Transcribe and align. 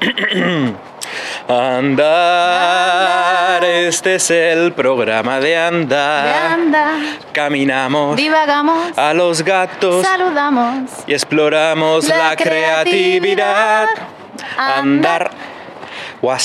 Andar, 2.28 3.64
este 3.64 4.16
es 4.16 4.30
el 4.30 4.72
programa 4.72 5.40
de 5.40 5.56
andar. 5.56 6.52
Anda, 6.52 6.92
Caminamos 7.32 8.16
divagamos, 8.16 8.96
a 8.98 9.14
los 9.14 9.42
gatos 9.42 10.06
saludamos. 10.06 10.90
y 11.06 11.14
exploramos 11.14 12.06
la, 12.08 12.30
La 12.30 12.36
creatividad. 12.36 13.86
creatividad. 13.86 13.88
Andar. 14.58 15.30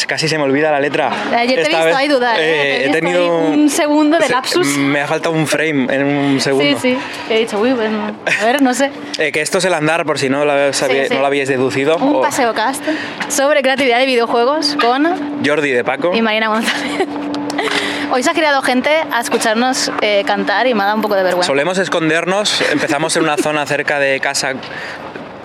Casi 0.08 0.28
se 0.28 0.38
me 0.38 0.44
olvida 0.44 0.72
la 0.72 0.80
letra. 0.80 1.12
Ayer 1.36 1.56
te 1.56 1.62
he 1.66 1.68
visto 1.70 1.86
vez, 1.86 1.96
ahí 1.96 2.08
dudar, 2.08 2.40
¿eh? 2.40 2.44
eh, 2.44 2.80
Te 2.84 2.86
he 2.90 3.02
tenido 3.02 3.40
un 3.40 3.70
segundo 3.70 4.18
de 4.20 4.28
se- 4.28 4.32
lapsus. 4.32 4.68
Me 4.78 5.02
ha 5.02 5.08
faltado 5.08 5.34
un 5.34 5.48
frame 5.48 5.88
en 5.94 6.04
un 6.06 6.34
Sí, 6.36 6.42
segundo. 6.42 6.80
sí. 6.80 6.98
He 7.30 7.40
dicho, 7.40 7.60
uy, 7.60 7.74
bueno, 7.74 8.16
a 8.42 8.46
ver, 8.46 8.62
no 8.62 8.74
sé. 8.74 8.92
Eh, 9.18 9.32
que 9.32 9.42
esto 9.42 9.58
es 9.58 9.66
el 9.66 9.74
andar, 9.74 10.06
por 10.06 10.20
si 10.20 10.30
no 10.30 10.46
lo, 10.46 10.74
sabía- 10.74 11.04
Sí, 11.04 11.10
sí. 11.10 11.14
no 11.16 11.22
lo 11.22 11.26
habíais 11.28 11.50
deducido. 11.50 11.98
Un 11.98 12.18
O 12.18 12.22
paseo 12.22 12.54
cast 12.54 12.84
sobre 13.30 13.62
creatividad 13.64 13.98
de 14.00 14.06
videojuegos 14.06 14.78
con 14.80 15.44
Jordi 15.46 15.72
de 15.72 15.84
Paco. 15.84 16.12
y 16.14 16.22
Marina 16.22 16.50
González. 16.50 17.08
Hoy 18.12 18.22
se 18.22 18.30
ha 18.30 18.34
creado 18.34 18.62
gente 18.62 18.92
a 19.12 19.22
escucharnos 19.22 19.92
eh, 20.02 20.24
cantar 20.28 20.68
y 20.68 20.74
me 20.76 20.84
ha 20.84 20.86
dado 20.86 20.98
un 20.98 21.02
poco 21.02 21.16
de 21.16 21.24
vergüenza. 21.24 21.48
Solemos 21.48 21.80
escondernos, 21.80 22.62
empezamos 22.72 23.16
en 23.16 23.24
una 23.24 23.38
zona 23.38 23.66
cerca 23.66 23.98
de 23.98 24.20
casa 24.20 24.54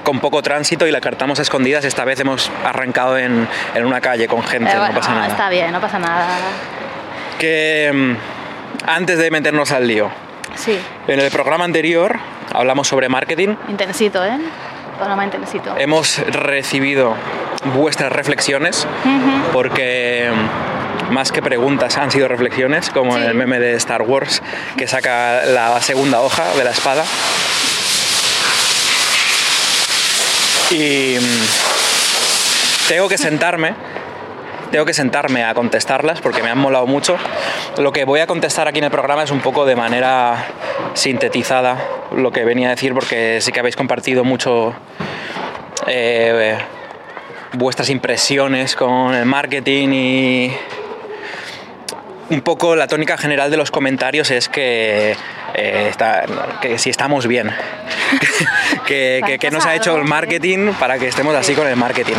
con 0.09 0.21
poco 0.21 0.41
tránsito 0.41 0.87
y 0.87 0.91
la 0.91 1.03
cartamos 1.03 1.39
a 1.39 1.43
escondidas. 1.43 1.85
Esta 1.85 2.07
vez 2.07 2.19
hemos 2.21 2.51
arrancado 2.65 3.19
en, 3.19 3.47
en 3.75 3.85
una 3.85 4.01
calle 4.01 4.27
con 4.27 4.43
gente, 4.43 4.71
Eh, 4.71 4.75
no 4.75 4.95
pasa 4.95 5.13
nada. 5.15 5.27
Está 5.27 5.51
bien, 5.51 5.71
no 5.71 5.83
pasa 5.83 5.99
nada. 5.99 6.27
Que 7.39 7.91
mm, 7.93 8.17
antes 8.89 9.19
de 9.19 9.31
meternos 9.31 9.71
al 9.71 9.87
lío, 9.87 10.11
Sí, 10.55 10.79
en 11.07 11.21
el 11.21 11.31
programa 11.31 11.65
anterior 11.67 12.19
hablamos 12.55 12.89
sobre 12.89 13.11
marketing. 13.11 13.55
intensito, 13.69 14.25
¿eh? 14.25 14.39
Programa 14.97 15.25
intensito. 15.25 15.77
Hemos 15.79 16.19
recibido 16.27 17.15
vuestras 17.75 18.11
reflexiones 18.11 18.87
porque 19.53 20.31
mm, 20.33 21.13
más 21.13 21.33
que 21.33 21.43
preguntas 21.43 21.99
han 21.99 22.11
sido 22.11 22.29
reflexiones, 22.29 22.89
como 22.89 23.15
en 23.19 23.25
el 23.25 23.35
meme 23.35 23.59
de 23.61 23.75
Star 23.75 24.01
Wars 24.01 24.43
que 24.79 24.87
saca 24.89 25.45
la 25.45 25.79
segunda 25.83 26.23
hoja 26.23 26.45
de 26.57 26.65
la 26.65 26.71
espada. 26.71 27.05
Y 30.71 31.17
mm, 31.19 32.89
tengo 32.89 33.09
que 33.09 33.17
sentarme, 33.17 33.75
tengo 34.71 34.85
que 34.85 34.93
sentarme 34.93 35.45
a 35.45 35.55
contestarlas 35.55 36.21
porque 36.21 36.43
me 36.43 36.51
han 36.51 36.59
molado 36.59 36.87
mucho. 36.87 37.17
Lo 37.79 37.93
que 37.93 38.05
voy 38.05 38.21
a 38.21 38.27
contestar 38.27 38.69
aquí 38.69 38.79
en 38.79 38.85
el 38.85 38.91
programa 38.91 39.23
es 39.23 39.31
un 39.31 39.41
poco 39.41 39.65
de 39.65 39.77
manera 39.77 40.47
sintetizada 40.95 41.79
lo 42.13 42.31
que 42.33 42.45
venía 42.45 42.69
a 42.69 42.71
decir 42.71 42.93
porque 42.93 43.41
sí 43.41 43.53
que 43.53 43.61
habéis 43.61 43.77
compartido 43.77 44.25
mucho 44.25 44.75
eh, 45.87 46.59
vuestras 47.53 47.89
impresiones 47.89 48.77
con 48.77 49.15
el 49.15 49.25
marketing 49.25 49.89
y 49.93 50.53
un 52.31 52.41
poco 52.43 52.77
la 52.77 52.87
tónica 52.87 53.17
general 53.17 53.51
de 53.51 53.57
los 53.57 53.71
comentarios 53.71 54.31
es 54.31 54.49
que, 54.49 55.17
eh, 55.55 55.87
está- 55.91 56.25
que 56.61 56.79
si 56.79 56.91
estamos 56.91 57.27
bien, 57.27 57.51
que, 58.87 59.23
que- 59.27 59.39
que 59.39 59.51
nos 59.51 59.65
ha 59.67 59.75
hecho 59.75 59.97
el 59.97 60.05
marketing 60.05 60.73
para 60.79 60.99
que 60.99 61.09
estemos 61.09 61.35
así 61.35 61.55
con 61.55 61.67
el 61.67 61.77
marketing. 61.77 62.17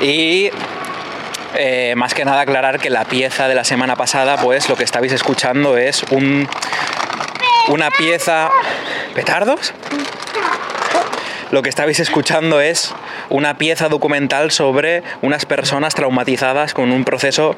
Y 0.00 0.50
eh, 1.56 1.94
más 1.96 2.14
que 2.14 2.24
nada 2.24 2.42
aclarar 2.42 2.78
que 2.78 2.90
la 2.90 3.04
pieza 3.04 3.48
de 3.48 3.54
la 3.54 3.64
semana 3.64 3.96
pasada, 3.96 4.36
pues 4.36 4.68
lo 4.68 4.76
que 4.76 4.84
estabais 4.84 5.12
escuchando 5.12 5.76
es 5.76 6.04
un, 6.10 6.48
una 7.68 7.90
pieza... 7.90 8.50
¿Petardos? 9.14 9.74
Lo 11.50 11.62
que 11.62 11.68
estabais 11.68 11.98
escuchando 11.98 12.60
es 12.60 12.94
una 13.30 13.56
pieza 13.56 13.88
documental 13.88 14.50
sobre 14.50 15.02
unas 15.22 15.46
personas 15.46 15.94
traumatizadas 15.94 16.74
con 16.74 16.90
un 16.92 17.04
proceso 17.04 17.56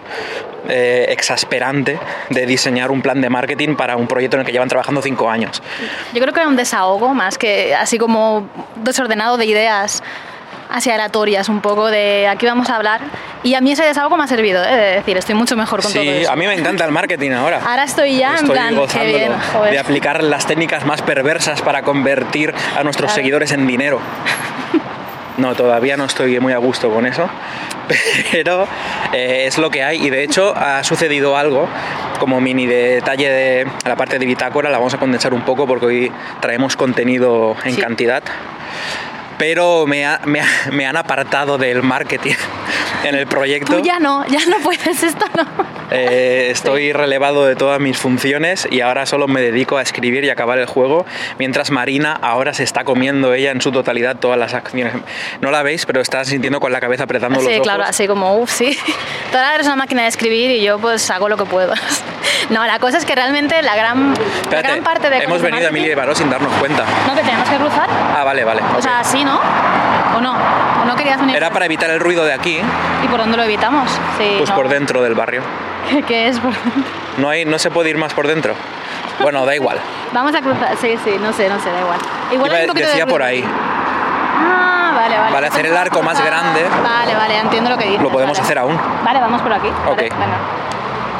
eh, 0.68 1.06
exasperante 1.08 1.98
de 2.30 2.46
diseñar 2.46 2.90
un 2.90 3.02
plan 3.02 3.20
de 3.20 3.28
marketing 3.28 3.74
para 3.74 3.96
un 3.96 4.06
proyecto 4.06 4.36
en 4.36 4.40
el 4.40 4.46
que 4.46 4.52
llevan 4.52 4.68
trabajando 4.68 5.02
cinco 5.02 5.28
años. 5.30 5.62
Yo 6.14 6.20
creo 6.20 6.32
que 6.32 6.40
era 6.40 6.48
un 6.48 6.56
desahogo 6.56 7.14
más 7.14 7.38
que 7.38 7.74
así 7.74 7.98
como 7.98 8.48
desordenado 8.76 9.36
de 9.36 9.46
ideas 9.46 10.02
así 10.70 10.90
aleatorias 10.90 11.50
un 11.50 11.60
poco 11.60 11.88
de 11.88 12.26
aquí 12.28 12.46
vamos 12.46 12.70
a 12.70 12.76
hablar 12.76 13.02
y 13.42 13.54
a 13.54 13.60
mí 13.60 13.72
ese 13.72 13.84
desahogo 13.84 14.16
me 14.16 14.24
ha 14.24 14.26
servido, 14.26 14.62
¿eh? 14.64 14.68
de 14.74 14.90
decir, 14.96 15.16
estoy 15.18 15.34
mucho 15.34 15.54
mejor 15.56 15.82
con 15.82 15.92
todo 15.92 16.02
Sí, 16.02 16.08
eso. 16.08 16.30
a 16.32 16.36
mí 16.36 16.46
me 16.46 16.54
encanta 16.54 16.84
el 16.86 16.92
marketing 16.92 17.32
ahora. 17.32 17.60
Ahora 17.66 17.84
estoy 17.84 18.16
ya 18.16 18.30
en 18.30 18.34
Estoy 18.36 18.50
plan, 18.52 18.74
qué 18.90 19.04
bien, 19.04 19.32
joder. 19.52 19.72
de 19.72 19.78
aplicar 19.78 20.22
las 20.22 20.46
técnicas 20.46 20.86
más 20.86 21.02
perversas 21.02 21.60
para 21.60 21.82
convertir 21.82 22.54
a 22.78 22.82
nuestros 22.84 23.12
seguidores 23.12 23.52
en 23.52 23.66
dinero. 23.66 24.00
No, 25.38 25.54
todavía 25.54 25.96
no 25.96 26.04
estoy 26.04 26.38
muy 26.40 26.52
a 26.52 26.58
gusto 26.58 26.90
con 26.90 27.06
eso, 27.06 27.28
pero 28.32 28.66
eh, 29.12 29.44
es 29.46 29.56
lo 29.58 29.70
que 29.70 29.82
hay 29.82 30.06
y 30.06 30.10
de 30.10 30.22
hecho 30.24 30.54
ha 30.56 30.84
sucedido 30.84 31.36
algo 31.36 31.68
como 32.18 32.40
mini 32.40 32.66
detalle 32.66 33.30
de 33.30 33.66
la 33.86 33.96
parte 33.96 34.18
de 34.18 34.26
bitácora, 34.26 34.68
la 34.70 34.78
vamos 34.78 34.94
a 34.94 34.98
condensar 34.98 35.32
un 35.32 35.42
poco 35.42 35.66
porque 35.66 35.86
hoy 35.86 36.12
traemos 36.40 36.76
contenido 36.76 37.56
en 37.64 37.74
Sí. 37.74 37.80
cantidad, 37.80 38.22
pero 39.42 39.88
me, 39.88 40.06
ha- 40.06 40.20
me 40.24 40.40
ha- 40.40 40.46
me 40.70 40.86
han 40.86 40.96
apartado 40.96 41.58
del 41.58 41.82
marketing 41.82 42.34
en 43.02 43.16
el 43.16 43.26
proyecto. 43.26 43.72
Tú 43.78 43.82
ya 43.82 43.98
no, 43.98 44.24
ya 44.28 44.38
no 44.46 44.58
puedes 44.58 45.02
esto, 45.02 45.24
no. 45.36 45.44
Eh, 45.90 46.46
estoy 46.52 46.92
relevado 46.92 47.44
de 47.44 47.56
todas 47.56 47.80
mis 47.80 47.98
funciones 47.98 48.68
y 48.70 48.82
ahora 48.82 49.04
solo 49.04 49.26
me 49.26 49.40
dedico 49.40 49.78
a 49.78 49.82
escribir 49.82 50.22
y 50.22 50.30
acabar 50.30 50.60
el 50.60 50.66
juego, 50.66 51.04
mientras 51.40 51.72
Marina 51.72 52.16
ahora 52.22 52.54
se 52.54 52.62
está 52.62 52.84
comiendo 52.84 53.34
ella 53.34 53.50
en 53.50 53.60
su 53.60 53.72
totalidad 53.72 54.14
todas 54.14 54.38
las 54.38 54.54
acciones. 54.54 54.94
No 55.40 55.50
la 55.50 55.64
veis, 55.64 55.86
pero 55.86 56.00
está 56.00 56.24
sintiendo 56.24 56.60
con 56.60 56.70
la 56.70 56.78
cabeza 56.80 57.02
apretando 57.02 57.40
los 57.42 57.52
Sí, 57.52 57.58
claro, 57.62 57.82
así 57.82 58.06
como, 58.06 58.36
uff, 58.38 58.48
sí. 58.52 58.78
Toda 59.32 59.56
eres 59.56 59.66
una 59.66 59.74
máquina 59.74 60.02
de 60.02 60.08
escribir 60.08 60.52
y 60.52 60.62
yo 60.62 60.78
pues 60.78 61.10
hago 61.10 61.28
lo 61.28 61.36
que 61.36 61.46
puedo. 61.46 61.74
No, 62.50 62.64
la 62.66 62.78
cosa 62.78 62.98
es 62.98 63.04
que 63.04 63.14
realmente 63.16 63.60
la 63.62 63.74
gran, 63.74 64.14
la 64.14 64.20
Espérate, 64.42 64.68
gran 64.68 64.84
parte 64.84 65.10
de... 65.10 65.18
hemos 65.18 65.42
de 65.42 65.48
venido 65.50 65.66
a 65.66 65.70
Emilia 65.70 65.92
y 65.92 65.94
Baró 65.96 66.14
sin 66.14 66.30
darnos 66.30 66.52
cuenta. 66.60 66.84
¿No 67.08 67.14
que 67.14 67.22
tenemos 67.22 67.48
que 67.48 67.56
cruzar? 67.56 67.88
Ah, 67.90 68.22
vale, 68.24 68.44
vale. 68.44 68.62
O 68.76 68.82
sea, 68.82 69.02
sí, 69.04 69.24
¿no? 69.24 69.31
¿O 70.16 70.20
no? 70.20 70.32
¿O 70.32 70.84
no 70.84 70.94
querías 70.96 71.18
venir? 71.20 71.36
Era 71.36 71.50
para 71.50 71.64
evitar 71.66 71.90
el 71.90 72.00
ruido 72.00 72.24
de 72.24 72.32
aquí, 72.32 72.60
¿Y 73.04 73.08
por 73.08 73.18
dónde 73.18 73.36
lo 73.36 73.42
evitamos? 73.42 73.88
Sí, 74.18 74.34
pues 74.38 74.50
no. 74.50 74.56
por 74.56 74.68
dentro 74.68 75.02
del 75.02 75.14
barrio. 75.14 75.42
¿Qué, 75.88 76.02
qué 76.02 76.28
es? 76.28 76.38
por 76.38 76.52
dentro? 76.52 76.82
No, 77.18 77.28
hay, 77.28 77.44
no 77.44 77.58
se 77.58 77.70
puede 77.70 77.90
ir 77.90 77.98
más 77.98 78.14
por 78.14 78.26
dentro. 78.26 78.54
Bueno, 79.20 79.44
da 79.44 79.54
igual. 79.54 79.78
Vamos 80.12 80.34
a 80.34 80.40
cruzar. 80.40 80.76
Sí, 80.80 80.96
sí, 81.04 81.16
no 81.20 81.32
sé, 81.32 81.48
no 81.48 81.58
sé, 81.60 81.70
da 81.70 81.80
igual. 81.80 81.98
Igual 82.32 82.50
Iba- 82.50 82.58
hay 82.58 82.62
un 82.64 82.68
poquito 82.68 82.86
de 82.86 82.92
decía 82.92 83.06
por 83.06 83.22
ahí. 83.22 83.44
Ah, 83.44 84.92
vale, 84.94 85.18
vale. 85.18 85.32
Vale, 85.32 85.46
hacer 85.48 85.66
el 85.66 85.76
arco 85.76 86.02
más 86.02 86.22
grande. 86.24 86.64
Vale, 86.82 87.14
vale, 87.14 87.38
entiendo 87.38 87.70
lo 87.70 87.76
que 87.78 87.84
dices. 87.84 88.02
Lo 88.02 88.10
podemos 88.10 88.36
vale. 88.36 88.44
hacer 88.44 88.58
aún. 88.58 88.78
Vale, 89.04 89.20
vamos 89.20 89.42
por 89.42 89.52
aquí. 89.52 89.68
Vale, 89.84 89.96
venga. 89.96 90.38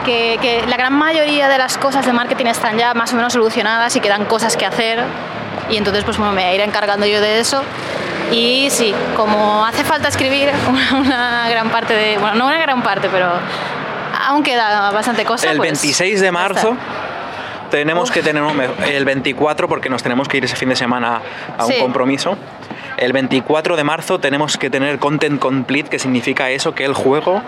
Que, 0.04 0.38
que 0.42 0.64
la 0.66 0.76
gran 0.76 0.94
mayoría 0.94 1.48
de 1.48 1.58
las 1.58 1.78
cosas 1.78 2.04
de 2.04 2.12
marketing 2.12 2.46
están 2.46 2.76
ya 2.76 2.92
más 2.94 3.12
o 3.12 3.16
menos 3.16 3.32
solucionadas 3.32 3.94
y 3.94 4.00
quedan 4.00 4.24
cosas 4.24 4.56
que 4.56 4.66
hacer. 4.66 5.04
Y 5.72 5.76
entonces, 5.78 6.04
pues 6.04 6.18
bueno, 6.18 6.32
me 6.32 6.42
voy 6.42 6.50
a 6.50 6.54
ir 6.54 6.60
encargando 6.60 7.06
yo 7.06 7.20
de 7.20 7.40
eso. 7.40 7.62
Y 8.30 8.68
sí, 8.70 8.94
como 9.16 9.64
hace 9.64 9.82
falta 9.84 10.08
escribir 10.08 10.50
una, 10.68 11.00
una 11.00 11.48
gran 11.50 11.70
parte 11.70 11.94
de. 11.94 12.18
Bueno, 12.18 12.36
no 12.36 12.46
una 12.46 12.58
gran 12.58 12.82
parte, 12.82 13.08
pero 13.10 13.28
aún 14.28 14.42
queda 14.42 14.90
bastante 14.92 15.24
cosa. 15.24 15.50
El 15.50 15.56
pues, 15.56 15.70
26 15.70 16.20
de 16.20 16.26
ya 16.26 16.32
marzo 16.32 16.76
tenemos 17.70 18.10
que 18.10 18.22
tener 18.22 18.42
un 18.42 18.60
el 18.86 19.04
24 19.06 19.66
porque 19.66 19.88
nos 19.88 20.02
tenemos 20.02 20.28
que 20.28 20.36
ir 20.36 20.44
ese 20.44 20.56
fin 20.56 20.68
de 20.68 20.76
semana 20.76 21.22
a 21.56 21.64
un 21.64 21.72
Sí. 21.72 21.78
compromiso. 21.80 22.36
El 23.02 23.12
24 23.12 23.74
de 23.76 23.82
marzo 23.82 24.20
tenemos 24.20 24.56
que 24.56 24.70
tener 24.70 24.98
content 25.00 25.40
complete, 25.40 25.90
que 25.90 25.98
significa 25.98 26.50
eso, 26.50 26.72
que 26.74 26.84
el 26.84 26.94
juego 26.94 27.42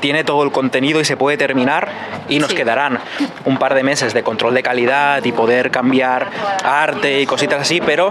tiene 0.00 0.22
todo 0.22 0.42
el 0.42 0.52
contenido 0.52 1.00
y 1.00 1.04
se 1.06 1.16
puede 1.16 1.38
terminar 1.38 1.88
y 2.28 2.38
nos 2.40 2.50
Sí. 2.50 2.56
quedarán 2.56 2.98
un 3.46 3.56
par 3.56 3.74
de 3.74 3.82
meses 3.82 4.12
de 4.12 4.22
control 4.22 4.52
de 4.52 4.62
calidad 4.62 5.24
y 5.24 5.32
poder 5.32 5.70
cambiar 5.70 6.26
arte 6.62 7.20
y 7.22 7.26
cositas 7.26 7.62
así, 7.62 7.80
pero 7.80 8.10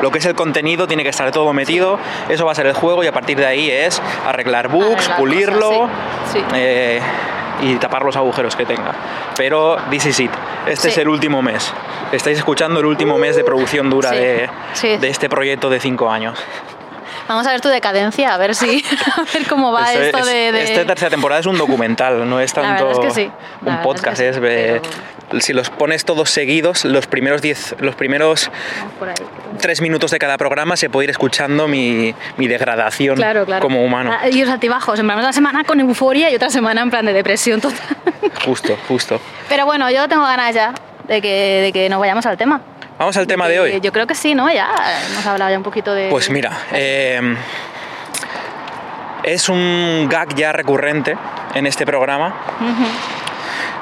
lo 0.00 0.10
que 0.10 0.18
es 0.18 0.24
el 0.26 0.34
contenido 0.34 0.86
tiene 0.88 1.02
que 1.02 1.10
estar 1.10 1.30
todo 1.32 1.52
metido, 1.52 1.98
eso 2.30 2.46
va 2.46 2.52
a 2.52 2.54
ser 2.54 2.66
el 2.66 2.72
juego 2.72 3.04
y 3.04 3.06
a 3.08 3.12
partir 3.12 3.36
de 3.36 3.44
ahí 3.46 3.70
es 3.70 4.00
arreglar 4.26 4.68
bugs, 4.68 4.86
Arreglar 5.10 5.16
pulirlo 5.18 5.68
cosas, 5.68 5.90
sí, 6.32 6.38
sí. 6.38 6.44
eh, 6.54 7.00
y 7.62 7.76
tapar 7.76 8.04
los 8.04 8.16
agujeros 8.16 8.54
que 8.56 8.66
tenga. 8.66 8.92
Pero 9.36 9.76
this 9.90 10.04
is 10.06 10.20
it, 10.20 10.30
este 10.66 10.82
Sí. 10.82 10.88
es 10.88 10.98
el 10.98 11.08
último 11.08 11.40
mes. 11.42 11.72
Estáis 12.12 12.36
escuchando 12.38 12.80
el 12.80 12.86
último 12.86 13.16
mes 13.18 13.36
de 13.36 13.44
producción 13.44 13.88
dura 13.88 14.10
Sí, 14.10 14.16
de, 14.16 14.50
sí. 14.74 14.96
de 14.98 15.08
este 15.08 15.28
proyecto 15.28 15.70
de 15.70 15.80
cinco 15.80 16.10
años. 16.10 16.38
Vamos 17.28 17.46
a 17.46 17.50
ver 17.52 17.60
tu 17.60 17.68
decadencia, 17.68 18.34
a 18.34 18.36
ver 18.36 18.54
si, 18.54 18.84
a 19.16 19.22
ver 19.32 19.46
cómo 19.48 19.72
va 19.72 19.92
Este- 19.92 20.06
esto 20.06 20.18
es- 20.18 20.26
de, 20.26 20.52
de- 20.52 20.62
Esta 20.64 20.84
tercera 20.86 21.10
temporada 21.10 21.40
es 21.40 21.46
un 21.46 21.56
documental, 21.56 22.28
no 22.28 22.40
es 22.40 22.52
tanto 22.54 22.90
es 22.90 22.98
que 22.98 23.10
sí, 23.10 23.30
un 23.64 23.80
podcast. 23.82 24.20
es 24.20 24.36
Es, 24.36 24.40
que 24.40 24.80
sí, 24.80 24.88
ve- 25.32 25.40
Si 25.40 25.52
los 25.54 25.70
pones 25.70 26.04
todos 26.04 26.28
seguidos, 26.30 26.84
los 26.84 27.06
primeros 27.06 27.40
diez, 27.40 27.74
los 27.78 27.94
primeros 27.94 28.50
Vamos 28.78 28.94
por 28.98 29.08
ahí. 29.08 29.14
tres 29.60 29.80
minutos 29.80 30.10
de 30.10 30.18
cada 30.18 30.36
programa 30.36 30.76
se 30.76 30.90
puede 30.90 31.04
ir 31.04 31.10
escuchando 31.10 31.68
mi, 31.68 32.14
mi 32.36 32.48
degradación 32.48 33.16
Claro, 33.16 33.46
claro. 33.46 33.62
como 33.62 33.82
humano. 33.84 34.10
Ah, 34.12 34.28
Y 34.28 34.40
los 34.42 34.50
altibajos, 34.50 34.98
en 34.98 35.06
plan, 35.06 35.18
una 35.18 35.32
semana 35.32 35.64
con 35.64 35.80
euforia 35.80 36.30
y 36.30 36.34
otra 36.34 36.50
semana 36.50 36.82
en 36.82 36.90
plan 36.90 37.06
de 37.06 37.12
depresión 37.14 37.60
total. 37.60 37.78
Justo, 38.44 38.76
justo. 38.88 39.20
Pero 39.48 39.64
bueno, 39.64 39.90
yo 39.90 40.06
tengo 40.08 40.22
ganas 40.24 40.54
ya 40.54 40.74
de 41.08 41.22
que, 41.22 41.60
de 41.62 41.72
que 41.72 41.88
nos 41.88 41.98
vayamos 42.00 42.26
al 42.26 42.36
tema. 42.36 42.60
Vamos 43.02 43.16
al 43.16 43.26
tema 43.26 43.48
de 43.48 43.54
Que 43.54 43.60
hoy. 43.60 43.80
Yo 43.80 43.90
creo 43.90 44.06
que 44.06 44.14
sí, 44.14 44.32
¿no? 44.32 44.48
Ya 44.48 44.70
hemos 45.10 45.26
hablado 45.26 45.50
ya 45.50 45.56
un 45.56 45.64
poquito 45.64 45.92
de... 45.92 46.08
Pues 46.08 46.30
mira, 46.30 46.56
eh, 46.72 47.34
es 49.24 49.48
un 49.48 50.06
gag 50.08 50.32
ya 50.36 50.52
recurrente 50.52 51.18
en 51.52 51.66
este 51.66 51.84
programa. 51.84 52.32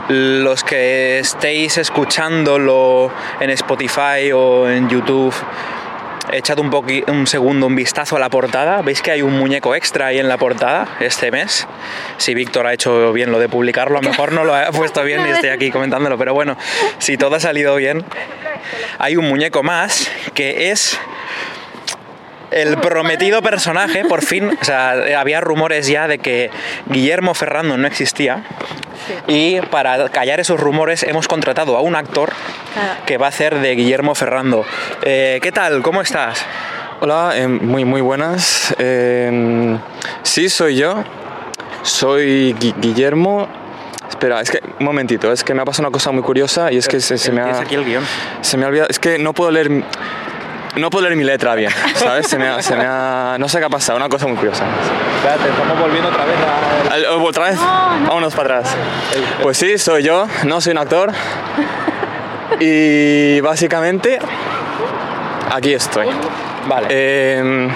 Los 0.08 0.64
que 0.64 1.18
estéis 1.18 1.76
escuchándolo 1.76 3.12
en 3.40 3.50
Spotify 3.50 4.32
o 4.32 4.66
en 4.70 4.88
YouTube, 4.88 5.34
echad 6.32 6.58
un, 6.58 6.70
poqui- 6.70 7.04
un 7.10 7.26
segundo 7.26 7.66
un 7.66 7.74
vistazo 7.76 8.16
a 8.16 8.20
la 8.20 8.28
portada. 8.30 8.82
¿Veis 8.82 9.02
que 9.02 9.10
hay 9.10 9.22
un 9.22 9.38
muñeco 9.38 9.74
extra 9.74 10.06
ahí 10.06 10.18
en 10.18 10.28
la 10.28 10.38
portada 10.38 10.88
este 11.00 11.30
mes? 11.30 11.66
Si 12.18 12.34
Víctor 12.34 12.66
ha 12.66 12.72
hecho 12.72 13.12
bien 13.12 13.30
lo 13.32 13.38
de 13.38 13.48
publicarlo, 13.48 13.98
a 13.98 14.02
lo 14.02 14.08
mejor 14.08 14.32
no 14.32 14.44
lo 14.44 14.54
ha 14.54 14.70
puesto 14.72 15.02
bien 15.04 15.26
y 15.26 15.30
estoy 15.34 15.50
aquí 15.50 15.70
comentándolo, 15.70 16.16
pero 16.18 16.34
bueno, 16.34 16.56
si 16.98 17.16
todo 17.16 17.36
ha 17.36 17.40
salido 17.40 17.76
bien, 17.76 18.04
hay 18.98 19.16
un 19.16 19.28
muñeco 19.28 19.62
más 19.62 20.10
que 20.34 20.70
es 20.70 20.98
el 22.50 22.76
prometido 22.78 23.42
personaje, 23.42 24.04
por 24.04 24.22
fin, 24.22 24.50
o 24.60 24.64
sea, 24.64 24.92
había 25.18 25.40
rumores 25.40 25.86
ya 25.86 26.08
de 26.08 26.18
que 26.18 26.50
Guillermo 26.86 27.34
Ferrando 27.34 27.76
no 27.76 27.86
existía. 27.86 28.42
Y 29.26 29.60
para 29.62 30.08
callar 30.10 30.40
esos 30.40 30.60
rumores 30.60 31.02
hemos 31.02 31.26
contratado 31.28 31.76
a 31.76 31.80
un 31.80 31.96
actor 31.96 32.32
que 33.06 33.16
va 33.18 33.26
a 33.26 33.28
hacer 33.30 33.58
de 33.60 33.74
Guillermo 33.74 34.14
Ferrando. 34.14 34.64
Eh, 35.02 35.38
¿Qué 35.42 35.52
tal? 35.52 35.82
¿Cómo 35.82 36.00
estás? 36.00 36.44
Hola, 37.00 37.32
eh, 37.34 37.48
muy 37.48 37.84
muy 37.84 38.00
buenas. 38.02 38.74
Eh, 38.78 39.78
sí, 40.22 40.48
soy 40.50 40.76
yo. 40.76 41.02
Soy 41.82 42.54
Gui- 42.60 42.74
Guillermo. 42.78 43.48
Espera, 44.08 44.40
es 44.40 44.50
que 44.50 44.60
un 44.78 44.84
momentito, 44.84 45.32
es 45.32 45.42
que 45.44 45.54
me 45.54 45.62
ha 45.62 45.64
pasado 45.64 45.88
una 45.88 45.92
cosa 45.92 46.10
muy 46.10 46.22
curiosa 46.22 46.70
y 46.70 46.76
es 46.76 46.88
que 46.88 47.00
se, 47.00 47.16
se 47.16 47.32
me 47.32 47.40
Tienes 47.42 47.58
ha 47.58 47.62
aquí 47.62 47.74
el 47.76 47.84
guion. 47.84 48.04
se 48.42 48.56
me 48.58 48.64
ha 48.64 48.68
olvidado, 48.68 48.88
es 48.90 48.98
que 48.98 49.18
no 49.18 49.32
puedo 49.32 49.50
leer 49.50 49.70
no 50.76 50.90
puedo 50.90 51.04
leer 51.04 51.16
mi 51.16 51.24
letra 51.24 51.54
bien, 51.54 51.70
¿sabes? 51.94 52.26
Se 52.28 52.38
me 52.38 52.48
ha, 52.48 52.62
se 52.62 52.76
me 52.76 52.84
ha- 52.86 53.36
no 53.38 53.48
sé 53.48 53.58
qué 53.58 53.64
ha 53.64 53.68
pasado, 53.70 53.96
una 53.96 54.08
cosa 54.08 54.26
muy 54.26 54.36
curiosa. 54.36 54.64
Espérate, 55.16 55.48
estamos 55.50 55.78
volviendo 55.78 56.08
otra 56.08 56.24
vez 56.24 56.36
a... 56.90 56.94
Al- 56.94 57.04
¿Otra 57.22 57.44
vez? 57.50 57.58
Vámonos 57.58 58.34
para 58.34 58.58
atrás. 58.58 58.76
Pues 59.42 59.56
sí, 59.58 59.78
soy 59.78 60.02
yo, 60.02 60.26
no 60.44 60.60
soy 60.60 60.72
un 60.72 60.78
actor. 60.78 61.12
Y 62.58 63.40
básicamente 63.40 64.18
aquí 65.50 65.72
estoy. 65.72 66.06
Vale. 66.68 66.86
Eh, 66.90 67.68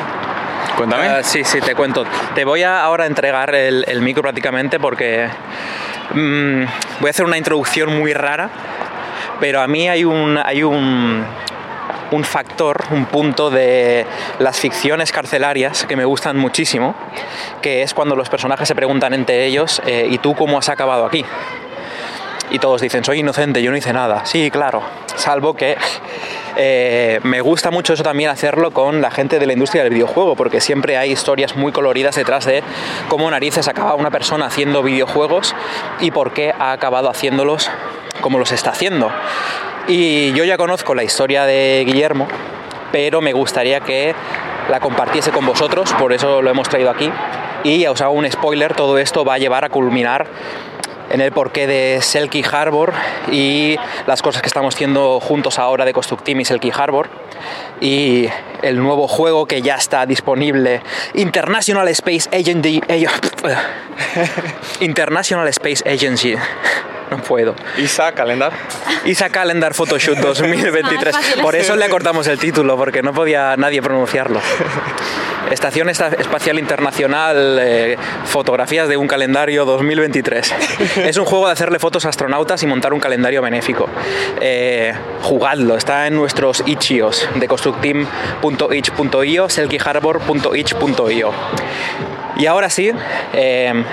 cuéntame. 0.76 1.06
Ah, 1.08 1.22
sí, 1.22 1.42
sí, 1.44 1.60
te 1.60 1.74
cuento. 1.74 2.04
Te 2.34 2.44
voy 2.44 2.62
a 2.64 2.82
ahora 2.82 3.06
entregar 3.06 3.54
el, 3.54 3.84
el 3.88 4.02
micro 4.02 4.22
prácticamente 4.22 4.78
porque 4.78 5.28
mm, 6.12 6.64
voy 7.00 7.06
a 7.06 7.10
hacer 7.10 7.24
una 7.24 7.38
introducción 7.38 7.96
muy 7.98 8.12
rara, 8.12 8.50
pero 9.40 9.62
a 9.62 9.66
mí 9.68 9.88
hay 9.88 10.04
un, 10.04 10.38
hay 10.44 10.62
un, 10.64 11.24
un 12.14 12.24
factor, 12.24 12.84
un 12.90 13.06
punto 13.06 13.50
de 13.50 14.06
las 14.38 14.58
ficciones 14.58 15.12
carcelarias 15.12 15.84
que 15.84 15.96
me 15.96 16.04
gustan 16.04 16.36
muchísimo, 16.36 16.94
que 17.60 17.82
es 17.82 17.92
cuando 17.92 18.16
los 18.16 18.28
personajes 18.28 18.68
se 18.68 18.74
preguntan 18.74 19.14
entre 19.14 19.44
ellos, 19.46 19.82
eh, 19.86 20.06
¿y 20.10 20.18
tú 20.18 20.34
cómo 20.34 20.58
has 20.58 20.68
acabado 20.68 21.04
aquí? 21.04 21.24
Y 22.50 22.58
todos 22.58 22.80
dicen, 22.80 23.02
soy 23.04 23.20
inocente, 23.20 23.62
yo 23.62 23.70
no 23.70 23.76
hice 23.76 23.92
nada. 23.92 24.24
Sí, 24.26 24.50
claro. 24.50 24.82
Salvo 25.16 25.54
que 25.54 25.76
eh, 26.56 27.18
me 27.24 27.40
gusta 27.40 27.70
mucho 27.70 27.94
eso 27.94 28.02
también 28.02 28.30
hacerlo 28.30 28.70
con 28.70 29.00
la 29.00 29.10
gente 29.10 29.38
de 29.38 29.46
la 29.46 29.54
industria 29.54 29.82
del 29.82 29.92
videojuego, 29.92 30.36
porque 30.36 30.60
siempre 30.60 30.96
hay 30.96 31.10
historias 31.10 31.56
muy 31.56 31.72
coloridas 31.72 32.14
detrás 32.14 32.44
de 32.44 32.62
cómo 33.08 33.30
narices 33.30 33.66
acaba 33.66 33.94
una 33.94 34.10
persona 34.10 34.46
haciendo 34.46 34.82
videojuegos 34.82 35.54
y 36.00 36.10
por 36.10 36.32
qué 36.32 36.54
ha 36.56 36.72
acabado 36.72 37.10
haciéndolos 37.10 37.70
como 38.20 38.38
los 38.38 38.52
está 38.52 38.70
haciendo. 38.70 39.10
Y 39.86 40.32
yo 40.32 40.44
ya 40.44 40.56
conozco 40.56 40.94
la 40.94 41.04
historia 41.04 41.44
de 41.44 41.84
Guillermo, 41.86 42.26
pero 42.90 43.20
me 43.20 43.32
gustaría 43.32 43.80
que 43.80 44.14
la 44.70 44.80
compartiese 44.80 45.30
con 45.30 45.44
vosotros, 45.44 45.92
por 45.98 46.12
eso 46.12 46.40
lo 46.40 46.50
hemos 46.50 46.68
traído 46.68 46.90
aquí. 46.90 47.10
Y 47.64 47.86
os 47.86 48.00
hago 48.00 48.12
un 48.12 48.30
spoiler, 48.30 48.74
todo 48.74 48.96
esto 48.98 49.24
va 49.24 49.34
a 49.34 49.38
llevar 49.38 49.64
a 49.64 49.68
culminar 49.68 50.26
en 51.10 51.20
el 51.20 51.32
porqué 51.32 51.66
de 51.66 52.00
Selkie 52.00 52.44
Harbor 52.50 52.94
y 53.30 53.76
las 54.06 54.22
cosas 54.22 54.40
que 54.40 54.48
estamos 54.48 54.74
haciendo 54.74 55.20
juntos 55.20 55.58
ahora 55.58 55.84
de 55.84 55.92
Constructeam 55.92 56.40
y 56.40 56.44
Selkie 56.46 56.72
Harbor 56.74 57.08
y 57.80 58.28
el 58.64 58.78
nuevo 58.82 59.06
juego 59.08 59.46
que 59.46 59.62
ya 59.62 59.76
está 59.76 60.06
disponible. 60.06 60.82
International 61.14 61.86
Space 61.88 62.28
Agency 62.32 62.80
International 64.80 65.46
Space 65.48 65.82
Agency. 65.88 66.34
No 67.10 67.18
puedo. 67.18 67.54
Isa, 67.78 68.12
calendar. 68.12 68.52
ISA 69.04 69.28
Calendar 69.28 69.74
Photoshoot 69.74 70.18
2023 70.20 71.14
Ah, 71.14 71.20
por 71.42 71.54
eso 71.54 71.76
le 71.76 71.84
acortamos 71.86 72.26
el 72.26 72.38
título 72.38 72.76
porque 72.78 73.02
no 73.02 73.12
podía 73.12 73.56
nadie 73.56 73.82
pronunciarlo. 73.82 74.40
Estación 75.50 75.90
Esta- 75.90 76.08
Espacial 76.08 76.58
Internacional, 76.58 77.58
eh, 77.60 77.98
fotografías 78.24 78.88
de 78.88 78.96
un 78.96 79.06
calendario 79.06 79.66
2023. 79.66 80.54
es 81.04 81.16
un 81.18 81.26
juego 81.26 81.46
de 81.46 81.52
hacerle 81.52 81.78
fotos 81.78 82.06
a 82.06 82.08
astronautas 82.08 82.62
y 82.62 82.66
montar 82.66 82.94
un 82.94 83.00
calendario 83.00 83.42
benéfico. 83.42 83.86
Eh, 84.40 84.94
jugadlo, 85.22 85.76
está 85.76 86.06
en 86.06 86.14
nuestros 86.16 86.62
itch.ios 86.66 87.28
de 87.34 87.46
selkieharbor.itch.io. 89.48 91.30
Y 92.36 92.46
ahora 92.46 92.68
sí, 92.68 92.90
eh, 93.32 93.84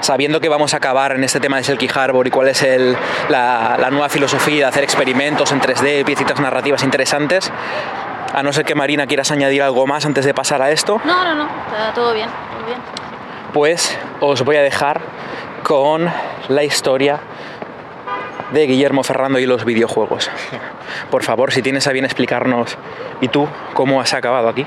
sabiendo 0.00 0.40
que 0.40 0.48
vamos 0.48 0.72
a 0.74 0.78
acabar 0.78 1.12
en 1.12 1.22
este 1.24 1.40
tema 1.40 1.58
de 1.58 1.64
Selkie 1.64 1.90
Harbor 1.94 2.26
y 2.26 2.30
cuál 2.30 2.48
es 2.48 2.62
el- 2.62 2.96
la, 3.28 3.76
la 3.78 3.90
nueva 3.90 4.08
filosofía 4.08 4.56
de 4.56 4.64
hacer 4.64 4.84
experimentos 4.84 5.52
en 5.52 5.60
3D, 5.60 6.04
piecitas 6.04 6.40
narrativas 6.40 6.82
interesantes, 6.82 7.52
a 8.32 8.42
no 8.42 8.52
ser 8.52 8.64
que 8.64 8.74
Marina 8.74 9.06
quieras 9.06 9.30
añadir 9.30 9.62
algo 9.62 9.86
más 9.86 10.06
antes 10.06 10.24
de 10.24 10.32
pasar 10.32 10.62
a 10.62 10.70
esto, 10.70 11.00
No, 11.04 11.24
no, 11.24 11.34
no, 11.34 11.44
está 11.68 11.92
todo 11.94 12.14
bien, 12.14 12.28
muy 12.56 12.64
bien. 12.64 12.78
pues 13.52 13.98
os 14.20 14.42
voy 14.42 14.56
a 14.56 14.62
dejar 14.62 15.00
con 15.62 16.10
la 16.48 16.62
historia 16.64 17.20
de 18.52 18.66
Guillermo 18.66 19.02
Ferrando 19.02 19.38
y 19.38 19.46
los 19.46 19.64
videojuegos. 19.64 20.30
Por 21.10 21.22
favor, 21.22 21.52
si 21.52 21.62
tienes 21.62 21.86
a 21.86 21.92
bien 21.92 22.04
explicarnos, 22.04 22.76
¿y 23.20 23.28
tú 23.28 23.48
cómo 23.74 24.00
has 24.00 24.14
acabado 24.14 24.48
aquí? 24.48 24.66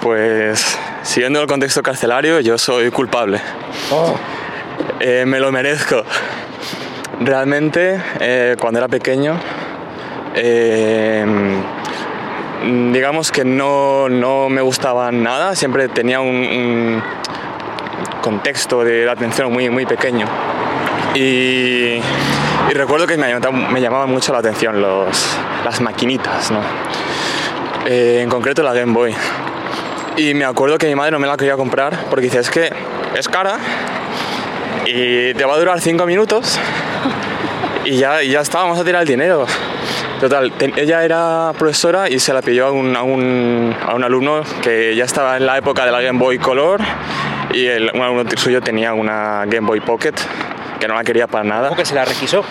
Pues 0.00 0.78
siguiendo 1.02 1.40
el 1.40 1.46
contexto 1.46 1.82
carcelario, 1.82 2.40
yo 2.40 2.58
soy 2.58 2.90
culpable. 2.90 3.40
Eh, 5.00 5.24
me 5.26 5.40
lo 5.40 5.52
merezco. 5.52 6.04
Realmente, 7.20 8.00
eh, 8.20 8.56
cuando 8.58 8.78
era 8.78 8.88
pequeño, 8.88 9.38
eh, 10.34 11.24
mm, 12.64 12.92
digamos 12.92 13.30
que 13.30 13.44
no, 13.44 14.08
no 14.08 14.48
me 14.48 14.60
gustaba 14.60 15.12
nada, 15.12 15.54
siempre 15.54 15.88
tenía 15.88 16.20
un, 16.20 16.28
un 16.28 17.02
contexto 18.22 18.82
de 18.82 19.08
atención 19.08 19.52
muy, 19.52 19.68
muy 19.70 19.86
pequeño. 19.86 20.26
Y, 21.14 22.00
y 22.70 22.74
recuerdo 22.74 23.06
que 23.06 23.16
me 23.16 23.28
llamaban, 23.28 23.72
me 23.72 23.80
llamaban 23.80 24.08
mucho 24.10 24.32
la 24.32 24.38
atención 24.38 24.80
los, 24.80 25.36
las 25.64 25.80
maquinitas, 25.80 26.50
¿no? 26.50 26.60
Eh, 27.86 28.20
en 28.22 28.28
concreto 28.28 28.62
la 28.62 28.72
Game 28.72 28.92
Boy. 28.92 29.14
Y 30.16 30.34
me 30.34 30.44
acuerdo 30.44 30.78
que 30.78 30.86
mi 30.86 30.94
madre 30.94 31.10
no 31.12 31.18
me 31.18 31.26
la 31.26 31.36
quería 31.36 31.56
comprar 31.56 31.98
porque 32.10 32.26
dice, 32.26 32.38
es 32.40 32.50
que 32.50 32.70
es 33.16 33.28
cara 33.28 33.56
y 34.86 35.32
te 35.34 35.44
va 35.44 35.54
a 35.54 35.58
durar 35.58 35.80
cinco 35.80 36.06
minutos 36.06 36.58
y 37.84 37.96
ya, 37.96 38.22
y 38.22 38.30
ya 38.30 38.40
está, 38.40 38.58
vamos 38.58 38.78
a 38.78 38.84
tirar 38.84 39.02
el 39.02 39.08
dinero. 39.08 39.46
Total, 40.20 40.52
te- 40.52 40.72
ella 40.80 41.02
era 41.04 41.52
profesora 41.58 42.08
y 42.08 42.18
se 42.20 42.32
la 42.32 42.42
pidió 42.42 42.66
a 42.66 42.70
un, 42.70 42.94
a, 42.94 43.02
un, 43.02 43.74
a 43.86 43.94
un 43.94 44.04
alumno 44.04 44.42
que 44.62 44.94
ya 44.94 45.04
estaba 45.04 45.36
en 45.36 45.46
la 45.46 45.58
época 45.58 45.84
de 45.84 45.90
la 45.90 46.00
Game 46.00 46.18
Boy 46.18 46.38
Color 46.38 46.80
y 47.52 47.66
el, 47.66 47.90
un 47.92 48.00
alumno 48.02 48.24
suyo 48.36 48.60
tenía 48.60 48.92
una 48.94 49.44
Game 49.46 49.66
Boy 49.66 49.80
Pocket 49.80 50.14
que 50.82 50.88
no 50.88 50.94
la 50.94 51.04
quería 51.04 51.26
para 51.28 51.44
nada. 51.44 51.68
¿Cómo 51.68 51.78
que 51.78 51.86
se 51.86 51.94
la 51.94 52.04
requisó? 52.04 52.44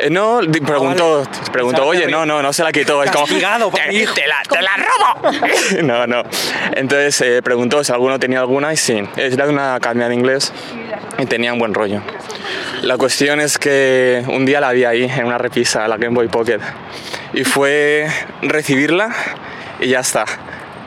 Eh, 0.00 0.08
no, 0.10 0.40
preguntó, 0.64 1.18
vale. 1.18 1.50
preguntó, 1.52 1.86
oye, 1.86 2.06
no, 2.08 2.24
no, 2.24 2.40
no 2.42 2.52
se 2.52 2.64
la 2.64 2.72
quitó. 2.72 3.02
Es 3.04 3.10
como, 3.10 3.26
Castigado 3.26 3.70
"Te- 3.70 3.88
mi 3.88 3.96
hijo". 3.98 4.14
te 4.14 4.26
la, 4.26 4.36
te 4.48 4.62
la 4.62 4.70
robo. 4.76 5.82
no, 5.82 6.06
no. 6.06 6.22
Entonces 6.72 7.20
eh, 7.20 7.42
preguntó 7.42 7.84
si 7.84 7.92
alguno 7.92 8.18
tenía 8.18 8.40
alguna 8.40 8.72
y 8.72 8.76
sí, 8.78 9.06
era 9.16 9.46
de 9.46 9.52
una 9.52 9.74
academia 9.74 10.08
de 10.08 10.14
inglés 10.14 10.52
y 11.18 11.26
tenía 11.26 11.52
un 11.52 11.58
buen 11.58 11.74
rollo. 11.74 12.00
La 12.82 12.96
cuestión 12.96 13.38
es 13.40 13.58
que 13.58 14.24
un 14.28 14.46
día 14.46 14.60
la 14.60 14.72
vi 14.72 14.84
ahí 14.84 15.04
en 15.04 15.26
una 15.26 15.36
repisa, 15.38 15.86
la 15.86 15.96
Game 15.98 16.14
Boy 16.14 16.28
Pocket, 16.28 16.60
y 17.34 17.44
fue 17.44 18.08
recibirla 18.42 19.10
y 19.80 19.88
ya 19.88 20.00
está. 20.00 20.24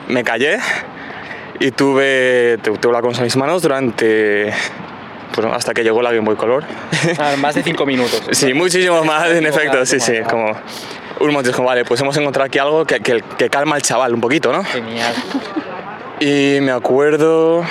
Me 0.08 0.24
callé 0.24 0.58
y 1.60 1.70
tuve, 1.70 2.58
tu- 2.62 2.76
tuve 2.76 2.92
la 2.92 3.00
consola 3.02 3.22
en 3.22 3.26
mis 3.26 3.36
manos 3.36 3.62
durante. 3.62 4.52
Pues, 5.40 5.54
hasta 5.54 5.72
que 5.72 5.84
llegó 5.84 6.02
la 6.02 6.10
Game 6.10 6.24
Boy 6.24 6.34
Color. 6.34 6.64
Ah, 7.18 7.34
más 7.38 7.54
de 7.54 7.62
cinco 7.62 7.86
minutos. 7.86 8.20
sí, 8.32 8.52
muchísimo 8.54 9.04
más, 9.04 9.30
en 9.30 9.46
efecto, 9.46 9.86
sí, 9.86 10.00
sí. 10.00 10.14
Como 10.28 10.46
un 11.20 11.42
como, 11.52 11.68
vale, 11.68 11.84
pues 11.84 12.00
hemos 12.00 12.16
encontrado 12.16 12.46
aquí 12.46 12.58
algo 12.58 12.84
que, 12.84 12.98
que- 13.00 13.22
que 13.36 13.48
calma 13.48 13.76
al 13.76 13.82
chaval 13.82 14.14
un 14.14 14.20
poquito, 14.20 14.52
¿no? 14.52 14.64
Genial. 14.64 15.14
Y 16.18 16.58
me 16.60 16.72
acuerdo 16.72 17.64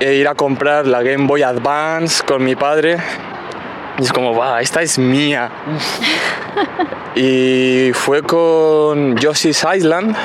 ir 0.00 0.26
a 0.26 0.34
comprar 0.34 0.86
la 0.86 1.02
Game 1.02 1.26
Boy 1.26 1.42
Advance 1.42 2.24
con 2.24 2.42
mi 2.42 2.56
padre. 2.56 2.96
Y 3.98 4.04
es 4.04 4.12
como, 4.12 4.34
va, 4.34 4.62
esta 4.62 4.80
es 4.80 4.98
mía. 4.98 5.50
y 7.14 7.90
fue 7.92 8.22
con 8.22 9.16
Yoshi's 9.16 9.62
Island, 9.76 10.16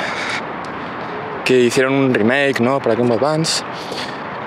que 1.44 1.60
hicieron 1.60 1.94
un 1.94 2.14
remake, 2.14 2.62
¿no? 2.62 2.80
Para 2.80 2.96
Game 2.96 3.10
Boy 3.10 3.18
Advance. 3.18 3.64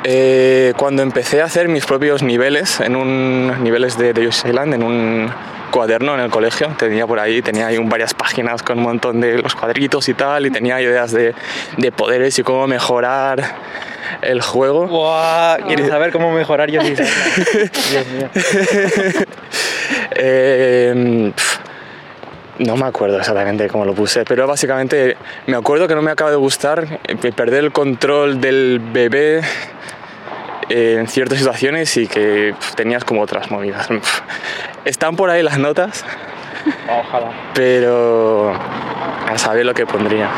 Eh, 0.04 0.72
cuando 0.76 1.02
empecé 1.02 1.42
a 1.42 1.44
hacer 1.44 1.68
mis 1.68 1.84
propios 1.84 2.22
niveles, 2.22 2.80
en 2.80 2.96
un 2.96 3.62
niveles 3.62 3.98
de, 3.98 4.12
de 4.14 4.24
Island, 4.24 4.74
en 4.74 4.82
un 4.82 5.30
cuaderno 5.70 6.14
en 6.14 6.20
el 6.20 6.30
colegio, 6.30 6.68
tenía 6.78 7.06
por 7.06 7.20
ahí, 7.20 7.42
tenía 7.42 7.66
ahí 7.68 7.78
un- 7.78 7.88
varias 7.88 8.14
páginas 8.14 8.62
con 8.62 8.78
un 8.78 8.84
montón 8.84 9.20
de 9.20 9.38
los 9.38 9.54
cuadritos 9.54 10.08
y 10.08 10.14
tal, 10.14 10.46
y 10.46 10.50
tenía 10.50 10.80
ideas 10.80 11.12
de, 11.12 11.34
de 11.76 11.92
poderes 11.92 12.38
y 12.38 12.42
cómo 12.42 12.66
mejorar 12.66 13.56
el 14.22 14.40
juego. 14.40 14.86
Buah, 14.88 15.58
¿Quieres 15.66 15.88
saber 15.88 16.10
cómo 16.12 16.32
mejorar 16.32 16.70
yo? 16.70 16.80
Dios 16.82 16.98
mío. 18.16 18.28
Eh, 20.22 20.92
no 22.60 22.76
me 22.76 22.86
acuerdo 22.86 23.18
exactamente 23.18 23.68
cómo 23.68 23.84
lo 23.84 23.94
puse, 23.94 24.24
pero 24.24 24.46
básicamente 24.46 25.16
me 25.46 25.56
acuerdo 25.56 25.88
que 25.88 25.94
no 25.94 26.02
me 26.02 26.10
acaba 26.10 26.30
de 26.30 26.36
gustar 26.36 27.00
eh, 27.04 27.32
perder 27.32 27.64
el 27.64 27.72
control 27.72 28.40
del 28.40 28.80
bebé 28.92 29.40
eh, 30.68 30.96
en 30.98 31.08
ciertas 31.08 31.38
situaciones 31.38 31.96
y 31.96 32.06
que 32.06 32.54
tenías 32.76 33.02
como 33.04 33.22
otras 33.22 33.50
movidas. 33.50 33.88
Están 34.84 35.16
por 35.16 35.30
ahí 35.30 35.42
las 35.42 35.58
notas, 35.58 36.04
Ojalá. 36.86 37.32
pero 37.54 38.52
a 38.52 39.38
saber 39.38 39.64
lo 39.64 39.72
que 39.72 39.86
pondría. 39.86 40.28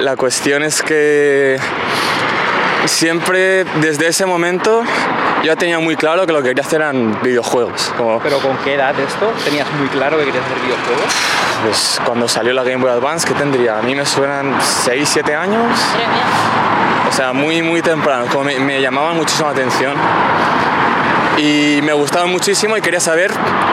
La 0.00 0.16
cuestión 0.16 0.62
es 0.62 0.82
que 0.82 1.58
siempre 2.86 3.64
desde 3.82 4.08
ese 4.08 4.24
momento 4.24 4.82
yo 5.44 5.56
tenía 5.56 5.78
muy 5.78 5.94
claro 5.96 6.26
que 6.26 6.32
lo 6.32 6.42
que 6.42 6.48
quería 6.48 6.62
hacer 6.64 6.80
eran 6.80 7.20
videojuegos. 7.22 7.92
Como, 7.96 8.18
Pero 8.20 8.38
¿con 8.38 8.56
qué 8.58 8.74
edad 8.74 8.98
esto? 8.98 9.30
¿Tenías 9.44 9.70
muy 9.72 9.88
claro 9.88 10.18
que 10.18 10.24
querías 10.24 10.44
hacer 10.44 10.58
videojuegos? 10.60 11.12
pues, 11.64 12.00
cuando 12.04 12.28
salió 12.28 12.52
la 12.52 12.62
Game 12.62 12.82
Boy 12.82 12.90
Advance, 12.90 13.26
¿qué 13.26 13.34
tendría? 13.34 13.78
A 13.78 13.82
mí 13.82 13.94
me 13.94 14.04
suenan 14.06 14.56
6, 14.60 15.08
7 15.08 15.34
años. 15.34 15.78
O 17.08 17.12
sea, 17.12 17.32
muy, 17.32 17.62
muy 17.62 17.82
temprano. 17.82 18.26
Como 18.30 18.44
me, 18.44 18.58
me 18.58 18.80
llamaban 18.80 19.16
muchísimo 19.16 19.48
la 19.48 19.52
atención. 19.52 19.94
Y 21.36 21.80
me 21.82 21.92
gustaban 21.92 22.30
muchísimo 22.30 22.76
y 22.76 22.80
quería 22.80 23.00
saber 23.00 23.30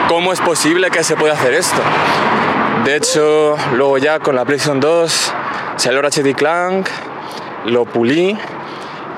cómo 0.08 0.32
es 0.32 0.40
posible 0.40 0.90
que 0.90 1.02
se 1.04 1.16
pueda 1.16 1.34
hacer 1.34 1.54
esto. 1.54 1.80
De 2.84 2.96
hecho, 2.96 3.56
luego 3.74 3.98
ya 3.98 4.18
con 4.18 4.34
la 4.36 4.44
PlayStation 4.44 4.80
2 4.80 5.32
salió 5.76 6.02
Ratchet 6.02 6.26
y 6.26 6.34
Clank, 6.34 6.88
lo 7.66 7.84
pulí 7.84 8.36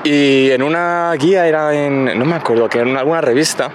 y 0.05 0.51
en 0.51 0.61
una 0.61 1.11
guía 1.19 1.47
era 1.47 1.73
en, 1.73 2.17
no 2.17 2.25
me 2.25 2.35
acuerdo, 2.35 2.69
que 2.69 2.79
en 2.79 2.95
alguna 2.95 3.21
revista 3.21 3.71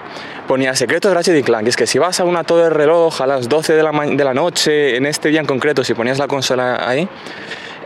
ponía 0.47 0.73
secretos 0.75 1.11
de 1.11 1.15
Ratchet 1.15 1.45
Clank. 1.45 1.65
Y 1.65 1.69
es 1.69 1.75
que 1.75 1.85
si 1.85 1.99
vas 1.99 2.21
a 2.21 2.23
una 2.23 2.45
torre 2.45 2.63
de 2.63 2.69
reloj 2.69 3.21
a 3.21 3.27
las 3.27 3.49
12 3.49 3.73
de 3.73 3.83
la, 4.23 4.33
noche, 4.33 4.95
en 4.95 5.05
este 5.05 5.27
día 5.27 5.41
en 5.41 5.45
concreto, 5.45 5.83
si 5.83 5.93
ponías 5.93 6.19
la 6.19 6.27
consola 6.27 6.87
ahí, 6.87 7.07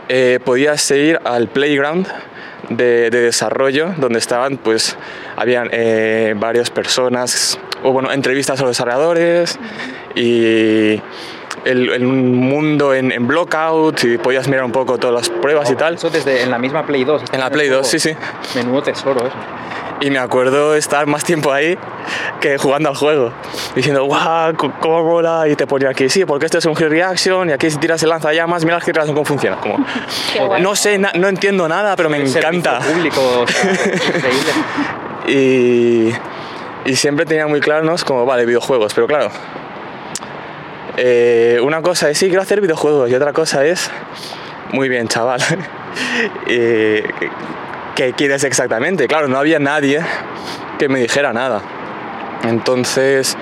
eh, 0.08 0.38
podías 0.44 0.88
ir 0.92 1.18
al 1.24 1.48
playground 1.48 2.06
de, 2.70 3.10
de 3.10 3.20
desarrollo 3.20 3.94
donde 3.96 4.18
estaban 4.18 4.56
pues 4.56 4.96
habían 5.36 5.68
eh, 5.72 6.34
varias 6.36 6.70
personas 6.70 7.58
o 7.82 7.92
bueno 7.92 8.12
entrevistas 8.12 8.58
a 8.60 8.62
los 8.62 8.70
desarrolladores 8.70 9.58
y 10.14 11.00
el, 11.66 11.90
el 11.90 12.02
mundo 12.06 12.94
en, 12.94 13.12
en 13.12 13.26
blockout 13.26 14.04
y 14.04 14.18
podías 14.18 14.48
mirar 14.48 14.64
un 14.64 14.72
poco 14.72 14.98
todas 14.98 15.14
las 15.14 15.28
pruebas 15.28 15.70
y 15.70 15.74
tal 15.76 15.94
Eso 15.94 16.08
desde 16.10 16.42
en 16.42 16.50
la 16.50 16.58
misma 16.58 16.86
Play 16.86 17.04
2. 17.04 17.22
en 17.32 17.40
la 17.40 17.50
Play 17.50 17.68
2 17.68 17.86
sí 17.86 17.98
sí 17.98 18.16
Menudo 18.54 18.82
tesoro 18.82 19.20
eso. 19.26 19.36
y 20.00 20.10
me 20.10 20.18
acuerdo 20.18 20.74
estar 20.74 21.06
más 21.06 21.24
tiempo 21.24 21.52
ahí 21.52 21.76
que 22.40 22.56
jugando 22.58 22.88
al 22.90 22.94
juego. 22.94 23.32
Diciendo, 23.74 24.04
guau, 24.04 24.54
cómo 24.80 25.02
mola. 25.02 25.48
Y 25.48 25.56
te 25.56 25.66
ponía 25.66 25.88
aquí, 25.88 26.08
sí, 26.08 26.24
porque 26.24 26.44
esto 26.46 26.58
es 26.58 26.66
un 26.66 26.76
Hit 26.76 26.86
Reaction. 26.88 27.48
Y 27.48 27.52
aquí 27.52 27.68
si 27.70 27.78
tiras 27.78 28.00
el 28.04 28.10
lanzallamas, 28.10 28.64
mira 28.64 28.76
el 28.76 28.82
Hit 28.82 28.94
Reaction 28.94 29.14
cómo 29.16 29.24
funciona. 29.24 29.56
Como, 29.56 29.78
no 30.60 30.76
sé, 30.76 30.98
na- 30.98 31.10
no 31.14 31.26
entiendo 31.28 31.66
nada, 31.66 31.96
pero 31.96 32.08
me 32.10 32.18
encanta. 32.18 32.78
Público, 32.78 33.20
o 33.40 33.46
sea, 33.48 33.72
increíble. 33.72 34.52
Y, 35.26 36.12
y 36.84 36.96
siempre 36.96 37.26
tenía 37.26 37.46
muy 37.46 37.60
claro, 37.60 37.84
¿no? 37.84 37.96
Como, 38.06 38.24
vale, 38.24 38.46
videojuegos. 38.46 38.94
Pero 38.94 39.06
claro, 39.08 39.30
eh, 40.96 41.58
una 41.62 41.82
cosa 41.82 42.10
es, 42.10 42.18
sí, 42.18 42.26
quiero 42.26 42.42
hacer 42.42 42.60
videojuegos. 42.60 43.10
Y 43.10 43.14
otra 43.14 43.32
cosa 43.32 43.64
es, 43.64 43.90
muy 44.72 44.88
bien, 44.88 45.08
chaval. 45.08 45.40
Eh, 46.46 47.02
¿Qué 47.94 48.12
quieres 48.12 48.44
exactamente? 48.44 49.08
Claro, 49.08 49.28
no 49.28 49.38
había 49.38 49.58
nadie 49.58 50.02
que 50.78 50.90
me 50.90 51.00
dijera 51.00 51.32
nada. 51.32 51.62
Entonces, 52.42 53.34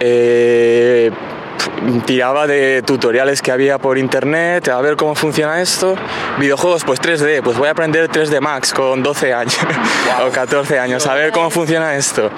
eh, 0.00 1.12
tiraba 2.06 2.46
de 2.46 2.82
tutoriales 2.82 3.42
que 3.42 3.52
había 3.52 3.78
por 3.78 3.98
internet, 3.98 4.68
a 4.68 4.80
ver 4.80 4.96
cómo 4.96 5.14
funciona 5.14 5.60
esto. 5.60 5.94
Videojuegos, 6.38 6.84
pues 6.84 7.00
3D, 7.00 7.42
pues 7.42 7.56
voy 7.56 7.68
a 7.68 7.70
aprender 7.70 8.10
3D 8.10 8.40
Max 8.40 8.72
con 8.72 9.02
12 9.02 9.32
años 9.32 9.58
o 10.26 10.30
14 10.30 10.78
años, 10.78 11.06
a 11.06 11.14
ver 11.14 11.30
cómo 11.30 11.50
funciona 11.50 11.94
esto. 11.94 12.30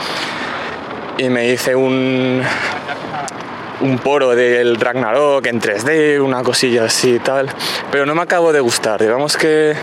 Y 1.19 1.29
me 1.29 1.49
hice 1.49 1.75
un, 1.75 2.43
un 3.83 3.99
poro 3.99 4.35
del 4.35 4.77
Ragnarok 4.77 5.47
en 5.47 5.61
3D, 5.61 6.21
una 6.21 6.43
cosilla 6.43 6.85
así 6.85 7.15
y 7.15 7.19
tal, 7.19 7.51
pero 7.91 8.07
no 8.07 8.15
me 8.15 8.23
acabo 8.23 8.53
de 8.53 8.61
gustar. 8.61 9.01
Digamos 9.01 9.37
que 9.37 9.75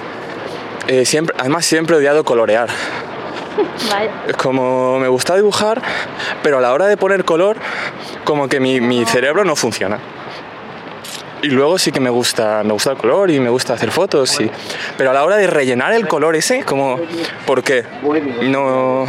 eh, 0.88 1.06
siempre, 1.06 1.36
además 1.38 1.66
siempre 1.66 1.96
he 1.96 2.00
odiado 2.00 2.24
colorear. 2.24 2.70
Vaya. 3.92 4.12
Es 4.28 4.38
como 4.38 5.00
me 5.00 5.08
gusta 5.08 5.36
dibujar, 5.36 5.82
pero 6.42 6.58
a 6.60 6.62
la 6.62 6.74
hora 6.74 6.88
de 6.88 6.98
poner 6.98 7.26
color, 7.26 7.58
como 8.24 8.48
que 8.48 8.60
mi, 8.60 8.80
mi 8.80 9.06
cerebro 9.06 9.44
no 9.44 9.56
funciona. 9.56 10.00
Y 11.42 11.48
luego 11.48 11.78
sí 11.78 11.92
que 11.92 12.00
me 12.00 12.10
gusta, 12.10 12.64
me 12.64 12.74
gusta 12.74 12.92
el 12.92 12.98
color 12.98 13.32
y 13.32 13.40
me 13.40 13.50
gusta 13.50 13.74
hacer 13.74 13.92
fotos, 13.92 14.40
y, 14.42 14.52
pero 14.98 15.12
a 15.12 15.14
la 15.14 15.24
hora 15.24 15.38
de 15.38 15.48
rellenar 15.48 15.94
el 15.94 16.08
color 16.08 16.36
ese, 16.36 16.64
como, 16.64 17.00
¿por 17.46 17.64
qué? 17.64 17.86
No... 18.44 19.06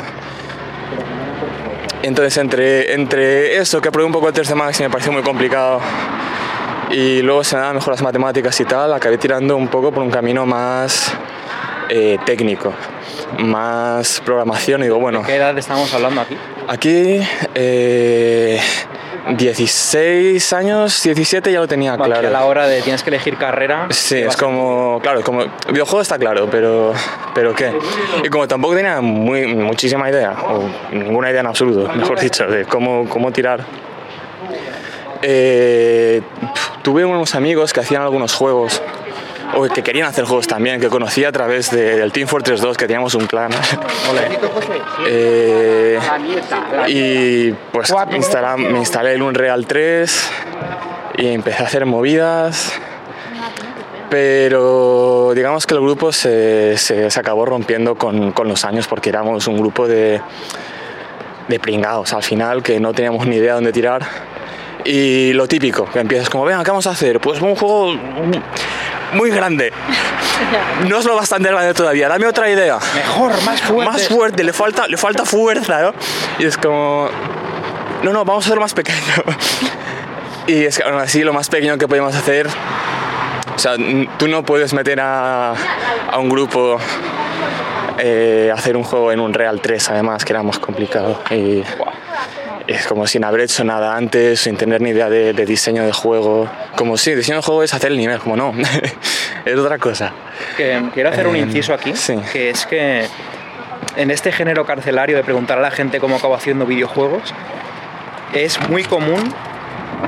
Entonces 2.02 2.36
entre, 2.38 2.94
entre 2.94 3.58
eso, 3.58 3.80
que 3.80 3.90
probé 3.90 4.06
un 4.06 4.12
poco 4.12 4.28
el 4.28 4.34
3D 4.34 4.54
Max 4.54 4.80
y 4.80 4.82
me 4.84 4.90
pareció 4.90 5.12
muy 5.12 5.22
complicado, 5.22 5.80
y 6.90 7.22
luego 7.22 7.44
se 7.44 7.54
me 7.54 7.60
daban 7.60 7.76
mejor 7.76 7.92
las 7.92 8.02
matemáticas 8.02 8.58
y 8.60 8.64
tal, 8.64 8.92
acabé 8.92 9.16
tirando 9.18 9.56
un 9.56 9.68
poco 9.68 9.92
por 9.92 10.02
un 10.02 10.10
camino 10.10 10.44
más 10.44 11.12
eh, 11.88 12.18
técnico, 12.24 12.72
más 13.38 14.20
programación. 14.24 14.80
Y 14.80 14.84
digo, 14.84 14.98
bueno, 14.98 15.22
¿Qué 15.22 15.36
edad 15.36 15.56
estamos 15.56 15.92
hablando 15.94 16.20
aquí? 16.22 16.36
aquí 16.68 17.20
eh, 17.54 18.60
16 19.28 20.52
años, 20.52 21.02
17 21.02 21.52
ya 21.52 21.60
lo 21.60 21.68
tenía 21.68 21.92
Aquí 21.92 22.02
a 22.02 22.08
la 22.08 22.20
claro. 22.20 22.46
hora 22.46 22.66
de 22.66 22.82
tienes 22.82 23.02
que 23.02 23.10
elegir 23.10 23.36
carrera. 23.36 23.86
Sí, 23.90 24.16
¿qué 24.16 24.26
es 24.26 24.34
a- 24.34 24.38
como, 24.38 24.98
claro, 25.02 25.18
es 25.20 25.24
como, 25.24 25.44
videojuego 25.68 26.00
está 26.02 26.18
claro, 26.18 26.48
pero, 26.50 26.92
pero 27.34 27.54
¿qué? 27.54 27.72
Y 28.24 28.28
como 28.28 28.48
tampoco 28.48 28.74
tenía 28.74 29.00
muy, 29.00 29.46
muchísima 29.54 30.08
idea, 30.10 30.32
o 30.48 30.68
ninguna 30.92 31.30
idea 31.30 31.40
en 31.40 31.46
absoluto, 31.46 31.92
mejor 31.94 32.18
dicho, 32.18 32.46
de 32.46 32.64
cómo, 32.64 33.08
cómo 33.08 33.30
tirar, 33.30 33.64
eh, 35.22 36.22
tuve 36.82 37.04
unos 37.04 37.34
amigos 37.34 37.72
que 37.72 37.80
hacían 37.80 38.02
algunos 38.02 38.34
juegos, 38.34 38.82
o 39.56 39.62
que 39.64 39.82
querían 39.82 40.06
hacer 40.08 40.24
juegos 40.24 40.46
también, 40.46 40.80
que 40.80 40.88
conocí 40.88 41.24
a 41.24 41.32
través 41.32 41.70
de- 41.70 41.96
del 41.96 42.12
Team 42.12 42.28
Fortress 42.28 42.60
2, 42.60 42.76
que 42.76 42.86
teníamos 42.86 43.14
un 43.14 43.26
clan. 43.26 43.50
Eh, 45.06 45.98
y 46.88 47.52
pues 47.72 47.90
instala- 48.16 48.56
me 48.56 48.78
instalé 48.78 49.14
el 49.14 49.22
Unreal 49.22 49.66
3 49.66 50.30
y 51.18 51.28
empecé 51.28 51.62
a 51.62 51.66
hacer 51.66 51.86
movidas. 51.86 52.72
Pero 54.10 55.32
digamos 55.34 55.66
que 55.66 55.74
el 55.74 55.80
grupo 55.80 56.12
se, 56.12 56.76
se- 56.76 57.10
se 57.10 57.20
acabó 57.20 57.44
rompiendo 57.46 57.94
con, 57.94 58.32
con 58.32 58.48
los 58.48 58.64
años 58.64 58.86
porque 58.88 59.08
éramos 59.08 59.46
un 59.46 59.56
grupo 59.58 59.86
de, 59.86 60.20
de 61.48 61.60
pringados 61.60 62.12
al 62.12 62.22
final 62.24 62.62
que 62.62 62.80
no 62.80 62.92
teníamos 62.92 63.26
ni 63.26 63.36
idea 63.36 63.54
dónde 63.54 63.72
tirar. 63.72 64.02
Y 64.84 65.32
lo 65.32 65.46
típico, 65.46 65.84
que 65.86 66.00
empiezas 66.00 66.30
como, 66.30 66.44
venga, 66.44 66.62
¿qué 66.64 66.70
vamos 66.70 66.86
a 66.86 66.90
hacer? 66.90 67.20
Pues 67.20 67.40
un 67.40 67.54
juego... 67.54 67.94
muy 69.12 69.30
grande. 69.30 69.72
No 70.88 70.98
es 70.98 71.04
lo 71.04 71.16
bastante 71.16 71.48
grande 71.50 71.74
todavía, 71.74 72.08
dame 72.08 72.26
otra 72.26 72.50
idea. 72.50 72.78
Mejor, 72.94 73.32
más 73.44 73.60
fuerte. 73.60 73.92
Más 73.92 74.08
fuerte, 74.08 74.44
le 74.44 74.52
falta, 74.52 74.88
le 74.88 74.96
falta 74.96 75.24
fuerza, 75.24 75.82
¿no? 75.82 75.94
Y 76.38 76.44
es 76.46 76.56
como, 76.56 77.10
no, 78.02 78.12
no, 78.12 78.24
vamos 78.24 78.44
a 78.44 78.46
hacerlo 78.46 78.62
más 78.62 78.74
pequeño. 78.74 78.96
Y 80.46 80.64
es 80.64 80.78
que 80.78 80.84
aún 80.84 80.98
así 80.98 81.22
lo 81.22 81.32
más 81.32 81.48
pequeño 81.48 81.76
que 81.78 81.86
podemos 81.86 82.14
hacer, 82.14 82.48
o 83.54 83.58
sea, 83.58 83.74
tú 84.18 84.26
no 84.26 84.42
puedes 84.42 84.72
meter 84.72 84.98
a, 85.00 85.54
a 86.10 86.18
un 86.18 86.28
grupo 86.28 86.78
eh, 87.98 88.50
hacer 88.52 88.76
un 88.76 88.82
juego 88.82 89.12
en 89.12 89.20
un 89.20 89.34
Real 89.34 89.60
3 89.60 89.90
además, 89.90 90.24
que 90.24 90.32
era 90.32 90.42
más 90.42 90.58
complicado. 90.58 91.22
Y 91.30 91.62
es 92.66 92.86
como 92.86 93.06
sin 93.06 93.24
haber 93.24 93.42
hecho 93.42 93.64
nada 93.64 93.96
antes, 93.96 94.40
sin 94.40 94.56
tener 94.56 94.80
ni 94.80 94.90
idea 94.90 95.08
de, 95.08 95.32
de 95.32 95.46
diseño 95.46 95.84
de 95.84 95.92
juego. 95.92 96.48
Como 96.76 96.96
si 96.96 97.14
diseño 97.14 97.36
de 97.38 97.42
juego 97.42 97.62
es 97.62 97.74
hacer 97.74 97.92
el 97.92 97.98
nivel, 97.98 98.18
como 98.20 98.36
no, 98.36 98.54
es 99.44 99.56
otra 99.58 99.78
cosa. 99.78 100.12
Que 100.56 100.82
quiero 100.94 101.10
hacer 101.10 101.26
un 101.26 101.36
Eh, 101.36 101.40
inciso 101.40 101.74
aquí, 101.74 101.94
sí. 101.94 102.16
que 102.32 102.50
es 102.50 102.66
que 102.66 103.06
en 103.96 104.10
este 104.10 104.32
género 104.32 104.64
carcelario 104.64 105.16
de 105.16 105.24
preguntar 105.24 105.58
a 105.58 105.62
la 105.62 105.70
gente 105.70 106.00
cómo 106.00 106.16
acabo 106.16 106.34
haciendo 106.34 106.66
videojuegos, 106.66 107.34
es 108.32 108.60
muy 108.68 108.84
común 108.84 109.32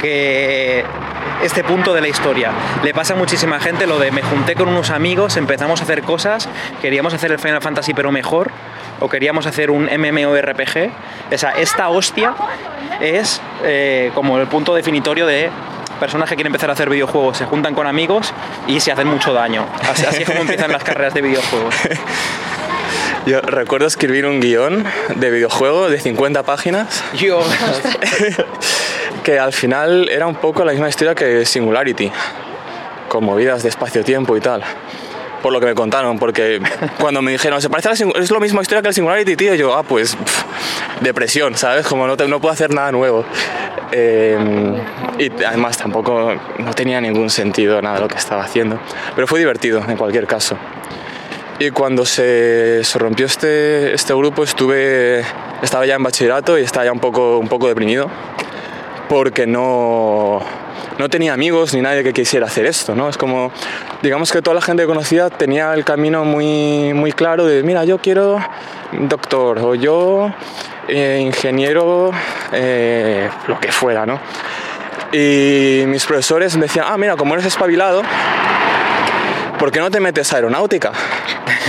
que 0.00 0.84
este 1.42 1.64
punto 1.64 1.92
de 1.92 2.00
la 2.00 2.08
historia 2.08 2.52
le 2.84 2.94
pasa 2.94 3.14
a 3.14 3.16
muchísima 3.16 3.58
gente 3.60 3.86
lo 3.86 3.98
de 3.98 4.12
me 4.12 4.22
junté 4.22 4.54
con 4.54 4.68
unos 4.68 4.90
amigos, 4.90 5.36
empezamos 5.36 5.80
a 5.80 5.84
hacer 5.84 6.02
cosas, 6.02 6.48
queríamos 6.80 7.12
hacer 7.14 7.32
el 7.32 7.38
Final 7.38 7.60
Fantasy 7.60 7.92
pero 7.94 8.12
mejor, 8.12 8.50
o 9.02 9.08
queríamos 9.08 9.46
hacer 9.46 9.70
un 9.70 9.84
MMORPG. 9.84 10.90
O 11.32 11.38
sea, 11.38 11.50
esta 11.50 11.88
hostia 11.88 12.34
es 13.00 13.40
eh, 13.64 14.10
como 14.14 14.38
el 14.38 14.46
punto 14.46 14.74
definitorio 14.74 15.26
de 15.26 15.50
personas 15.98 16.28
que 16.28 16.34
quieren 16.34 16.50
empezar 16.50 16.70
a 16.70 16.72
hacer 16.72 16.88
videojuegos, 16.88 17.36
se 17.36 17.44
juntan 17.44 17.74
con 17.74 17.86
amigos 17.86 18.32
y 18.66 18.80
se 18.80 18.92
hacen 18.92 19.06
mucho 19.06 19.32
daño. 19.32 19.66
Así, 19.88 20.04
así 20.04 20.22
es 20.22 20.28
como 20.28 20.40
empiezan 20.40 20.72
las 20.72 20.82
carreras 20.82 21.14
de 21.14 21.22
videojuegos. 21.22 21.74
Yo 23.26 23.40
recuerdo 23.40 23.86
escribir 23.86 24.26
un 24.26 24.40
guion 24.40 24.84
de 25.14 25.30
videojuego 25.30 25.88
de 25.88 26.00
50 26.00 26.42
páginas 26.42 27.04
Yo, 27.14 27.40
que 29.22 29.38
al 29.38 29.52
final 29.52 30.08
era 30.08 30.26
un 30.26 30.34
poco 30.34 30.64
la 30.64 30.72
misma 30.72 30.88
historia 30.88 31.14
que 31.14 31.46
Singularity, 31.46 32.10
con 33.08 33.24
movidas 33.24 33.62
de 33.62 33.68
espacio-tiempo 33.68 34.36
y 34.36 34.40
tal. 34.40 34.64
Por 35.42 35.52
lo 35.52 35.58
que 35.60 35.66
me 35.66 35.74
contaron, 35.74 36.18
porque 36.18 36.60
cuando 37.00 37.20
me 37.20 37.32
dijeron, 37.32 37.60
se 37.60 37.68
parece 37.68 37.88
a 37.88 37.92
la 37.94 38.20
es 38.20 38.30
lo 38.30 38.38
misma 38.40 38.62
historia 38.62 38.80
que 38.82 38.88
el 38.88 38.94
Singularity, 38.94 39.36
tío, 39.36 39.54
yo, 39.54 39.74
ah, 39.74 39.82
pues, 39.82 40.14
pf, 40.14 40.44
depresión, 41.00 41.56
¿sabes? 41.56 41.86
Como 41.86 42.06
no, 42.06 42.16
te- 42.16 42.28
no 42.28 42.40
puedo 42.40 42.52
hacer 42.52 42.72
nada 42.72 42.92
nuevo. 42.92 43.24
Eh, 43.90 44.38
y 45.18 45.44
además 45.44 45.76
tampoco, 45.76 46.32
no 46.58 46.74
tenía 46.74 47.00
ningún 47.00 47.28
sentido 47.28 47.82
nada 47.82 47.98
lo 48.00 48.08
que 48.08 48.16
estaba 48.16 48.42
haciendo. 48.44 48.78
Pero 49.14 49.26
fue 49.26 49.38
divertido, 49.40 49.82
en 49.86 49.96
cualquier 49.96 50.26
caso. 50.26 50.56
Y 51.58 51.70
cuando 51.70 52.04
se, 52.06 52.82
se 52.84 52.98
rompió 52.98 53.26
este, 53.26 53.94
este 53.94 54.14
grupo 54.14 54.44
estuve, 54.44 55.24
estaba 55.62 55.86
ya 55.86 55.94
en 55.96 56.02
bachillerato 56.02 56.58
y 56.58 56.62
estaba 56.62 56.86
ya 56.86 56.92
un 56.92 57.00
poco, 57.00 57.38
un 57.38 57.48
poco 57.48 57.68
deprimido 57.68 58.10
porque 59.12 59.46
no, 59.46 60.40
no 60.96 61.08
tenía 61.10 61.34
amigos 61.34 61.74
ni 61.74 61.82
nadie 61.82 62.02
que 62.02 62.14
quisiera 62.14 62.46
hacer 62.46 62.64
esto, 62.64 62.94
¿no? 62.94 63.10
Es 63.10 63.18
como, 63.18 63.52
digamos 64.00 64.32
que 64.32 64.40
toda 64.40 64.54
la 64.54 64.62
gente 64.62 64.84
que 64.84 64.86
conocía 64.86 65.28
tenía 65.28 65.74
el 65.74 65.84
camino 65.84 66.24
muy, 66.24 66.94
muy 66.94 67.12
claro 67.12 67.44
de, 67.44 67.62
mira, 67.62 67.84
yo 67.84 67.98
quiero 67.98 68.38
doctor 68.92 69.58
o 69.58 69.74
yo 69.74 70.32
eh, 70.88 71.20
ingeniero, 71.20 72.10
eh, 72.52 73.28
lo 73.48 73.60
que 73.60 73.70
fuera, 73.70 74.06
¿no? 74.06 74.18
Y 75.12 75.82
mis 75.88 76.06
profesores 76.06 76.56
me 76.56 76.62
decían, 76.62 76.86
ah, 76.88 76.96
mira, 76.96 77.14
como 77.14 77.34
eres 77.34 77.44
espabilado, 77.44 78.00
¿por 79.58 79.70
qué 79.70 79.80
no 79.80 79.90
te 79.90 80.00
metes 80.00 80.32
a 80.32 80.36
aeronáutica? 80.36 80.90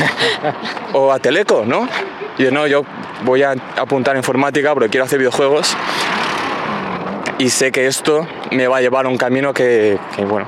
o 0.94 1.12
a 1.12 1.20
Teleco, 1.20 1.66
¿no? 1.68 1.90
Y 2.38 2.44
yo, 2.44 2.52
no, 2.52 2.68
yo 2.68 2.86
voy 3.26 3.44
a 3.44 3.52
apuntar 3.76 4.16
a 4.16 4.20
informática 4.20 4.74
porque 4.74 4.88
quiero 4.88 5.04
hacer 5.04 5.20
videojuegos 5.20 5.76
y 7.38 7.50
sé 7.50 7.72
que 7.72 7.88
esto 7.88 8.28
me 8.52 8.68
va 8.68 8.78
a 8.78 8.82
llevar 8.82 9.06
a 9.06 9.10
un 9.10 9.18
camino 9.18 9.54
que, 9.54 9.98
que, 10.16 10.26
bueno, 10.26 10.48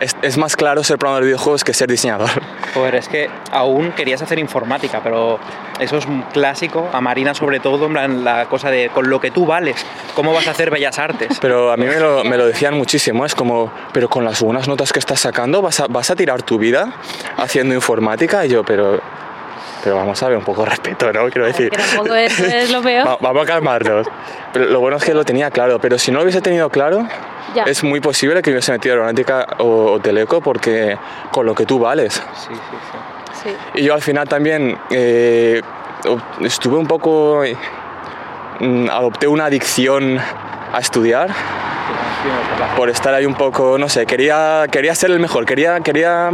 es, 0.00 0.16
es 0.22 0.36
más 0.36 0.56
claro 0.56 0.84
ser 0.84 0.98
programador 0.98 1.24
de 1.24 1.28
videojuegos 1.28 1.64
que 1.64 1.74
ser 1.74 1.90
diseñador. 1.90 2.30
joder, 2.74 2.94
es 2.96 3.08
que 3.08 3.28
aún 3.50 3.92
querías 3.92 4.22
hacer 4.22 4.38
informática, 4.38 5.00
pero 5.02 5.38
eso 5.80 5.96
es 5.96 6.06
un 6.06 6.22
clásico, 6.22 6.88
a 6.92 7.00
Marina 7.00 7.34
sobre 7.34 7.60
todo, 7.60 7.86
en 7.86 8.24
la 8.24 8.46
cosa 8.46 8.70
de 8.70 8.90
con 8.90 9.08
lo 9.08 9.20
que 9.20 9.30
tú 9.30 9.46
vales, 9.46 9.84
¿cómo 10.14 10.32
vas 10.32 10.46
a 10.48 10.52
hacer 10.52 10.70
bellas 10.70 10.98
artes? 10.98 11.38
Pero 11.40 11.72
a 11.72 11.76
mí 11.76 11.86
me 11.86 11.98
lo, 11.98 12.24
me 12.24 12.36
lo 12.36 12.46
decían 12.46 12.74
muchísimo, 12.74 13.24
es 13.24 13.34
como, 13.34 13.72
pero 13.92 14.08
con 14.08 14.24
las 14.24 14.40
buenas 14.40 14.68
notas 14.68 14.92
que 14.92 14.98
estás 14.98 15.20
sacando, 15.20 15.62
¿vas 15.62 15.80
a, 15.80 15.86
vas 15.88 16.10
a 16.10 16.16
tirar 16.16 16.42
tu 16.42 16.58
vida 16.58 16.92
haciendo 17.36 17.74
informática? 17.74 18.44
Y 18.44 18.50
yo, 18.50 18.64
pero, 18.64 19.00
pero 19.88 19.96
vamos 19.96 20.22
a 20.22 20.28
ver, 20.28 20.36
un 20.36 20.44
poco 20.44 20.64
de 20.64 20.68
respeto, 20.68 21.10
¿no? 21.14 21.30
Quiero 21.30 21.46
decir. 21.46 21.70
Tampoco 21.70 22.14
es, 22.14 22.38
es 22.40 22.70
lo 22.70 22.82
peor. 22.82 23.06
Va- 23.08 23.16
vamos 23.22 23.42
a 23.44 23.46
calmarnos. 23.46 24.06
Pero 24.52 24.66
lo 24.66 24.80
bueno 24.80 24.98
es 24.98 25.04
que 25.04 25.14
lo 25.14 25.24
tenía 25.24 25.50
claro, 25.50 25.78
pero 25.78 25.96
si 25.96 26.10
no 26.10 26.18
lo 26.18 26.24
hubiese 26.24 26.42
tenido 26.42 26.68
claro, 26.68 27.06
Ya. 27.54 27.62
es 27.62 27.82
muy 27.82 27.98
posible 28.00 28.42
que 28.42 28.50
hubiese 28.50 28.70
metido 28.70 28.92
aeronáutica 28.96 29.46
o, 29.60 29.92
o 29.92 29.98
teleco 29.98 30.42
porque 30.42 30.98
con 31.32 31.46
lo 31.46 31.54
que 31.54 31.64
tú 31.64 31.78
vales. 31.78 32.12
Sí, 32.36 32.48
sí, 32.52 32.60
sí. 33.40 33.44
Sí. 33.44 33.56
Y 33.76 33.84
yo 33.84 33.94
al 33.94 34.02
final 34.02 34.28
también 34.28 34.76
eh, 34.90 35.62
estuve 36.42 36.76
un 36.76 36.86
poco... 36.86 37.42
eh, 37.44 37.56
mm, 38.60 38.90
adopté 38.90 39.26
una 39.26 39.46
adicción 39.46 40.18
a 40.18 40.78
estudiar 40.80 41.30
por 42.76 42.90
estar 42.90 43.14
ahí 43.14 43.24
un 43.24 43.36
poco, 43.36 43.78
no 43.78 43.88
sé, 43.88 44.04
quería, 44.04 44.66
quería 44.70 44.94
ser 44.94 45.12
el 45.12 45.18
mejor, 45.20 45.46
quería, 45.46 45.80
quería 45.80 46.30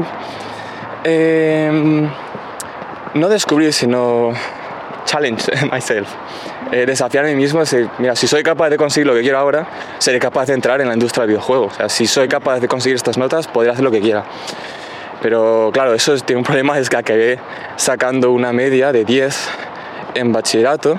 eh, 1.05 2.09
no 3.15 3.29
descubrir, 3.29 3.73
sino 3.73 4.33
challenge 5.05 5.45
myself. 5.73 6.09
Eh, 6.73 6.87
desafiar 6.87 7.25
a 7.25 7.29
mí 7.29 7.35
mismo, 7.35 7.61
decir, 7.61 7.89
mira, 7.99 8.17
si 8.17 8.27
soy 8.27 8.43
capaz 8.43 8.71
de 8.71 8.77
conseguir 8.77 9.07
lo 9.07 9.15
que 9.15 9.21
quiero 9.21 9.39
ahora, 9.39 9.67
seré 9.99 10.19
capaz 10.19 10.47
de 10.47 10.55
entrar 10.55 10.81
en 10.81 10.89
la 10.89 10.95
industria 10.95 11.23
del 11.23 11.29
videojuego. 11.31 11.71
O 11.83 11.89
si 11.89 12.07
soy 12.07 12.27
capaz 12.29 12.59
de 12.61 12.69
conseguir 12.69 12.97
estas 12.97 13.19
notas, 13.19 13.47
podré 13.47 13.71
hacer 13.71 13.85
lo 13.85 13.91
que 13.91 14.01
quiera. 14.01 14.25
Pero 15.23 15.71
claro, 15.73 15.95
eso 15.95 16.15
es- 16.15 16.25
tiene 16.25 16.39
un 16.39 16.45
problema, 16.45 16.79
es 16.79 16.89
que 16.91 16.97
acabé 16.97 17.39
sacando 17.77 18.31
una 18.33 18.53
media 18.53 18.93
de 18.93 19.05
10 19.05 19.49
en 20.15 20.33
bachillerato, 20.33 20.99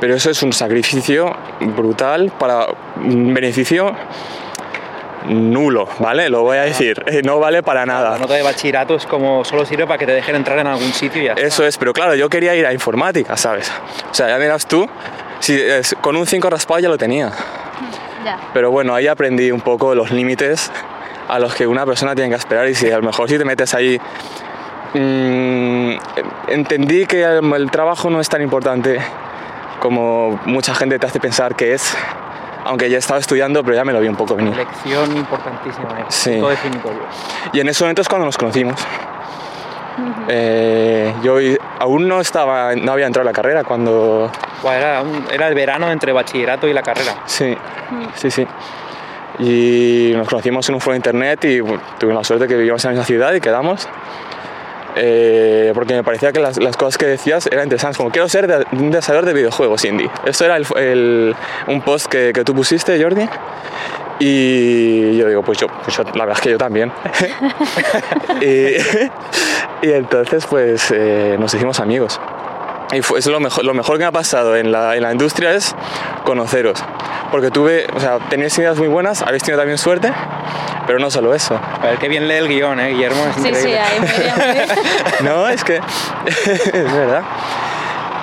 pero 0.00 0.14
eso 0.14 0.30
es 0.30 0.42
un 0.42 0.52
sacrificio 0.52 1.34
brutal 1.60 2.32
para 2.38 2.66
un 2.96 3.32
beneficio 3.34 3.94
nulo, 5.28 5.88
¿vale? 5.98 6.28
Lo 6.28 6.42
voy 6.42 6.58
a 6.58 6.62
decir, 6.62 7.02
eh, 7.06 7.22
no 7.24 7.38
vale 7.38 7.62
para 7.62 7.80
La 7.80 7.86
nada. 7.86 8.18
nota 8.18 8.34
de 8.34 8.42
bachillerato 8.42 8.94
es 8.96 9.06
como 9.06 9.44
solo 9.44 9.64
sirve 9.66 9.86
para 9.86 9.98
que 9.98 10.06
te 10.06 10.12
dejen 10.12 10.36
entrar 10.36 10.58
en 10.58 10.66
algún 10.66 10.92
sitio 10.92 11.22
y 11.22 11.26
ya 11.26 11.32
está. 11.32 11.46
Eso 11.46 11.64
es, 11.66 11.76
pero 11.78 11.92
claro, 11.92 12.14
yo 12.14 12.28
quería 12.28 12.54
ir 12.54 12.66
a 12.66 12.72
informática, 12.72 13.36
¿sabes? 13.36 13.70
O 14.10 14.14
sea, 14.14 14.28
ya 14.28 14.38
miras 14.38 14.66
tú, 14.66 14.88
si 15.40 15.54
es- 15.60 15.94
con 16.00 16.16
un 16.16 16.26
5 16.26 16.48
raspado 16.50 16.80
ya 16.80 16.88
lo 16.88 16.98
tenía. 16.98 17.30
Ya. 18.24 18.38
Pero 18.54 18.70
bueno, 18.70 18.94
ahí 18.94 19.06
aprendí 19.06 19.50
un 19.50 19.60
poco 19.60 19.94
los 19.94 20.10
límites 20.10 20.70
a 21.28 21.38
los 21.38 21.54
que 21.54 21.66
una 21.66 21.84
persona 21.86 22.14
tiene 22.14 22.30
que 22.30 22.36
esperar 22.36 22.68
y 22.68 22.74
si 22.74 22.90
a 22.90 22.96
lo 22.96 23.02
mejor 23.02 23.28
si 23.28 23.36
te 23.38 23.44
metes 23.44 23.74
ahí... 23.74 24.00
mm, 24.94 25.92
entendí 26.48 27.06
que 27.06 27.22
el, 27.24 27.52
el 27.52 27.70
trabajo 27.70 28.10
no 28.10 28.20
es 28.20 28.28
tan 28.28 28.42
importante 28.42 28.98
como 29.80 30.40
mucha 30.46 30.74
gente 30.74 30.98
te 30.98 31.06
hace 31.06 31.20
pensar 31.20 31.54
que 31.54 31.74
es, 31.74 31.94
aunque 32.66 32.90
ya 32.90 32.98
estaba 32.98 33.18
estudiando, 33.20 33.62
pero 33.64 33.76
ya 33.76 33.84
me 33.84 33.92
lo 33.92 34.00
vi 34.00 34.08
un 34.08 34.16
poco 34.16 34.34
venir. 34.36 34.54
Lección 34.56 35.16
importantísima, 35.16 36.00
eh. 36.00 36.04
Sí. 36.08 36.32
definitorio. 36.32 37.00
Y 37.52 37.60
en 37.60 37.68
ese 37.68 37.84
momento 37.84 38.02
es 38.02 38.08
cuando 38.08 38.26
nos 38.26 38.36
conocimos. 38.36 38.80
Eh, 40.28 41.14
yo 41.22 41.36
aún 41.78 42.06
no 42.06 42.20
estaba, 42.20 42.74
no 42.74 42.92
había 42.92 43.06
entrado 43.06 43.26
a 43.28 43.32
la 43.32 43.34
carrera 43.34 43.64
cuando 43.64 44.30
Buah, 44.62 44.76
era, 44.76 45.02
un- 45.02 45.24
era 45.32 45.48
el 45.48 45.54
verano 45.54 45.90
entre 45.90 46.12
bachillerato 46.12 46.66
y 46.68 46.72
la 46.74 46.82
carrera. 46.82 47.14
Sí, 47.24 47.56
sí, 48.14 48.30
sí. 48.30 48.46
Y 49.38 50.12
nos 50.14 50.28
conocimos 50.28 50.68
en 50.68 50.74
un 50.74 50.80
foro 50.80 50.92
de 50.92 50.98
internet 50.98 51.44
y 51.44 51.60
bueno, 51.60 51.80
tuvimos 51.98 52.20
la 52.20 52.24
suerte 52.24 52.46
que 52.46 52.56
vivíamos 52.56 52.84
en 52.84 52.88
la 52.90 52.92
misma 52.92 53.04
ciudad 53.06 53.32
y 53.34 53.40
quedamos. 53.40 53.88
Eh, 54.98 55.72
porque 55.74 55.92
me 55.94 56.02
parecía 56.02 56.32
que 56.32 56.40
las, 56.40 56.56
las 56.56 56.76
cosas 56.76 56.96
que 56.96 57.04
decías 57.06 57.46
eran 57.48 57.64
interesantes, 57.64 57.98
como 57.98 58.10
quiero 58.10 58.28
ser 58.30 58.46
de- 58.46 58.64
un 58.72 58.90
desarrollador 58.90 59.26
de 59.26 59.34
videojuegos 59.34 59.84
indie. 59.84 60.10
Esto 60.24 60.44
era 60.46 60.56
el- 60.56 60.66
el- 60.76 61.36
un 61.68 61.82
post 61.82 62.06
que, 62.06 62.32
que 62.32 62.44
tú 62.44 62.54
pusiste, 62.54 63.00
Jordi. 63.02 63.28
Y 64.18 65.16
yo 65.18 65.28
digo, 65.28 65.42
pues 65.42 65.58
yo, 65.58 65.66
pues 65.68 65.94
yo- 65.96 66.04
la 66.04 66.24
verdad 66.24 66.36
es 66.36 66.40
que 66.40 66.50
yo 66.50 66.56
también. 66.58 66.90
y, 68.40 68.46
y 69.86 69.92
entonces 69.92 70.46
pues 70.46 70.90
eh, 70.90 71.36
nos 71.38 71.52
hicimos 71.52 71.78
amigos. 71.80 72.18
Y 72.92 73.02
fue, 73.02 73.18
es 73.18 73.26
lo 73.26 73.40
mejor, 73.40 73.64
lo 73.64 73.74
mejor 73.74 73.96
que 73.96 74.00
me 74.04 74.06
ha 74.06 74.12
pasado 74.12 74.56
en 74.56 74.70
la, 74.70 74.94
en 74.96 75.02
la 75.02 75.12
industria 75.12 75.52
es 75.52 75.74
conoceros. 76.24 76.82
Porque 77.30 77.50
tuve, 77.50 77.86
o 77.94 78.00
sea, 78.00 78.18
tenéis 78.30 78.56
ideas 78.58 78.78
muy 78.78 78.88
buenas, 78.88 79.22
habéis 79.22 79.42
tenido 79.42 79.58
también 79.60 79.78
suerte, 79.78 80.12
pero 80.86 80.98
no 81.00 81.10
solo 81.10 81.34
eso. 81.34 81.58
A 81.82 81.86
ver 81.86 81.98
qué 81.98 82.08
bien 82.08 82.28
lee 82.28 82.34
el 82.34 82.48
guion, 82.48 82.78
¿eh, 82.78 82.90
Guillermo? 82.90 83.26
Es 83.26 83.34
Sí, 83.34 83.42
sí, 83.42 83.48
increíble. 83.48 83.80
ahí 83.80 84.00
muy 84.00 84.08
bien, 84.08 84.34
muy 84.36 84.52
bien. 84.54 84.66
No, 85.22 85.48
es 85.48 85.64
que 85.64 85.76
es 86.46 86.92
verdad. 86.92 87.22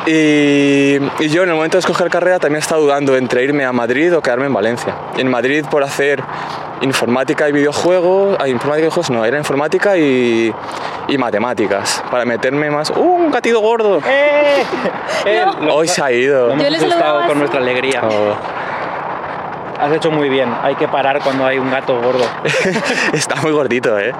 Y, 0.05 0.97
y 1.19 1.29
yo 1.29 1.43
en 1.43 1.49
el 1.49 1.55
momento 1.55 1.77
de 1.77 1.79
escoger 1.79 2.09
carrera 2.09 2.39
también 2.39 2.59
estaba 2.61 2.81
dudando 2.81 3.15
entre 3.15 3.43
irme 3.43 3.63
a 3.65 3.71
Madrid 3.71 4.15
o 4.15 4.21
quedarme 4.21 4.47
en 4.47 4.53
Valencia. 4.53 4.95
En 5.17 5.29
Madrid 5.29 5.65
por 5.69 5.83
hacer 5.83 6.21
informática 6.83 7.47
y 7.47 7.51
videojuegos, 7.51 8.37
ah, 8.39 8.47
informática 8.47 8.79
y 8.79 8.81
videojuegos 8.81 9.09
no, 9.09 9.25
era 9.25 9.37
informática 9.37 9.97
y, 9.97 10.53
y 11.07 11.17
matemáticas, 11.17 12.03
para 12.11 12.25
meterme 12.25 12.69
más... 12.69 12.91
¡Uh, 12.91 12.99
un 13.01 13.31
gatito 13.31 13.59
gordo! 13.59 13.99
¡Eh! 14.07 14.63
Eh, 15.25 15.45
Hoy 15.71 15.87
se 15.87 16.03
ha 16.03 16.11
ido. 16.11 16.49
Yo 16.53 16.67
hemos 16.67 16.83
así. 16.83 17.27
con 17.27 17.39
nuestra 17.39 17.59
alegría. 17.61 18.01
Oh, 18.03 18.35
Has 19.79 19.91
hecho 19.93 20.11
muy 20.11 20.27
bien. 20.27 20.53
Hay 20.61 20.75
que 20.75 20.87
parar 20.89 21.21
cuando 21.23 21.45
hay 21.45 21.59
un 21.59 21.71
gato 21.71 21.99
gordo. 22.01 22.25
está 23.13 23.35
muy 23.37 23.53
gordito, 23.53 23.97
¿eh? 23.97 24.13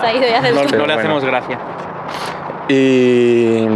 Se 0.00 0.06
ha 0.06 0.12
ido 0.12 0.28
ya 0.28 0.42
No, 0.50 0.64
le 0.64 0.76
bueno. 0.78 0.94
hacemos 0.94 1.24
gracia. 1.24 1.58
Y... 2.68 3.66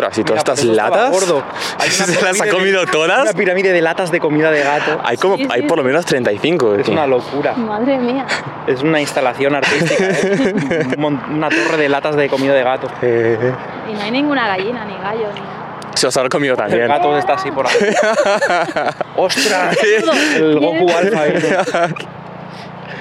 Ostras, 0.00 0.18
¿y 0.18 0.22
Mira, 0.22 0.42
todas 0.42 0.58
estas 0.58 0.60
por 0.60 0.64
eso 0.64 0.72
estaba 0.72 0.96
latas? 0.96 1.10
gordo. 1.12 1.42
¿Se 1.90 2.22
las 2.24 2.40
ha 2.40 2.48
comido 2.48 2.80
de- 2.80 2.86
todas? 2.86 3.22
Una 3.22 3.32
pirámide 3.32 3.72
de 3.72 3.80
latas 3.82 4.10
de 4.10 4.20
comida 4.20 4.50
de 4.50 4.62
gato. 4.62 5.00
Hay, 5.04 5.16
como, 5.16 5.36
Sí, 5.36 5.46
hay 5.50 5.62
sí, 5.62 5.66
por 5.66 5.78
lo 5.78 5.84
menos 5.84 6.04
35. 6.06 6.74
Es 6.76 6.84
tío. 6.84 6.92
una 6.94 7.06
locura. 7.06 7.52
Madre 7.54 7.98
mía. 7.98 8.26
Es 8.66 8.82
una 8.82 9.00
instalación 9.00 9.54
artística. 9.54 10.04
¿eh? 10.04 10.86
Una 10.98 11.48
torre 11.48 11.76
de 11.76 11.88
latas 11.88 12.16
de 12.16 12.28
comida 12.28 12.52
de 12.54 12.62
gato. 12.62 12.88
Eh, 13.02 13.52
Y 13.90 13.92
no 13.94 14.00
hay 14.02 14.10
ninguna 14.10 14.46
gallina, 14.48 14.84
ni 14.84 14.94
gallo, 14.94 15.28
ni 15.34 15.40
nada. 15.40 15.90
se 15.94 16.06
os 16.06 16.16
ha 16.16 16.28
comido 16.28 16.54
El 16.54 16.58
también. 16.58 16.88
gato 16.88 17.16
está 17.16 17.34
así 17.34 17.50
por 17.50 17.66
ahí. 17.66 17.72
¡Ostras! 19.16 19.76
El 20.36 20.58
Goku 20.60 20.86
Alpha. 20.90 21.88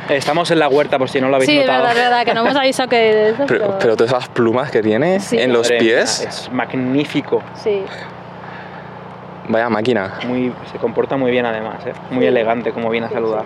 Estamos 0.09 0.49
en 0.51 0.59
la 0.59 0.67
huerta, 0.67 0.97
por 0.97 1.09
si 1.09 1.21
no 1.21 1.29
lo 1.29 1.35
habéis 1.35 1.49
Sí, 1.49 1.57
es 1.59 1.65
notado. 1.65 1.83
verdad, 1.83 1.97
es 1.97 2.03
verdad, 2.09 2.25
que 2.25 2.33
no 2.33 2.41
hemos 2.41 2.55
avisado 2.55 2.89
que... 2.89 3.29
Eso, 3.29 3.43
Pero, 3.47 3.77
pero 3.79 3.95
todas 3.95 4.11
esas 4.11 4.27
plumas 4.29 4.71
que 4.71 4.81
tiene 4.81 5.19
Sí. 5.19 5.37
en 5.37 5.53
los 5.53 5.63
Madre 5.69 5.81
mía, 5.81 5.95
pies, 5.97 6.21
es 6.21 6.51
magnífico. 6.51 7.41
Sí. 7.55 7.83
vaya 9.47 9.69
máquina. 9.69 10.13
Muy, 10.27 10.53
se 10.71 10.77
comporta 10.77 11.17
muy 11.17 11.31
bien 11.31 11.45
además, 11.45 11.85
¿eh? 11.85 11.93
muy 12.11 12.21
Sí. 12.23 12.27
elegante 12.27 12.71
como 12.71 12.89
viene 12.89 13.05
a 13.07 13.09
Sí, 13.09 13.15
saludar. 13.15 13.43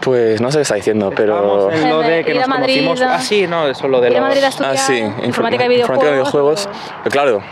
Pues 0.00 0.40
no 0.40 0.50
sé 0.50 0.58
qué 0.58 0.62
está 0.62 0.74
diciendo, 0.74 1.10
pero... 1.16 1.70
En 1.72 1.88
lo 1.88 2.02
El 2.02 2.08
de 2.08 2.24
que 2.24 2.34
nos 2.34 2.46
Madrid, 2.46 2.84
conocimos. 2.84 3.00
¿no? 3.00 3.08
Ah, 3.14 3.18
sí, 3.20 3.46
no, 3.46 3.66
eso 3.68 3.88
lo 3.88 4.00
de 4.02 4.10
los... 4.10 4.20
Madrid 4.20 4.44
a 4.44 4.48
Ah, 4.48 4.76
sí, 4.76 4.98
informática 5.24 5.64
y 5.64 5.68
videojuegos. 5.68 5.80
informática 5.80 6.08
y 6.08 6.12
videojuegos. 6.12 6.66
o- 6.66 6.70
Pero 7.04 7.10
claro, 7.10 7.42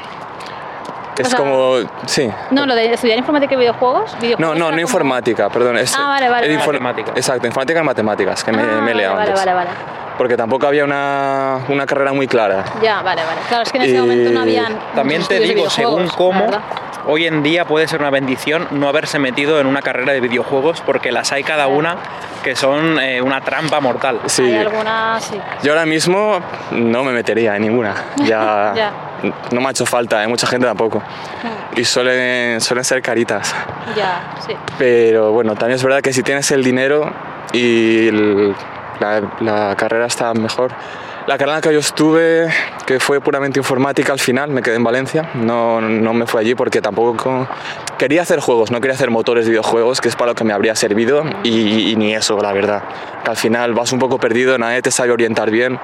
es 1.18 1.26
O 1.26 1.30
sea, 1.30 1.38
como... 1.38 1.74
Sí. 2.06 2.30
No, 2.50 2.66
lo 2.66 2.74
de 2.74 2.92
estudiar 2.92 3.18
informática 3.18 3.54
y 3.54 3.58
videojuegos. 3.58 4.12
No, 4.14 4.20
videojuegos 4.20 4.56
no, 4.58 4.64
no 4.64 4.70
como- 4.70 4.80
informática, 4.80 5.48
perdón. 5.50 5.78
Es 5.78 5.94
Ah, 5.96 6.06
vale, 6.08 6.28
vale, 6.28 6.46
el 6.46 6.56
vale. 6.56 6.64
infor- 6.64 6.80
Matemáticas. 6.80 7.16
Exacto, 7.16 7.46
informática 7.46 7.80
y 7.80 7.84
matemáticas, 7.84 8.44
que 8.44 8.52
me, 8.52 8.62
Ah, 8.62 8.80
me 8.82 8.90
he 8.92 8.94
liado 8.94 9.14
vale, 9.16 9.30
antes. 9.30 9.44
vale, 9.44 9.54
vale, 9.54 9.68
vale. 9.70 10.02
Porque 10.18 10.36
tampoco 10.36 10.66
había 10.66 10.84
una, 10.84 11.60
una 11.68 11.86
carrera 11.86 12.12
muy 12.12 12.28
clara. 12.28 12.64
Ya, 12.82 13.02
vale, 13.02 13.22
vale. 13.24 13.40
Claro, 13.48 13.62
es 13.64 13.72
que 13.72 13.78
en 13.78 13.84
ese 13.84 13.94
Y 13.96 13.98
momento 13.98 14.30
no 14.30 14.40
habían. 14.42 14.78
También 14.94 15.22
te 15.26 15.40
digo, 15.40 15.68
según 15.70 16.06
cómo. 16.08 16.46
Hoy 17.06 17.26
en 17.26 17.42
día 17.42 17.64
puede 17.64 17.88
ser 17.88 18.00
una 18.00 18.10
bendición 18.10 18.68
no 18.70 18.88
haberse 18.88 19.18
metido 19.18 19.60
en 19.60 19.66
una 19.66 19.82
carrera 19.82 20.12
de 20.12 20.20
videojuegos 20.20 20.80
porque 20.82 21.12
las 21.12 21.32
hay 21.32 21.42
cada 21.44 21.66
una 21.66 21.96
que 22.42 22.56
son 22.56 22.98
eh, 23.00 23.22
una 23.22 23.40
trampa 23.40 23.80
mortal. 23.80 24.20
Sí. 24.26 24.42
Hay 24.42 24.66
sí. 25.20 25.38
Yo 25.62 25.72
ahora 25.72 25.86
mismo 25.86 26.40
no 26.72 27.04
me 27.04 27.12
metería 27.12 27.56
en 27.56 27.62
ninguna. 27.62 27.94
Ya, 28.24 28.72
Ya. 28.76 28.92
no 29.52 29.60
me 29.60 29.68
ha 29.68 29.70
hecho 29.70 29.86
falta, 29.86 30.20
hay 30.20 30.26
mucha 30.28 30.46
gente 30.46 30.66
tampoco. 30.66 31.02
Y 31.76 31.84
suelen, 31.84 32.60
suelen 32.60 32.84
ser 32.84 33.00
caritas. 33.02 33.54
Ya, 33.96 34.34
sí. 34.46 34.54
Pero 34.78 35.32
bueno, 35.32 35.54
también 35.54 35.76
es 35.76 35.82
verdad 35.84 36.00
que 36.00 36.12
si 36.12 36.22
tienes 36.22 36.50
el 36.50 36.64
dinero 36.64 37.12
y 37.52 38.08
el- 38.08 38.54
la, 39.00 39.22
la 39.40 39.74
carrera 39.76 40.06
está 40.06 40.32
mejor. 40.34 40.72
La 41.26 41.38
carrera 41.38 41.60
que 41.60 41.72
yo 41.72 41.78
estuve, 41.78 42.48
que 42.84 42.98
fue 42.98 43.20
puramente 43.20 43.60
informática 43.60 44.12
al 44.12 44.18
final, 44.18 44.50
me 44.50 44.60
quedé 44.60 44.74
en 44.74 44.82
Valencia, 44.82 45.30
no, 45.34 45.80
no 45.80 46.12
me 46.14 46.26
fui 46.26 46.40
allí 46.40 46.56
porque 46.56 46.82
tampoco 46.82 47.46
quería 47.96 48.22
hacer 48.22 48.40
juegos, 48.40 48.72
no 48.72 48.80
quería 48.80 48.94
hacer 48.94 49.10
motores 49.10 49.44
de 49.44 49.52
videojuegos, 49.52 50.00
que 50.00 50.08
es 50.08 50.16
para 50.16 50.32
lo 50.32 50.34
que 50.34 50.42
me 50.42 50.52
habría 50.52 50.74
servido, 50.74 51.22
y, 51.44 51.94
ni 51.96 52.12
eso, 52.12 52.40
la 52.42 52.52
verdad. 52.52 52.82
Al 53.24 53.36
final 53.36 53.72
vas 53.72 53.92
un 53.92 54.00
poco 54.00 54.18
perdido, 54.18 54.58
nadie 54.58 54.82
te 54.82 54.90
sabe 54.90 55.12
orientar 55.12 55.52
bien 55.52 55.78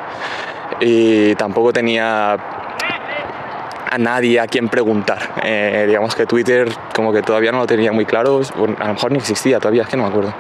y 0.81 1.37
tampoco 1.37 1.72
tenía 1.72 2.33
a 2.33 3.98
nadie 3.98 4.40
a 4.40 4.48
quien 4.48 4.68
preguntar. 4.68 5.35
Eh, 5.44 5.85
digamos 5.87 6.16
que 6.16 6.27
Twitter 6.27 6.68
como 6.92 7.12
que 7.12 7.22
todavía 7.22 7.53
no 7.53 7.59
lo 7.59 7.66
tenía 7.66 7.92
muy 7.92 8.07
claro, 8.07 8.40
a 8.81 8.87
lo 8.88 8.94
mejor 8.94 9.12
ni 9.12 9.18
existía 9.18 9.61
todavía, 9.61 9.83
es 9.83 9.88
que 9.88 9.96
no 9.96 10.03
me 10.03 10.09
acuerdo. 10.09 10.35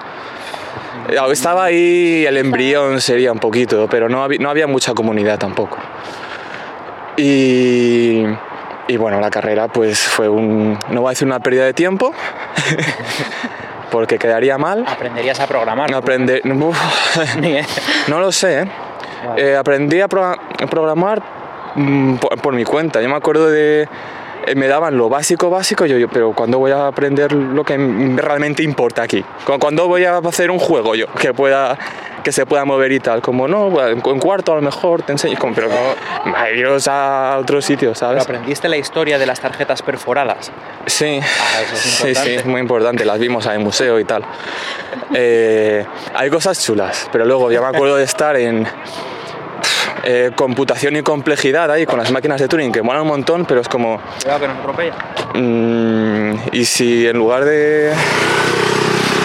Eh, 1.08 1.16
Estaba 1.32 1.64
ahí 1.64 2.24
el 2.26 2.36
embrión 2.36 3.00
sería 3.00 3.32
un 3.32 3.38
poquito, 3.38 3.86
pero 3.90 4.08
no 4.08 4.22
había, 4.22 4.38
no 4.38 4.50
había 4.50 4.66
mucha 4.66 4.94
comunidad 4.94 5.38
tampoco. 5.38 5.78
Y, 7.16 8.22
y 8.86 8.96
bueno, 8.96 9.20
la 9.20 9.30
carrera 9.30 9.68
pues 9.68 9.98
fue 10.00 10.28
un, 10.28 10.78
no 10.90 11.00
voy 11.00 11.08
a 11.08 11.10
decir 11.10 11.26
una 11.26 11.40
pérdida 11.40 11.64
de 11.64 11.74
tiempo, 11.74 12.12
porque 13.90 14.18
quedaría 14.18 14.58
mal. 14.58 14.84
Aprenderías 14.86 15.40
a 15.40 15.46
programar. 15.46 15.90
No 15.90 15.96
aprender, 15.96 16.42
no 18.08 18.20
lo 18.20 18.30
sé, 18.32 18.60
¿eh? 18.62 18.68
Vale. 19.26 19.50
Eh, 19.52 19.56
aprendí 19.56 20.00
a, 20.00 20.06
pro- 20.08 20.24
a 20.24 20.36
programar 20.70 21.20
mm, 21.74 22.14
por, 22.16 22.40
por 22.40 22.54
mi 22.54 22.64
cuenta. 22.64 23.00
Yo 23.02 23.08
me 23.08 23.16
acuerdo 23.16 23.50
de... 23.50 23.88
eh, 24.46 24.54
me 24.54 24.66
daban 24.68 24.96
lo 24.96 25.08
básico, 25.08 25.50
básico, 25.50 25.86
yo, 25.86 25.98
yo, 25.98 26.08
pero 26.08 26.32
¿cuándo 26.32 26.58
voy 26.58 26.70
a 26.72 26.86
aprender 26.86 27.32
lo 27.32 27.64
que 27.64 27.76
realmente 28.16 28.62
importa 28.62 29.02
aquí? 29.02 29.24
¿Cu- 29.44 29.58
¿Cuándo 29.58 29.86
voy 29.88 30.04
a 30.04 30.18
hacer 30.18 30.50
un 30.50 30.58
juego 30.58 30.94
yo 30.94 31.06
que 31.14 31.32
pueda 31.34 31.78
que 32.22 32.32
se 32.32 32.44
pueda 32.46 32.64
mover 32.64 32.92
y 32.92 33.00
tal? 33.00 33.22
Como 33.22 33.46
no, 33.48 33.86
en, 33.88 34.00
cuarto 34.00 34.52
a 34.52 34.56
lo 34.56 34.62
mejor 34.62 35.02
te 35.02 35.12
enseño, 35.12 35.38
como, 35.38 35.54
pero 35.54 35.68
no, 35.68 36.50
iros 36.54 36.86
a 36.88 37.36
otro 37.40 37.62
sitio, 37.62 37.90
Pero 37.90 37.94
¿sabes? 37.94 38.22
aprendiste 38.22 38.68
la 38.68 38.76
historia 38.76 39.18
de 39.18 39.26
las 39.26 39.40
tarjetas 39.40 39.82
perforadas. 39.82 40.50
Sí, 40.86 41.20
Ah, 41.22 41.60
eso 41.62 41.74
es 41.74 41.80
sí, 41.80 42.14
sí, 42.14 42.30
es 42.34 42.44
muy 42.44 42.60
importante, 42.60 43.04
las 43.04 43.18
vimos 43.18 43.46
en 43.46 43.52
el 43.52 43.58
museo 43.60 43.98
y 44.00 44.04
tal. 44.04 44.24
Eh, 45.14 45.84
hay 46.14 46.28
cosas 46.30 46.62
chulas, 46.62 47.08
pero 47.12 47.24
luego 47.24 47.50
ya 47.52 47.60
me 47.60 47.68
acuerdo 47.68 47.96
de 47.96 48.04
estar 48.04 48.36
en 48.36 48.66
eh, 50.04 50.30
computación 50.34 50.96
y 50.96 51.02
complejidad 51.02 51.70
ahí 51.70 51.86
con 51.86 51.98
las 51.98 52.10
máquinas 52.10 52.40
de 52.40 52.48
Turing, 52.48 52.72
que 52.72 52.82
molan 52.82 53.02
un 53.02 53.08
montón, 53.08 53.44
pero 53.46 53.60
es 53.60 53.68
como, 53.68 54.00
Cuidado 54.22 54.40
que 54.40 54.48
nos 54.48 54.58
atropella. 54.58 54.94
mm, 55.34 56.32
y 56.52 56.64
si 56.64 57.06
en 57.06 57.16
lugar 57.16 57.44
de, 57.44 57.92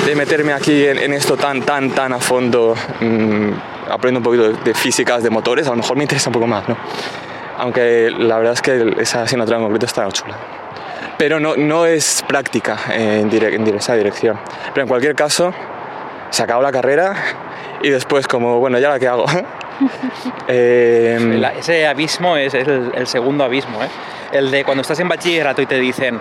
de 0.06 0.16
meterme 0.16 0.54
aquí 0.54 0.86
en, 0.86 0.98
en 0.98 1.14
esto 1.14 1.38
tan, 1.38 1.62
tan, 1.62 1.92
tan 1.92 2.14
a 2.14 2.20
fondo, 2.20 2.76
mm, 3.00 3.50
aprendo 3.92 4.20
un 4.20 4.24
poquito 4.24 4.44
de, 4.52 4.54
de 4.64 4.74
físicas 4.74 5.24
de 5.24 5.30
motores, 5.30 5.68
a 5.68 5.72
lo 5.72 5.78
mejor 5.78 5.96
me 5.98 6.04
interesa 6.04 6.30
un 6.30 6.34
poco 6.34 6.48
más, 6.48 6.68
¿no? 6.68 6.78
Aunque 7.58 8.10
la 8.18 8.38
verdad 8.38 8.54
es 8.54 8.62
que 8.62 8.96
esa 9.00 9.22
asignatura 9.24 9.58
en 9.58 9.64
concreto 9.64 9.86
está 9.86 10.08
chula 10.10 10.36
pero 11.16 11.40
no, 11.40 11.56
no 11.56 11.86
es 11.86 12.24
práctica 12.28 12.78
en, 12.92 13.30
dire- 13.30 13.54
en 13.54 13.68
esa 13.76 13.94
dirección. 13.94 14.38
Pero 14.74 14.82
en 14.82 14.88
cualquier 14.90 15.14
caso, 15.16 15.54
se 16.32 16.42
acabó 16.44 16.62
la 16.64 16.72
carrera 16.72 17.14
y 17.84 17.90
después 17.92 18.28
como, 18.28 18.60
bueno, 18.60 18.80
¿ya 18.80 18.90
la 18.90 19.00
que 19.00 19.08
hago? 19.08 19.26
Eh, 20.48 21.38
La- 21.40 21.54
ese 21.54 21.86
abismo 21.88 22.38
es 22.38 22.54
el, 22.54 22.92
el 22.94 23.08
segundo 23.08 23.44
abismo, 23.44 23.82
¿eh? 23.84 23.88
El 24.32 24.52
de 24.52 24.64
cuando 24.64 24.82
estás 24.82 25.00
en 25.00 25.08
bachillerato 25.10 25.62
y 25.62 25.66
te 25.66 25.80
dicen, 25.80 26.20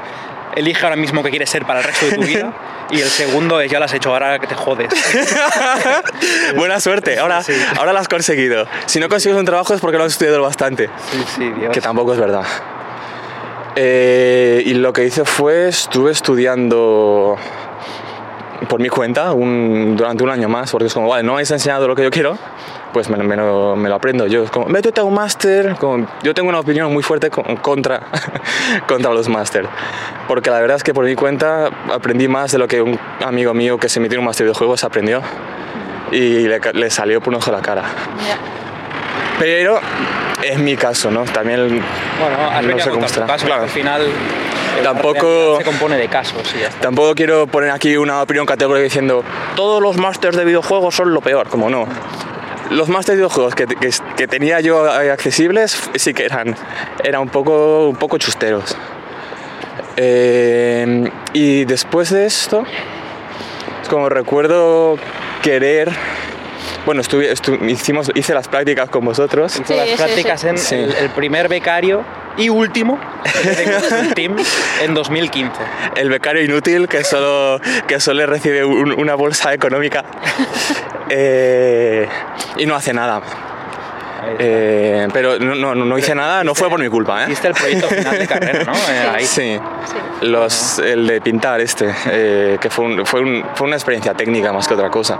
elige 0.54 0.84
ahora 0.84 0.96
mismo 0.96 1.22
qué 1.22 1.30
quieres 1.30 1.48
ser 1.50 1.64
para 1.64 1.80
el 1.80 1.86
resto 1.86 2.06
de 2.06 2.12
tu 2.16 2.22
vida. 2.22 2.52
Y 2.90 3.00
el 3.00 3.08
segundo 3.08 3.60
es, 3.60 3.70
ya 3.70 3.78
lo 3.78 3.86
has 3.86 3.94
hecho, 3.94 4.10
ahora 4.10 4.38
que 4.38 4.46
te 4.46 4.54
jodes. 4.54 4.88
buena 6.56 6.78
suerte, 6.80 7.18
ahora, 7.18 7.42
Sí. 7.42 7.52
ahora 7.78 7.92
la 7.94 8.00
has 8.00 8.08
conseguido. 8.08 8.66
Si 8.86 9.00
no 9.00 9.08
consigues 9.08 9.38
un 9.38 9.46
trabajo 9.46 9.72
es 9.72 9.80
porque 9.80 9.96
lo 9.96 10.04
has 10.04 10.12
estudiado 10.12 10.42
bastante, 10.42 10.88
Sí, 11.10 11.24
sí, 11.36 11.50
Dios. 11.58 11.72
que 11.72 11.80
tampoco 11.80 12.12
es 12.12 12.20
verdad. 12.20 12.44
Eh, 13.76 14.62
y 14.66 14.74
lo 14.74 14.92
que 14.92 15.04
hice 15.06 15.24
fue, 15.24 15.68
estuve 15.68 16.10
estudiando 16.12 17.36
por 18.68 18.80
mi 18.80 18.88
cuenta 18.90 19.32
un- 19.32 19.96
durante 19.96 20.22
un 20.22 20.30
año 20.30 20.48
más, 20.48 20.70
porque 20.70 20.86
es 20.88 20.94
como, 20.94 21.08
vale, 21.08 21.22
no 21.22 21.32
me 21.32 21.36
habéis 21.36 21.50
enseñado 21.50 21.88
lo 21.88 21.96
que 21.96 22.02
yo 22.02 22.10
quiero, 22.10 22.36
pues 22.92 23.08
me, 23.08 23.16
lo- 23.16 23.24
me 23.24 23.36
lo, 23.36 23.76
me 23.76 23.88
lo 23.88 23.94
aprendo 23.94 24.26
yo. 24.26 24.44
Es 24.44 24.50
como, 24.50 24.66
métete 24.66 25.00
a 25.00 25.04
un 25.04 25.14
máster. 25.14 25.74
como- 25.78 26.06
Yo 26.22 26.34
tengo 26.34 26.48
una 26.48 26.60
opinión 26.60 26.92
muy 26.92 27.02
fuerte 27.02 27.30
con- 27.30 27.56
contra, 27.56 28.02
contra 28.86 29.12
los 29.12 29.28
máster, 29.28 29.66
porque 30.28 30.50
la 30.50 30.60
verdad 30.60 30.76
es 30.76 30.82
que 30.84 30.92
por 30.94 31.04
mi 31.04 31.14
cuenta 31.14 31.70
aprendí 31.92 32.28
más 32.28 32.52
de 32.52 32.58
lo 32.58 32.68
que 32.68 32.82
un 32.82 32.98
amigo 33.24 33.54
mío 33.54 33.78
que 33.78 33.88
se 33.88 34.00
metió 34.00 34.16
en 34.16 34.20
un 34.20 34.26
máster 34.26 34.46
de 34.46 34.54
juegos 34.54 34.84
aprendió 34.84 35.22
y 36.10 36.46
le, 36.48 36.90
salió 36.90 37.20
por 37.20 37.30
un 37.32 37.36
ojo 37.40 37.50
de 37.50 37.56
la 37.56 37.62
cara. 37.62 37.84
Pero 39.38 39.80
es 40.42 40.58
mi 40.58 40.76
caso, 40.76 41.10
¿no? 41.10 41.24
También 41.24 41.68
Bueno, 42.20 42.72
no 42.74 42.78
sé 42.78 42.88
a 42.88 42.92
cómo 42.92 43.00
contar 43.00 43.00
tu 43.00 43.04
estará. 43.06 43.26
caso, 43.26 43.46
Claro. 43.46 43.62
al 43.64 43.68
final 43.70 44.02
Tampoco- 44.82 45.56
se 45.58 45.64
compone 45.64 45.96
de 45.96 46.08
casos 46.08 46.54
y 46.56 46.60
ya 46.60 46.68
está. 46.68 46.80
Tampoco 46.80 47.14
quiero 47.14 47.46
poner 47.46 47.70
aquí 47.70 47.96
una 47.96 48.22
opinión 48.22 48.46
categórica 48.46 48.84
diciendo 48.84 49.24
todos 49.56 49.82
los 49.82 49.96
másters 49.96 50.36
de 50.36 50.44
videojuegos 50.44 50.94
son 50.94 51.12
lo 51.14 51.20
peor, 51.20 51.48
como 51.48 51.70
no. 51.70 51.86
Los 52.72 52.88
másters 52.88 53.16
de 53.16 53.22
videojuegos 53.22 53.54
que, 53.54 53.66
que- 53.66 53.90
que 54.16 54.26
tenía 54.28 54.60
yo 54.60 54.84
accesibles 54.90 55.78
sí 55.94 56.14
que 56.14 56.24
eran, 56.24 56.56
eran 57.04 57.22
un, 57.22 57.28
poco, 57.28 57.88
un 57.88 57.96
poco 57.96 58.18
chusteros. 58.18 58.76
Eh, 59.96 61.10
y 61.32 61.64
después 61.64 62.10
de 62.10 62.26
esto, 62.26 62.64
es 63.82 63.88
como 63.88 64.08
recuerdo 64.08 64.96
querer 65.42 65.90
bueno, 66.84 67.00
estuve, 67.00 67.32
estu- 67.32 67.70
hicimos, 67.70 68.10
hice 68.14 68.34
las 68.34 68.48
prácticas 68.48 68.88
con 68.90 69.04
vosotros. 69.04 69.56
Hizo 69.60 69.76
las 69.76 69.88
sí, 69.90 69.94
prácticas 69.96 70.40
sí. 70.40 70.48
en 70.48 70.58
Sí. 70.58 70.74
el, 70.74 70.92
el 70.96 71.10
primer 71.10 71.48
becario 71.48 72.02
y 72.36 72.48
último 72.48 72.98
el 74.00 74.14
team 74.14 74.34
en 74.82 74.92
2015. 74.94 75.52
El 75.94 76.08
becario 76.08 76.42
inútil 76.42 76.88
que 76.88 77.04
solo, 77.04 77.60
que 77.86 78.00
solo 78.00 78.26
recibe 78.26 78.64
un- 78.64 78.98
una 78.98 79.14
bolsa 79.14 79.54
económica 79.54 80.04
eh, 81.14 82.08
y 82.56 82.66
no 82.66 82.74
hace 82.74 82.92
nada. 82.92 83.20
Eh, 84.38 85.08
pero 85.12 85.38
no, 85.38 85.54
no, 85.56 85.74
no 85.74 85.98
hice 85.98 86.14
nada, 86.14 86.44
no 86.44 86.54
fue 86.54 86.70
por 86.70 86.78
mi 86.80 86.88
culpa, 86.88 87.22
¿eh? 87.22 87.26
Hiciste 87.26 87.48
el 87.48 87.54
proyecto 87.54 87.88
final 87.88 88.18
de 88.18 88.26
carrera, 88.26 88.64
¿no? 88.64 88.72
Eh, 88.90 89.08
ahí. 89.14 89.24
Sí, 89.24 89.58
Sí. 89.84 90.26
los, 90.26 90.78
el 90.78 91.06
de 91.08 91.20
pintar 91.20 91.60
este, 91.60 91.92
eh, 92.06 92.56
que 92.60 92.70
fue, 92.70 92.84
un- 92.84 93.04
fue, 93.04 93.20
un- 93.20 93.44
fue 93.54 93.66
una 93.66 93.74
experiencia 93.76 94.14
técnica 94.14 94.52
más 94.52 94.68
que 94.68 94.74
otra 94.74 94.90
cosa. 94.90 95.18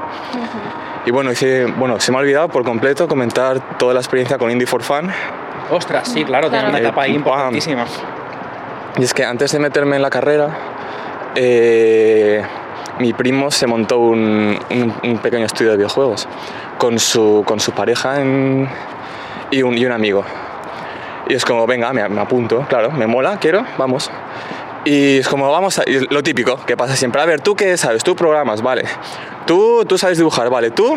Y 1.04 1.10
bueno, 1.10 1.32
hice, 1.32 1.64
bueno, 1.66 1.98
se 1.98 2.12
me 2.12 2.18
ha 2.18 2.20
olvidado 2.20 2.48
por 2.48 2.62
completo 2.64 3.08
comentar 3.08 3.76
toda 3.76 3.92
la 3.92 4.00
experiencia 4.00 4.38
con 4.38 4.50
Indie 4.52 4.66
for 4.68 4.84
Fun. 4.84 5.10
Ostras, 5.70 6.08
sí, 6.08 6.24
claro, 6.24 6.48
tiene 6.48 6.68
una 6.68 6.78
etapa 6.78 7.02
ahí 7.02 7.14
importantísima. 7.16 7.84
Y 8.98 9.02
es 9.02 9.12
que 9.12 9.24
antes 9.24 9.50
de 9.50 9.58
meterme 9.58 9.96
en 9.96 10.02
la 10.02 10.10
carrera, 10.10 10.48
eh, 11.34 12.42
mi 12.98 13.12
primo 13.12 13.50
se 13.50 13.66
montó 13.66 13.98
un, 13.98 14.58
un- 15.02 15.18
pequeño 15.18 15.46
estudio 15.46 15.70
de 15.72 15.76
videojuegos 15.78 16.28
con 16.78 16.98
su, 16.98 17.42
con 17.46 17.60
su 17.60 17.72
pareja 17.72 18.20
y, 19.50 19.62
un, 19.62 19.76
y 19.78 19.84
un 19.86 19.92
amigo. 19.92 20.24
Y 21.28 21.34
es 21.34 21.44
como, 21.44 21.66
venga, 21.66 21.92
me, 21.92 22.08
me 22.08 22.20
apunto, 22.20 22.66
claro, 22.68 22.90
me 22.90 23.06
mola, 23.06 23.38
quiero, 23.38 23.64
vamos. 23.78 24.10
Y 24.84 25.18
es 25.18 25.28
como, 25.28 25.50
vamos 25.50 25.78
a... 25.78 25.84
lo 26.10 26.22
típico 26.22 26.56
que 26.66 26.76
pasa 26.76 26.96
siempre. 26.96 27.20
A 27.22 27.24
ver, 27.24 27.40
¿tú 27.40 27.54
qué 27.54 27.76
sabes? 27.76 28.02
Tú 28.02 28.16
programas, 28.16 28.62
vale. 28.62 28.84
Tú, 29.46 29.84
tú 29.86 29.96
sabes 29.96 30.18
dibujar, 30.18 30.50
vale. 30.50 30.70
Tú... 30.72 30.94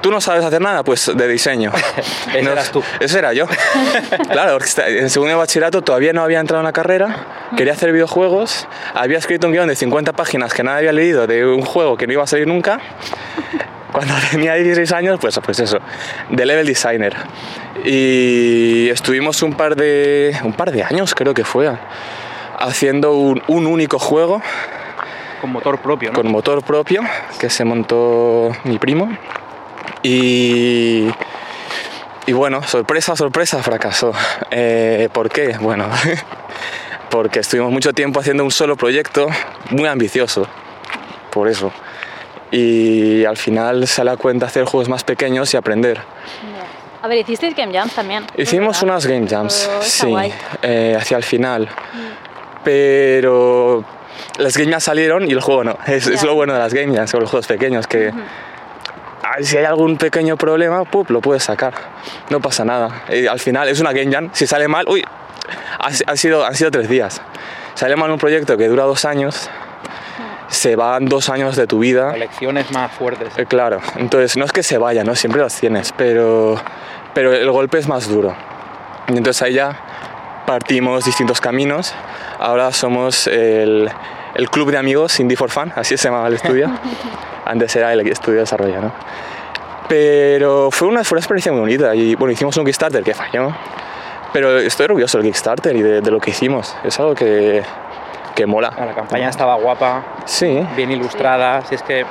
Tú 0.00 0.10
no 0.10 0.20
sabes 0.20 0.44
hacer 0.44 0.60
nada, 0.60 0.82
pues 0.82 1.10
de 1.14 1.28
diseño. 1.28 1.72
Ese 2.28 2.42
No, 2.42 2.52
eras 2.52 2.70
tú. 2.70 2.82
Ese 3.00 3.18
era 3.18 3.32
yo. 3.32 3.46
claro, 4.30 4.58
en 4.86 5.10
segundo 5.10 5.30
de 5.30 5.34
bachillerato 5.34 5.82
todavía 5.82 6.12
no 6.12 6.22
había 6.22 6.40
entrado 6.40 6.60
en 6.60 6.66
la 6.66 6.72
carrera, 6.72 7.26
quería 7.56 7.74
hacer 7.74 7.92
videojuegos, 7.92 8.66
había 8.94 9.18
escrito 9.18 9.46
un 9.46 9.52
guion 9.52 9.68
de 9.68 9.76
50 9.76 10.12
páginas 10.12 10.54
que 10.54 10.62
nadie 10.62 10.78
había 10.78 10.92
leído 10.92 11.26
de 11.26 11.44
un 11.44 11.62
juego 11.62 11.96
que 11.96 12.06
no 12.06 12.14
iba 12.14 12.24
a 12.24 12.26
salir 12.26 12.46
nunca. 12.46 12.80
Cuando 13.92 14.14
tenía 14.30 14.54
16 14.54 14.92
años, 14.92 15.18
pues, 15.20 15.38
pues 15.44 15.60
eso, 15.60 15.78
de 16.28 16.46
level 16.46 16.66
designer. 16.66 17.14
Y 17.84 18.88
estuvimos 18.90 19.42
un 19.42 19.54
par 19.54 19.76
de, 19.76 20.36
un 20.44 20.52
par 20.52 20.70
de 20.70 20.82
años, 20.82 21.14
creo 21.14 21.34
que 21.34 21.44
fue, 21.44 21.70
haciendo 22.58 23.14
un, 23.14 23.42
un 23.48 23.66
único 23.66 23.98
juego 23.98 24.42
Con 25.40 25.52
motor 25.52 25.78
propio, 25.78 26.10
¿no? 26.10 26.14
con 26.14 26.30
motor 26.30 26.62
propio 26.62 27.02
que 27.38 27.50
se 27.50 27.64
montó 27.64 28.50
mi 28.64 28.78
primo. 28.78 29.10
Y, 30.02 31.08
y 32.26 32.32
bueno, 32.32 32.62
sorpresa, 32.62 33.16
sorpresa, 33.16 33.62
fracasó. 33.62 34.12
Eh, 34.50 35.08
¿Por 35.12 35.30
qué? 35.30 35.56
Bueno, 35.60 35.86
porque 37.10 37.40
estuvimos 37.40 37.72
mucho 37.72 37.92
tiempo 37.92 38.20
haciendo 38.20 38.44
un 38.44 38.50
solo 38.50 38.76
proyecto 38.76 39.28
muy 39.70 39.88
ambicioso, 39.88 40.46
por 41.30 41.48
eso. 41.48 41.72
Y 42.50 43.24
al 43.24 43.36
final 43.36 43.86
se 43.86 44.02
da 44.02 44.16
cuenta 44.16 44.46
hacer 44.46 44.64
juegos 44.64 44.88
más 44.88 45.04
pequeños 45.04 45.52
y 45.54 45.56
aprender. 45.56 46.00
A 47.02 47.08
ver, 47.08 47.18
hicisteis 47.18 47.54
Game 47.54 47.72
Jams 47.72 47.94
también. 47.94 48.24
Hicimos 48.36 48.82
unas 48.82 49.06
game 49.06 49.26
jams, 49.26 49.70
sí, 49.80 50.12
eh, 50.62 50.96
hacia 50.98 51.16
el 51.16 51.22
final. 51.22 51.68
Pero 52.62 53.84
las 54.38 54.56
game 54.56 54.70
jams 54.70 54.84
salieron 54.84 55.28
y 55.28 55.32
el 55.32 55.40
juego 55.40 55.64
no. 55.64 55.78
Es, 55.86 56.06
es 56.06 56.22
lo 56.22 56.34
bueno 56.34 56.52
de 56.52 56.58
las 56.58 56.74
game 56.74 56.94
jams 56.94 57.14
o 57.14 57.20
los 57.20 57.30
juegos 57.30 57.46
pequeños, 57.46 57.86
que 57.86 58.08
ah, 58.08 58.14
si 59.42 59.56
hay 59.56 59.64
algún 59.64 59.96
pequeño 59.96 60.36
problema, 60.36 60.84
¡pup! 60.84 61.10
lo 61.10 61.20
puedes 61.20 61.42
sacar. 61.44 61.74
No 62.30 62.40
pasa 62.40 62.64
nada. 62.64 63.02
Al 63.30 63.40
final 63.40 63.68
es 63.68 63.80
una 63.80 63.92
game 63.92 64.12
jam. 64.12 64.30
Si 64.32 64.46
sale 64.46 64.68
mal, 64.68 64.86
uy, 64.88 65.04
ha, 65.78 65.86
ha 65.86 66.16
sido, 66.16 66.44
han 66.44 66.54
sido 66.54 66.70
tres 66.70 66.88
días. 66.88 67.20
Sale 67.74 67.96
mal 67.96 68.10
un 68.10 68.18
proyecto 68.18 68.56
que 68.56 68.68
dura 68.68 68.84
dos 68.84 69.04
años, 69.04 69.48
se 70.48 70.76
van 70.76 71.06
dos 71.06 71.28
años 71.28 71.56
de 71.56 71.66
tu 71.66 71.78
vida. 71.78 72.16
Lecciones 72.16 72.70
más 72.72 72.92
fuertes. 72.92 73.32
Eh, 73.38 73.46
Claro, 73.46 73.80
entonces 73.96 74.36
no 74.36 74.44
es 74.44 74.52
que 74.52 74.62
se 74.62 74.78
vaya, 74.78 75.04
¿no? 75.04 75.14
Siempre 75.14 75.40
las 75.40 75.58
tienes, 75.58 75.92
pero, 75.96 76.60
pero 77.14 77.32
el 77.32 77.50
golpe 77.50 77.78
es 77.78 77.88
más 77.88 78.08
duro. 78.08 78.34
Y 79.08 79.16
entonces 79.16 79.42
ahí 79.42 79.54
ya 79.54 80.42
partimos 80.46 81.04
distintos 81.04 81.40
caminos. 81.40 81.94
Ahora 82.38 82.72
somos 82.72 83.26
el, 83.28 83.90
el 84.34 84.50
club 84.50 84.70
de 84.70 84.78
amigos 84.78 85.18
Indie 85.20 85.36
for 85.36 85.50
Fun, 85.50 85.72
así 85.76 85.96
se 85.96 86.08
llamaba 86.08 86.28
el 86.28 86.34
estudio. 86.34 86.70
Antes 87.44 87.74
era 87.76 87.92
el 87.92 88.06
estudio 88.06 88.36
de 88.36 88.40
desarrollo, 88.42 88.80
¿no? 88.80 88.92
Pero 89.88 90.70
fue 90.70 90.88
una, 90.88 91.02
fue 91.02 91.16
una 91.16 91.20
experiencia 91.20 91.52
muy 91.52 91.60
bonita 91.60 91.94
y 91.94 92.14
bueno, 92.14 92.32
hicimos 92.32 92.56
un 92.56 92.64
Kickstarter 92.64 93.02
que 93.02 93.14
falló. 93.14 93.52
Pero 94.32 94.58
estoy 94.58 94.84
orgulloso 94.84 95.18
del 95.18 95.26
Kickstarter 95.26 95.74
y 95.74 95.82
de, 95.82 96.00
de 96.00 96.10
lo 96.10 96.20
que 96.20 96.30
hicimos. 96.30 96.76
Es 96.84 97.00
algo 97.00 97.14
que, 97.14 97.62
que 98.34 98.46
mola. 98.46 98.72
La 98.78 98.94
campaña 98.94 99.28
estaba 99.28 99.56
guapa, 99.56 100.04
Sí, 100.24 100.64
bien 100.76 100.92
ilustrada, 100.92 101.62
si 101.66 101.74
es 101.74 101.82
que 101.82 102.06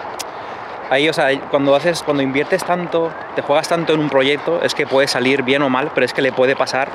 ahí, 0.90 1.08
o 1.08 1.14
sea, 1.14 1.28
cuando 1.50 1.76
haces, 1.76 2.04
cuando 2.04 2.24
inviertes 2.24 2.64
tanto, 2.64 3.12
te 3.36 3.42
juegas 3.42 3.70
tanto 3.70 3.94
en 3.94 4.00
un 4.00 4.10
proyecto, 4.10 4.62
es 4.62 4.74
que 4.76 4.86
puede 4.86 5.08
salir 5.08 5.44
bien 5.44 5.62
o 5.62 5.70
mal, 5.70 5.92
pero 5.94 6.06
es 6.06 6.14
que 6.14 6.22
le 6.22 6.32
puede 6.32 6.56
pasar 6.56 6.90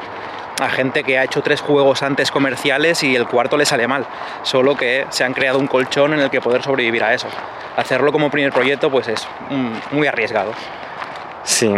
a 0.60 0.68
gente 0.68 1.02
que 1.02 1.18
ha 1.18 1.24
hecho 1.24 1.42
tres 1.42 1.60
juegos 1.60 2.02
antes 2.02 2.30
comerciales 2.30 3.02
y 3.02 3.16
el 3.16 3.26
cuarto 3.26 3.56
le 3.56 3.66
sale 3.66 3.88
mal, 3.88 4.06
solo 4.42 4.76
que 4.76 5.06
se 5.10 5.24
han 5.24 5.34
creado 5.34 5.58
un 5.58 5.66
colchón 5.66 6.14
en 6.14 6.20
el 6.20 6.30
que 6.30 6.40
poder 6.40 6.62
sobrevivir 6.62 7.02
a 7.02 7.14
eso. 7.14 7.28
Hacerlo 7.76 8.12
como 8.12 8.30
primer 8.30 8.52
proyecto, 8.52 8.90
pues 8.90 9.08
es 9.08 9.26
mm, 9.50 9.96
muy 9.96 10.06
arriesgado. 10.06 10.52
Sí. 11.42 11.72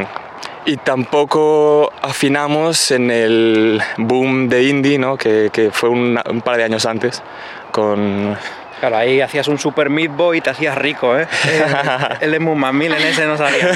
Y 0.67 0.77
tampoco 0.79 1.93
afinamos 2.03 2.91
en 2.91 3.11
el 3.11 3.81
boom 3.97 4.49
de 4.49 4.65
indie, 4.65 4.99
¿no? 4.99 5.17
que, 5.17 5.51
que 5.53 5.71
fue 5.71 5.89
un 5.89 6.21
par 6.45 6.57
de 6.57 6.65
años 6.65 6.87
antes, 6.87 7.23
con... 7.71 8.37
Claro, 8.81 8.97
ahí 8.99 9.21
hacías 9.23 9.49
un 9.49 9.59
Super 9.59 9.89
Meat 9.89 10.11
Boy 10.15 10.39
y 10.39 10.41
te 10.43 10.51
hacías 10.51 10.77
rico, 10.77 11.19
¿eh? 11.19 11.27
El 12.21 12.31
de 12.31 12.39
Moon 12.39 12.83
en 12.83 12.93
ese 12.93 13.27
no 13.27 13.37
sabía. 13.39 13.71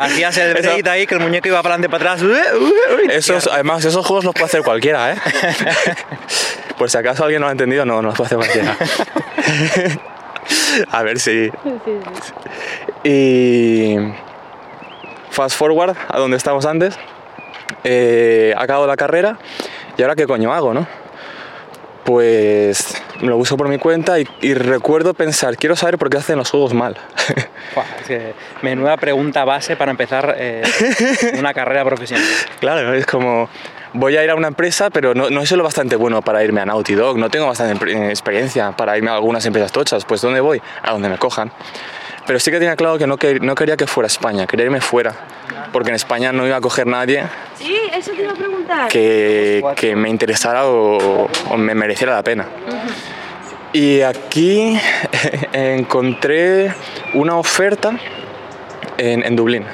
hacías 0.00 0.36
el 0.38 0.56
Eso- 0.56 0.70
break 0.72 0.86
ahí, 0.88 1.06
que 1.06 1.14
el 1.14 1.20
muñeco 1.20 1.48
iba 1.48 1.62
para 1.62 1.74
adelante, 1.74 1.90
para 1.90 2.12
atrás. 2.14 2.28
Esos, 3.10 3.46
además, 3.52 3.84
esos 3.84 4.06
juegos 4.06 4.24
los 4.24 4.32
puede 4.34 4.46
hacer 4.46 4.62
cualquiera, 4.62 5.12
¿eh? 5.12 5.16
Por 6.78 6.90
si 6.90 6.96
acaso 6.98 7.24
alguien 7.24 7.40
no 7.40 7.46
lo 7.46 7.48
ha 7.50 7.52
entendido, 7.52 7.84
no, 7.84 8.00
no 8.02 8.08
los 8.08 8.16
puede 8.16 8.26
hacer 8.26 8.38
cualquiera. 8.38 8.76
A 10.92 11.02
ver 11.02 11.18
si... 11.18 11.50
Y... 13.04 13.96
Fast 15.30 15.56
forward 15.58 15.96
a 16.08 16.18
donde 16.18 16.36
estamos 16.36 16.64
antes. 16.66 16.98
Eh, 17.84 18.54
acabo 18.56 18.86
la 18.86 18.96
carrera 18.96 19.38
y 19.98 20.02
ahora 20.02 20.14
qué 20.14 20.26
coño 20.26 20.52
hago, 20.54 20.72
¿no? 20.72 20.86
Pues 22.06 23.02
lo 23.20 23.36
uso 23.36 23.56
por 23.56 23.68
mi 23.68 23.78
cuenta 23.78 24.18
y, 24.18 24.28
y 24.40 24.54
recuerdo 24.54 25.12
pensar, 25.12 25.56
quiero 25.56 25.76
saber 25.76 25.98
por 25.98 26.08
qué 26.08 26.16
hacen 26.18 26.38
los 26.38 26.50
juegos 26.50 26.72
mal. 26.72 26.96
Es 28.00 28.06
que 28.06 28.34
menuda 28.62 28.96
pregunta 28.96 29.44
base 29.44 29.76
para 29.76 29.90
empezar 29.90 30.36
eh, 30.38 30.62
una 31.38 31.52
carrera 31.52 31.84
profesional. 31.84 32.24
Claro, 32.60 32.94
es 32.94 33.04
como 33.04 33.50
voy 33.92 34.16
a 34.16 34.24
ir 34.24 34.30
a 34.30 34.34
una 34.34 34.48
empresa, 34.48 34.90
pero 34.90 35.14
no, 35.14 35.30
no 35.30 35.44
soy 35.44 35.58
lo 35.58 35.64
bastante 35.64 35.96
bueno 35.96 36.22
para 36.22 36.42
irme 36.44 36.60
a 36.60 36.66
Naughty 36.66 36.94
Dog, 36.94 37.18
no 37.18 37.28
tengo 37.28 37.46
bastante 37.46 37.92
eh, 37.92 38.08
experiencia 38.08 38.72
para 38.72 38.96
irme 38.96 39.10
a 39.10 39.14
algunas 39.14 39.44
empresas 39.44 39.72
tochas, 39.72 40.04
pues 40.04 40.20
¿dónde 40.20 40.40
voy? 40.40 40.62
A 40.82 40.92
donde 40.92 41.08
me 41.08 41.18
cojan. 41.18 41.50
Pero 42.26 42.40
sí 42.40 42.50
que 42.50 42.58
tenía 42.58 42.76
claro 42.76 42.98
que 42.98 43.06
no, 43.06 43.16
que 43.16 43.38
no 43.40 43.54
quería 43.54 43.76
que 43.76 43.86
fuera 43.86 44.06
España, 44.06 44.46
quería 44.46 44.66
irme 44.66 44.80
fuera, 44.80 45.12
porque 45.72 45.90
en 45.90 45.96
España 45.96 46.32
no 46.32 46.46
iba 46.46 46.56
a 46.56 46.60
coger 46.60 46.86
nadie 46.86 47.24
Sí, 47.56 47.75
eso 47.96 48.12
te 48.12 48.22
iba 48.22 48.32
a 48.32 48.36
preguntar. 48.36 48.88
que, 48.88 49.64
que 49.76 49.96
me 49.96 50.08
interesara 50.08 50.66
o, 50.66 51.28
o 51.50 51.56
me 51.56 51.74
mereciera 51.74 52.14
la 52.14 52.22
pena. 52.22 52.46
Y 53.72 54.00
aquí 54.00 54.78
encontré 55.52 56.72
una 57.14 57.36
oferta 57.36 57.98
en, 58.98 59.24
en 59.24 59.36
Dublín. 59.36 59.64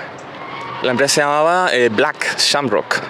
La 0.82 0.90
empresa 0.90 1.14
se 1.14 1.20
llamaba 1.20 1.68
eh, 1.72 1.88
Black 1.88 2.38
Shamrock. 2.38 3.00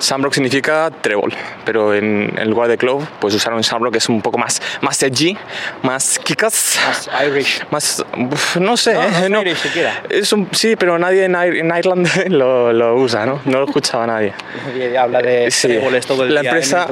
Shamrock 0.00 0.34
significa 0.34 0.90
trébol, 1.00 1.32
pero 1.64 1.94
en, 1.94 2.32
en 2.36 2.50
lugar 2.50 2.68
de 2.68 2.76
clove, 2.76 3.06
pues 3.20 3.34
usaron 3.34 3.60
Shamrock, 3.62 3.92
que 3.92 3.98
es 3.98 4.08
un 4.08 4.20
poco 4.22 4.38
más, 4.38 4.60
más 4.80 5.02
edgy, 5.02 5.36
más 5.82 6.18
kikas, 6.18 6.78
Más 6.86 7.10
Irish. 7.26 7.64
más, 7.70 8.04
uf, 8.30 8.56
no 8.56 8.76
sé, 8.76 8.94
No, 8.94 9.02
no 9.10 9.18
eh, 9.26 9.28
no. 9.30 9.40
Irish 9.42 9.58
siquiera. 9.58 10.02
Es 10.08 10.32
un, 10.32 10.48
sí, 10.52 10.76
pero 10.76 10.98
nadie 10.98 11.24
en, 11.24 11.34
en 11.34 11.66
Ireland 11.76 12.08
lo, 12.28 12.72
lo 12.72 12.96
usa, 12.96 13.24
¿no? 13.26 13.40
No 13.44 13.60
lo 13.60 13.66
escuchaba 13.66 14.06
nadie. 14.06 14.32
Nadie 14.66 14.98
Habla 14.98 15.22
de 15.22 15.50
Sí. 15.50 15.68
tréboles 15.68 16.06
todo 16.06 16.24
el 16.24 16.34
la 16.34 16.40
día 16.42 16.50
empresa, 16.50 16.86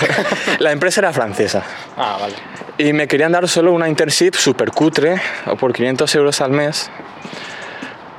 la 0.58 0.72
empresa 0.72 1.00
era 1.00 1.12
francesa 1.12 1.62
Ah, 1.96 2.16
vale. 2.20 2.34
y 2.78 2.92
me 2.92 3.06
querían 3.08 3.32
dar 3.32 3.46
solo 3.48 3.72
una 3.72 3.88
internship 3.88 4.34
súper 4.34 4.70
cutre 4.70 5.20
por 5.58 5.72
500 5.72 6.14
euros 6.14 6.40
al 6.40 6.50
mes 6.52 6.90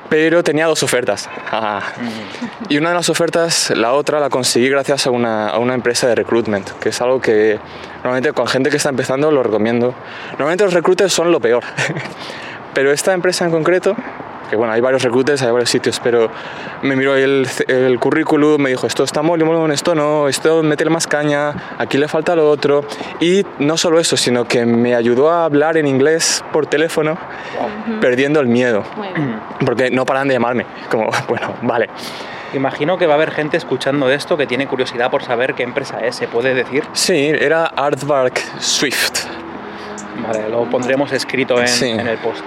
pero 0.10 0.44
tenía 0.44 0.66
dos 0.66 0.84
ofertas. 0.84 1.30
Ah. 1.52 1.82
y 2.70 2.78
una 2.78 2.90
de 2.90 2.96
las 2.96 3.10
ofertas 3.10 3.72
la 3.76 3.94
otra 3.94 4.20
la 4.20 4.30
conseguí 4.30 4.70
gracias 4.70 5.08
a 5.08 5.12
una, 5.12 5.50
a 5.50 5.60
una 5.60 5.74
empresa 5.74 6.08
de 6.08 6.16
recruitment 6.16 6.70
que 6.80 6.90
es 6.90 7.02
algo 7.02 7.22
que 7.22 7.60
normalmente 8.04 8.34
con 8.34 8.48
gente 8.48 8.70
que 8.70 8.78
está 8.78 8.90
empezando 8.90 9.32
lo 9.32 9.44
recomiendo. 9.44 9.94
Normalmente 10.32 10.64
los 10.64 10.74
recruiters 10.74 11.14
son 11.14 11.32
lo 11.32 11.40
peor. 11.40 11.64
Pero 12.74 12.92
esta 12.92 13.14
empresa 13.14 13.46
en 13.46 13.52
concreto 13.52 13.96
que 14.50 14.56
bueno, 14.56 14.74
hay 14.74 14.82
varios 14.82 15.04
recruiters, 15.04 15.42
hay 15.42 15.52
varios 15.52 15.70
sitios, 15.70 16.00
pero 16.04 16.30
me 16.82 16.96
miró 16.96 17.16
el, 17.16 17.48
el 17.68 18.00
currículum, 18.00 18.62
me 18.62 18.70
dijo, 18.70 18.88
esto 18.88 19.04
está 19.04 19.22
muy 19.22 19.40
molón, 19.44 19.72
esto 19.72 19.94
no, 19.96 20.28
esto 20.28 20.64
métele 20.64 20.90
más 20.90 21.08
caña, 21.08 21.54
aquí 21.78 21.98
le 21.98 22.08
falta 22.08 22.36
lo 22.36 22.50
otro. 22.50 22.86
Y 23.20 23.46
no 23.60 23.78
solo 23.78 24.00
eso, 24.00 24.18
sino 24.18 24.46
que 24.46 24.66
me 24.66 24.96
ayudó 24.96 25.32
a 25.32 25.46
hablar 25.46 25.78
en 25.78 25.88
inglés 25.88 26.44
por 26.52 26.66
teléfono, 26.68 27.18
perdiendo 28.02 28.40
el 28.40 28.48
miedo, 28.48 28.84
porque 29.66 29.92
no 29.92 30.06
paran 30.06 30.28
de 30.28 30.36
llamarme, 30.36 30.66
como, 30.90 31.10
bueno, 31.28 31.54
vale. 31.62 31.90
Imagino 32.54 32.98
que 32.98 33.08
va 33.08 33.14
a 33.14 33.18
haber 33.18 33.32
gente 33.32 33.58
escuchando 33.58 34.10
esto 34.10 34.38
que 34.38 34.48
tiene 34.48 34.68
curiosidad 34.68 35.12
por 35.12 35.22
saber 35.24 35.54
qué 35.54 35.64
empresa 35.64 36.00
es, 36.00 36.16
¿se 36.16 36.28
puede 36.30 36.54
decir? 36.54 36.84
Sí, 36.94 37.28
era 37.38 37.66
Aardvark 37.66 38.40
Swift. 38.60 39.26
Vale, 40.26 40.50
lo 40.50 40.64
pondremos 40.70 41.12
escrito 41.12 41.60
en, 41.60 41.68
Sí. 41.68 41.90
en 41.90 42.08
el 42.08 42.18
post. 42.18 42.44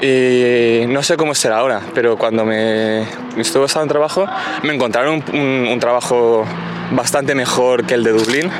Y 0.00 0.84
no 0.86 1.02
sé 1.02 1.16
cómo 1.16 1.34
será 1.34 1.58
ahora, 1.58 1.80
pero 1.94 2.16
cuando 2.16 2.44
me 2.44 3.02
estuve 3.36 3.66
estando 3.66 3.84
en 3.84 3.88
trabajo, 3.88 4.26
me 4.62 4.74
encontraron 4.74 5.22
un, 5.32 5.36
un- 5.40 5.68
un 5.72 5.80
trabajo 5.80 6.44
bastante 6.92 7.34
mejor 7.34 7.84
que 7.84 7.94
el 7.94 8.04
de 8.04 8.12
Dublín 8.12 8.50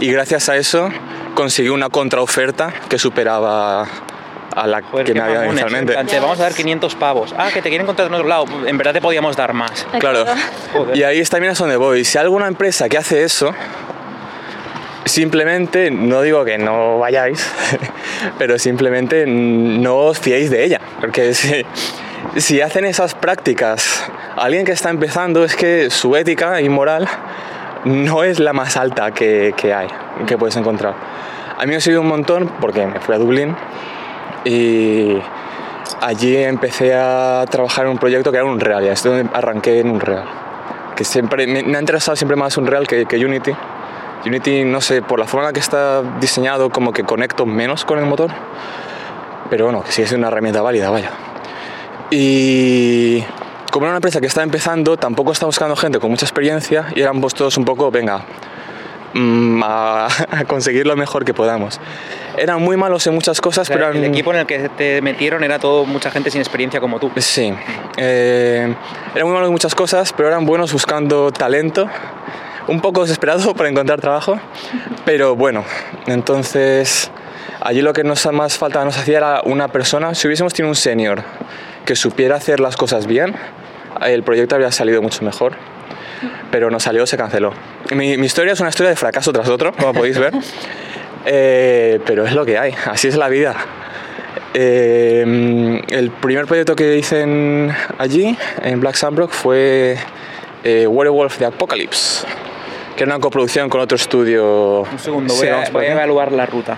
y 0.00 0.10
gracias 0.12 0.48
a 0.48 0.56
eso 0.56 0.90
conseguí 1.34 1.68
una 1.68 1.88
contraoferta 1.88 2.72
que 2.88 2.98
superaba 2.98 3.86
a 4.56 4.66
la 4.66 4.82
Joder, 4.82 5.06
que 5.06 5.14
me 5.14 5.20
había 5.20 5.46
inicialmente. 5.46 5.94
Te 6.04 6.18
vamos 6.18 6.40
a 6.40 6.42
dar 6.44 6.54
500 6.54 6.94
pavos. 6.96 7.32
Ah, 7.38 7.48
que 7.54 7.62
te 7.62 7.68
quieren 7.68 7.86
contratar 7.86 8.10
en 8.10 8.14
otro 8.16 8.26
lado. 8.28 8.44
En 8.66 8.76
verdad 8.76 8.92
te 8.92 9.00
podíamos 9.00 9.36
dar 9.36 9.52
más. 9.52 9.86
Claro. 10.00 10.24
Joder. 10.72 10.96
Y 10.96 11.04
ahí 11.04 11.20
es 11.20 11.30
también 11.30 11.52
es 11.52 11.58
donde 11.58 11.76
voy. 11.76 12.04
Si 12.04 12.18
hay 12.18 12.24
alguna 12.24 12.48
empresa 12.48 12.88
que 12.88 12.98
hace 12.98 13.22
eso, 13.22 13.54
simplemente, 15.08 15.90
no 15.90 16.22
digo 16.22 16.44
que 16.44 16.58
no 16.58 16.98
vayáis, 16.98 17.50
pero 18.38 18.58
simplemente 18.58 19.26
no 19.26 19.96
os 19.96 20.18
fiéis 20.18 20.50
de 20.50 20.64
ella. 20.64 20.80
Porque 21.00 21.34
si, 22.36 22.60
hacen 22.60 22.84
esas 22.84 23.14
prácticas 23.14 24.10
alguien 24.36 24.64
que 24.64 24.72
está 24.72 24.90
empezando, 24.90 25.44
es 25.44 25.56
que 25.56 25.90
su 25.90 26.16
ética 26.16 26.60
y 26.60 26.68
moral 26.68 27.08
no 27.84 28.24
es 28.24 28.38
la 28.38 28.52
más 28.52 28.76
alta 28.76 29.12
que, 29.12 29.54
hay, 29.74 29.88
que 30.26 30.36
puedes 30.36 30.56
encontrar. 30.56 30.94
A 31.56 31.62
mí 31.62 31.70
me 31.70 31.76
ha 31.76 31.80
sirvió 31.80 32.00
un 32.00 32.08
montón 32.08 32.52
porque 32.60 32.86
me 32.86 33.00
fui 33.00 33.14
a 33.14 33.18
Dublín 33.18 33.56
y 34.44 35.18
allí 36.00 36.36
empecé 36.36 36.94
a 36.94 37.44
trabajar 37.50 37.86
en 37.86 37.92
un 37.92 37.98
proyecto 37.98 38.30
que 38.30 38.38
era 38.38 38.46
un 38.46 38.60
real, 38.60 38.84
y 38.84 38.88
es 38.88 39.02
donde 39.02 39.28
arranqué 39.32 39.80
en 39.80 39.90
un 39.90 40.00
real. 40.00 40.24
Que 40.94 41.04
siempre, 41.04 41.46
me, 41.46 41.62
me 41.62 41.76
ha 41.76 41.80
interesado 41.80 42.16
siempre 42.16 42.36
más 42.36 42.56
un 42.56 42.66
real 42.66 42.86
que, 42.86 43.06
que 43.06 43.16
Unity. 43.24 43.52
Unity, 44.26 44.64
no 44.64 44.80
sé, 44.80 45.00
por 45.02 45.18
la 45.18 45.26
forma 45.26 45.44
en 45.44 45.48
la 45.48 45.52
que 45.52 45.60
está 45.60 46.02
diseñado, 46.20 46.70
como 46.70 46.92
que 46.92 47.04
conecto 47.04 47.46
menos 47.46 47.84
con 47.84 47.98
el 47.98 48.04
motor. 48.06 48.30
Pero 49.50 49.64
bueno, 49.66 49.82
que 49.82 49.92
sigue 49.92 50.06
siendo 50.08 50.26
una 50.26 50.32
herramienta 50.32 50.60
válida, 50.60 50.90
vaya. 50.90 51.10
Y 52.10 53.22
como 53.70 53.84
era 53.86 53.90
una 53.92 53.96
empresa 53.98 54.20
que 54.20 54.26
estaba 54.26 54.44
empezando, 54.44 54.96
tampoco 54.96 55.32
estaba 55.32 55.48
buscando 55.48 55.76
gente 55.76 55.98
con 55.98 56.10
mucha 56.10 56.24
experiencia 56.26 56.86
y 56.94 57.00
éramos 57.02 57.34
todos 57.34 57.56
un 57.58 57.64
poco, 57.64 57.90
venga, 57.90 58.22
mm, 59.14 59.62
a, 59.64 60.06
a 60.30 60.44
conseguir 60.44 60.86
lo 60.86 60.96
mejor 60.96 61.24
que 61.24 61.34
podamos. 61.34 61.80
Eran 62.36 62.62
muy 62.62 62.76
malos 62.76 63.06
en 63.06 63.14
muchas 63.14 63.38
O 63.38 63.42
cosas, 63.42 63.66
sea, 63.66 63.76
pero 63.76 63.90
el 63.90 63.96
eran- 63.98 64.10
equipo 64.12 64.32
en 64.32 64.40
el 64.40 64.46
que 64.46 64.68
te 64.70 65.02
metieron 65.02 65.42
era 65.44 65.58
todo 65.58 65.84
mucha 65.84 66.10
gente 66.10 66.30
sin 66.30 66.40
experiencia 66.40 66.80
como 66.80 66.98
tú. 66.98 67.10
Sí, 67.16 67.52
eh, 67.96 68.74
eran 69.14 69.26
muy 69.26 69.34
malos 69.34 69.48
en 69.48 69.52
muchas 69.52 69.74
cosas, 69.74 70.12
pero 70.12 70.28
eran 70.28 70.46
buenos 70.46 70.72
buscando 70.72 71.30
talento. 71.32 71.88
Un 72.68 72.80
poco 72.80 73.02
desesperado 73.02 73.54
para 73.56 73.68
encontrar 73.68 74.00
trabajo, 74.00 74.38
pero 75.04 75.34
bueno, 75.34 75.64
entonces 76.06 77.10
allí 77.60 77.82
lo 77.82 77.92
que 77.92 78.04
nos 78.04 78.24
más 78.32 78.56
falta 78.58 78.84
nos 78.84 78.96
hacía 78.96 79.18
era 79.18 79.40
una 79.44 79.68
persona. 79.68 80.14
Si 80.14 80.26
hubiésemos 80.26 80.54
tenido 80.54 80.70
un 80.70 80.76
senior 80.76 81.22
que 81.84 81.96
supiera 81.96 82.36
hacer 82.36 82.60
las 82.60 82.76
cosas 82.76 83.06
bien, 83.06 83.34
el 84.06 84.22
proyecto 84.22 84.54
habría 84.54 84.70
salido 84.70 85.02
mucho 85.02 85.24
mejor. 85.24 85.54
Pero 86.50 86.70
no 86.70 86.80
salió, 86.80 87.06
se 87.06 87.16
canceló. 87.16 87.52
Mi, 87.94 88.12
historia 88.12 88.52
es 88.52 88.60
una 88.60 88.70
historia 88.70 88.90
de 88.90 88.96
fracaso 88.96 89.32
tras 89.32 89.48
otro, 89.48 89.72
como 89.72 89.92
podéis 89.92 90.18
ver. 90.18 90.32
Eh, 91.30 92.00
pero 92.06 92.24
es 92.24 92.32
lo 92.32 92.46
que 92.46 92.56
hay, 92.56 92.74
así 92.86 93.08
es 93.08 93.16
la 93.16 93.28
vida. 93.28 93.54
Eh, 94.54 95.82
el 95.88 96.10
primer 96.10 96.46
proyecto 96.46 96.74
que 96.74 96.96
hice 96.96 97.26
allí, 97.98 98.38
en 98.62 98.80
Black 98.80 98.94
Sandrock, 98.94 99.32
fue 99.32 99.98
eh, 100.64 100.86
Werewolf 100.86 101.38
de 101.38 101.46
Apocalypse, 101.46 102.24
que 102.98 103.04
era 103.04 103.14
una 103.14 103.20
coproducción 103.20 103.68
con 103.70 103.80
otro 103.80 103.96
estudio. 103.96 104.80
Un 104.82 104.98
segundo, 104.98 105.32
Sí, 105.32 105.40
voy, 105.40 105.48
a, 105.48 105.52
vamos 105.52 105.70
por 105.70 105.80
voy 105.80 105.86
a 105.88 105.92
evaluar 105.92 106.32
la 106.32 106.46
ruta. 106.46 106.76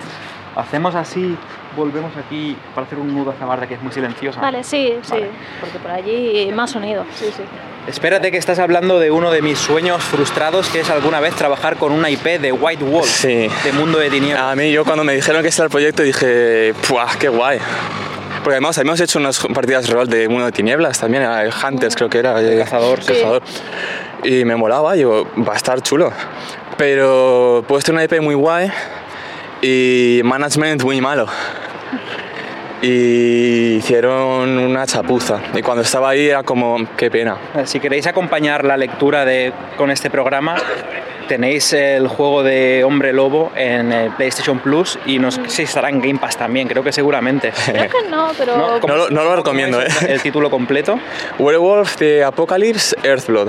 Hacemos 0.54 0.94
así, 0.94 1.34
volvemos 1.76 2.12
aquí 2.16 2.56
para 2.74 2.86
hacer 2.86 2.98
un 2.98 3.14
nudo 3.14 3.30
hacia 3.30 3.46
Barda 3.46 3.66
que 3.66 3.74
es 3.74 3.82
muy 3.82 3.90
silenciosa. 3.92 4.38
Vale, 4.40 4.62
sí, 4.62 4.94
sí, 5.02 5.14
porque 5.60 5.78
por 5.78 5.90
allí 5.90 6.50
más 6.54 6.70
sonido. 6.70 7.04
Sí, 7.14 7.26
sí. 7.34 7.42
Espérate 7.86 8.30
que 8.30 8.36
estás 8.36 8.58
hablando 8.58 8.98
de 9.00 9.10
uno 9.10 9.30
de 9.30 9.40
mis 9.40 9.58
sueños 9.58 10.02
frustrados, 10.04 10.68
que 10.68 10.80
es 10.80 10.90
alguna 10.90 11.20
vez 11.20 11.34
trabajar 11.34 11.76
con 11.76 11.92
una 11.92 12.10
IP 12.10 12.38
de 12.38 12.52
White 12.52 12.84
Wolf, 12.84 13.08
Sí. 13.08 13.48
de 13.64 13.72
Mundo 13.72 13.98
de 13.98 14.10
Tinieblas. 14.10 14.42
A 14.42 14.54
mí, 14.54 14.70
yo 14.70 14.84
cuando 14.84 15.02
me 15.04 15.14
dijeron 15.14 15.40
que 15.40 15.48
este 15.48 15.62
era 15.62 15.66
el 15.66 15.70
proyecto, 15.70 16.02
dije, 16.02 16.74
¡puah, 16.86 17.16
qué 17.18 17.30
guay! 17.30 17.58
Porque 18.42 18.52
además 18.54 18.78
habíamos 18.78 19.00
hecho 19.00 19.18
unas 19.18 19.38
partidas 19.38 19.88
rol 19.90 20.08
de 20.08 20.28
Mundo 20.28 20.46
de 20.46 20.52
Tinieblas 20.52 20.98
también, 20.98 21.22
el 21.22 21.52
Hunters 21.52 21.94
creo 21.94 22.08
que 22.08 22.18
era. 22.18 22.40
eh, 22.40 22.58
cazador, 22.58 23.02
sí. 23.02 23.12
cazador. 23.12 23.42
Y 24.24 24.44
me 24.44 24.56
molaba, 24.56 24.94
digo, 24.94 25.26
va 25.46 25.54
a 25.54 25.56
estar 25.56 25.80
chulo. 25.82 26.12
Pero 26.76 27.64
puedes 27.68 27.84
tener 27.84 27.96
una 27.96 28.04
IP 28.04 28.22
muy 28.22 28.34
guay 28.34 28.70
y 29.60 30.22
management 30.24 30.82
muy 30.82 31.00
malo. 31.00 31.26
Y 32.82 33.74
hicieron 33.76 34.58
una 34.58 34.86
chapuza. 34.86 35.40
Y 35.54 35.62
cuando 35.62 35.82
estaba 35.82 36.10
ahí 36.10 36.28
era 36.28 36.42
como, 36.42 36.78
qué 36.96 37.10
pena. 37.10 37.36
Si 37.64 37.78
queréis 37.80 38.06
acompañar 38.06 38.64
la 38.64 38.76
lectura 38.76 39.24
de, 39.24 39.52
con 39.76 39.90
este 39.90 40.08
programa, 40.08 40.56
tenéis 41.28 41.72
el 41.74 42.08
juego 42.08 42.42
de 42.42 42.82
Hombre 42.84 43.12
Lobo 43.12 43.52
en 43.54 43.92
el 43.92 44.10
PlayStation 44.12 44.58
Plus 44.60 44.98
y 45.04 45.18
no 45.18 45.30
sé 45.30 45.42
si 45.48 45.62
estará 45.64 45.90
en 45.90 46.00
Game 46.00 46.18
Pass 46.18 46.36
también, 46.38 46.68
creo 46.68 46.82
que 46.82 46.90
seguramente. 46.92 47.52
Creo 47.66 47.88
que 47.88 48.08
no, 48.10 48.30
pero. 48.38 48.56
¿No? 48.56 48.80
¿Cómo- 48.80 48.94
No 48.94 48.96
lo- 49.04 49.10
no 49.10 49.24
lo 49.24 49.36
recomiendo, 49.36 49.80
¿eh? 49.82 49.86
El 50.08 50.20
título 50.22 50.50
completo. 50.50 50.98
Werewolf 51.38 51.96
de 51.98 52.24
Apocalypse, 52.24 52.96
Earthblood. 53.02 53.48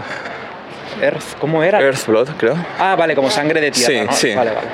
Earth, 1.01 1.37
¿Cómo 1.39 1.63
era? 1.63 1.79
Earthblood, 1.81 2.29
creo. 2.37 2.55
Ah, 2.77 2.95
vale, 2.95 3.15
como 3.15 3.31
sangre 3.31 3.59
de 3.61 3.71
tierra, 3.71 3.91
Sí, 3.93 4.05
¿no? 4.05 4.13
sí. 4.13 4.35
Vale, 4.35 4.51
vale. 4.51 4.67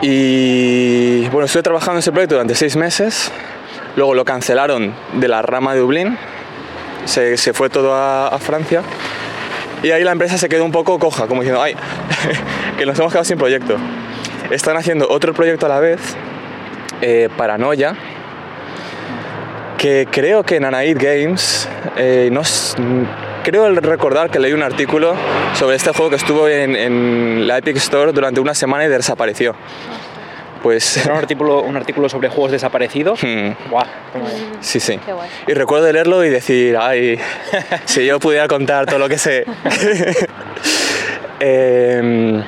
Y 0.00 1.28
bueno, 1.28 1.46
estuve 1.46 1.62
trabajando 1.62 1.94
en 1.94 1.98
ese 2.00 2.12
proyecto 2.12 2.34
durante 2.34 2.54
seis 2.54 2.76
meses. 2.76 3.30
Luego 3.96 4.14
lo 4.14 4.24
cancelaron 4.24 4.94
de 5.14 5.28
la 5.28 5.42
rama 5.42 5.74
de 5.74 5.80
Dublín. 5.80 6.18
Se, 7.04 7.36
se 7.36 7.52
fue 7.52 7.70
todo 7.70 7.94
a, 7.94 8.36
Francia. 8.40 8.82
Y 9.82 9.90
ahí 9.90 10.02
la 10.02 10.12
empresa 10.12 10.38
se 10.38 10.48
quedó 10.48 10.64
un 10.64 10.72
poco 10.72 10.98
coja, 10.98 11.26
como 11.26 11.42
diciendo, 11.42 11.62
ay, 11.62 11.76
que 12.78 12.86
nos 12.86 12.98
hemos 12.98 13.12
quedado 13.12 13.24
sin 13.24 13.38
proyecto. 13.38 13.76
Están 14.50 14.76
haciendo 14.76 15.08
otro 15.08 15.34
proyecto 15.34 15.66
a 15.66 15.68
la 15.68 15.80
vez, 15.80 16.00
eh, 17.02 17.28
Paranoia, 17.36 17.94
que 19.76 20.08
creo 20.10 20.42
que 20.42 20.56
en 20.56 20.64
Anaid 20.64 20.96
Games, 20.98 21.68
eh, 21.96 22.30
no 22.32 22.42
creo 23.44 23.72
recordar 23.72 24.30
que 24.30 24.40
leí 24.40 24.52
un 24.52 24.62
artículo 24.62 25.14
sobre 25.54 25.76
este 25.76 25.90
juego 25.90 26.10
que 26.10 26.16
estuvo 26.16 26.48
en, 26.48 26.74
en 26.74 27.46
la 27.46 27.58
Epic 27.58 27.76
Store 27.76 28.12
durante 28.12 28.40
una 28.40 28.54
semana 28.54 28.84
y 28.84 28.88
desapareció. 28.88 29.54
Pues 30.64 30.96
Era 31.04 31.12
un 31.12 31.18
artículo, 31.18 31.60
un 31.60 31.76
artículo 31.76 32.08
sobre 32.08 32.30
juegos 32.30 32.50
desaparecidos. 32.50 33.22
Hmm. 33.22 33.52
Sí, 34.60 34.80
sí. 34.80 34.98
Qué 35.04 35.12
guay. 35.12 35.28
Y 35.46 35.52
recuerdo 35.52 35.92
leerlo 35.92 36.24
y 36.24 36.30
decir, 36.30 36.78
ay, 36.78 37.20
si 37.84 38.06
yo 38.06 38.18
pudiera 38.18 38.48
contar 38.48 38.86
todo 38.86 38.98
lo 38.98 39.08
que 39.08 39.18
sé. 39.18 39.44
Em, 41.40 42.42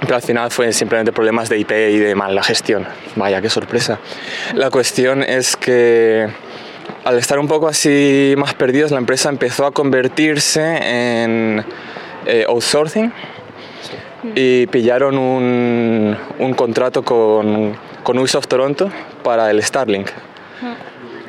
pero 0.00 0.16
al 0.16 0.22
final 0.22 0.50
fue 0.50 0.72
simplemente 0.72 1.12
problemas 1.12 1.48
de 1.48 1.58
IP 1.58 1.70
y 1.70 1.98
de 1.98 2.14
mala 2.14 2.42
gestión. 2.42 2.84
Vaya, 3.16 3.40
qué 3.40 3.48
sorpresa. 3.48 4.00
La 4.54 4.68
cuestión 4.68 5.22
es 5.22 5.56
que 5.56 6.28
al 7.04 7.18
estar 7.18 7.38
un 7.38 7.48
poco 7.48 7.68
así 7.68 8.34
más 8.36 8.54
perdidos, 8.54 8.90
la 8.90 8.98
empresa 8.98 9.28
empezó 9.28 9.66
a 9.66 9.72
convertirse 9.72 10.62
en 11.24 11.64
eh, 12.26 12.44
outsourcing 12.48 13.12
y 14.34 14.66
pillaron 14.68 15.18
un, 15.18 16.16
un 16.38 16.54
contrato 16.54 17.02
con, 17.04 17.76
con 18.02 18.18
Ubisoft 18.18 18.46
Toronto 18.46 18.90
para 19.22 19.50
el 19.50 19.62
Starlink. 19.62 20.08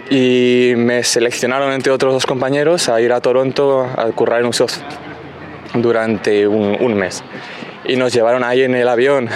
Y 0.10 0.74
me 0.76 1.04
seleccionaron 1.04 1.72
entre 1.72 1.92
otros 1.92 2.14
dos 2.14 2.26
compañeros 2.26 2.90
a 2.90 3.02
ir 3.02 3.12
a 3.14 3.22
Toronto 3.22 3.84
a 3.84 4.06
currar 4.12 4.42
en 4.42 4.48
Ubisoft 4.48 4.78
durante 5.74 6.48
un, 6.48 6.78
un 6.80 6.94
mes. 6.94 7.24
Y 7.86 7.96
nos 7.96 8.14
llevaron 8.14 8.44
ahí 8.44 8.62
en 8.62 8.76
el 8.76 8.88
avión, 8.88 9.28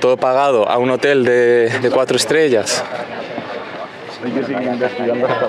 todo 0.00 0.16
pagado, 0.16 0.68
a 0.68 0.78
un 0.78 0.90
hotel 0.90 1.24
de, 1.24 1.70
de 1.80 1.90
cuatro 1.90 2.16
estrellas. 2.16 2.82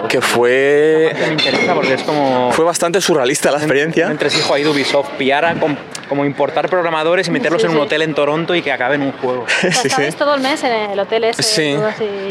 Que 0.08 0.22
fue, 0.22 1.12
Me 1.20 1.28
interesa 1.34 1.74
porque 1.74 1.94
es 1.96 2.04
como... 2.04 2.52
fue 2.52 2.66
bastante 2.66 3.02
surrealista 3.02 3.50
la 3.50 3.58
un 3.58 3.64
experiencia. 3.64 4.08
entresijo 4.08 4.54
ahí 4.54 4.64
de 4.64 4.70
Ubisoft, 4.70 5.10
pillar 5.18 5.46
a 5.46 5.56
com- 5.56 5.76
como 6.08 6.26
importar 6.26 6.70
programadores 6.70 7.28
y 7.28 7.32
meterlos 7.32 7.62
Sí, 7.62 7.66
en 7.68 7.72
un 7.74 7.78
sí. 7.78 7.84
hotel 7.84 8.02
en 8.02 8.14
Toronto 8.16 8.56
y 8.56 8.62
que 8.62 8.72
acaben 8.72 9.02
un 9.02 9.12
juego. 9.14 9.46
Sí, 9.72 9.90
todo 10.18 10.36
el 10.36 10.42
mes 10.42 10.64
en 10.64 10.72
el 10.92 11.00
hotel 11.00 11.24
ese. 11.26 11.44
Sí, 11.44 11.76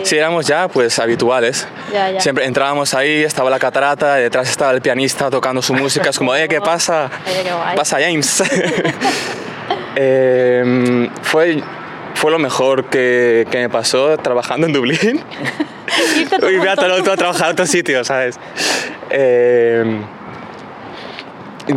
sí, 0.05 0.17
éramos 0.17 0.47
ya 0.47 0.69
pues 0.69 0.99
habituales. 0.99 1.67
Ya, 1.93 2.11
ya. 2.11 2.21
Siempre 2.21 2.45
entrábamos 2.45 2.95
ahí, 2.95 3.23
estaba 3.23 3.51
la 3.51 3.59
catarata, 3.59 4.19
y 4.19 4.23
detrás 4.25 4.49
estaba 4.51 4.73
el 4.73 4.81
pianista 4.81 5.31
tocando 5.31 5.63
su 5.63 5.75
música, 5.75 6.11
es 6.11 6.19
como, 6.19 6.35
eh, 6.35 6.49
¿qué 6.49 6.61
pasa? 6.63 7.11
Pasa 7.77 7.99
James. 8.01 8.43
Eh, 10.01 11.09
fue, 11.23 11.61
fue 12.15 12.31
lo 12.31 12.39
mejor 12.39 12.85
que, 12.85 13.47
que 13.51 13.59
me 13.59 13.69
pasó 13.69 14.17
trabajando 14.19 14.67
en 14.69 14.73
Dublín. 14.73 15.21
A 15.89 16.47
Uy, 16.47 16.59
voy 16.59 16.69
a 16.69 16.77
trabajar 16.77 17.49
a 17.49 17.53
otro 17.53 17.67
sitio, 17.67 18.05
¿sabes? 18.05 18.39
Eh, 19.11 20.01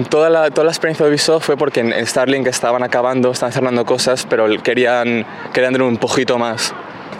toda 0.09 0.29
la, 0.29 0.49
toda 0.51 0.65
la 0.65 0.71
experiencia 0.71 1.05
de 1.05 1.11
Ubisoft 1.11 1.45
fue 1.45 1.57
porque 1.57 1.81
en 1.81 2.07
Starlink 2.07 2.47
estaban 2.47 2.83
acabando, 2.83 3.31
estaban 3.31 3.53
cerrando 3.53 3.85
cosas, 3.85 4.25
pero 4.29 4.47
querían, 4.61 5.25
querían 5.53 5.81
un 5.81 5.97
poquito 5.97 6.37
más 6.37 6.73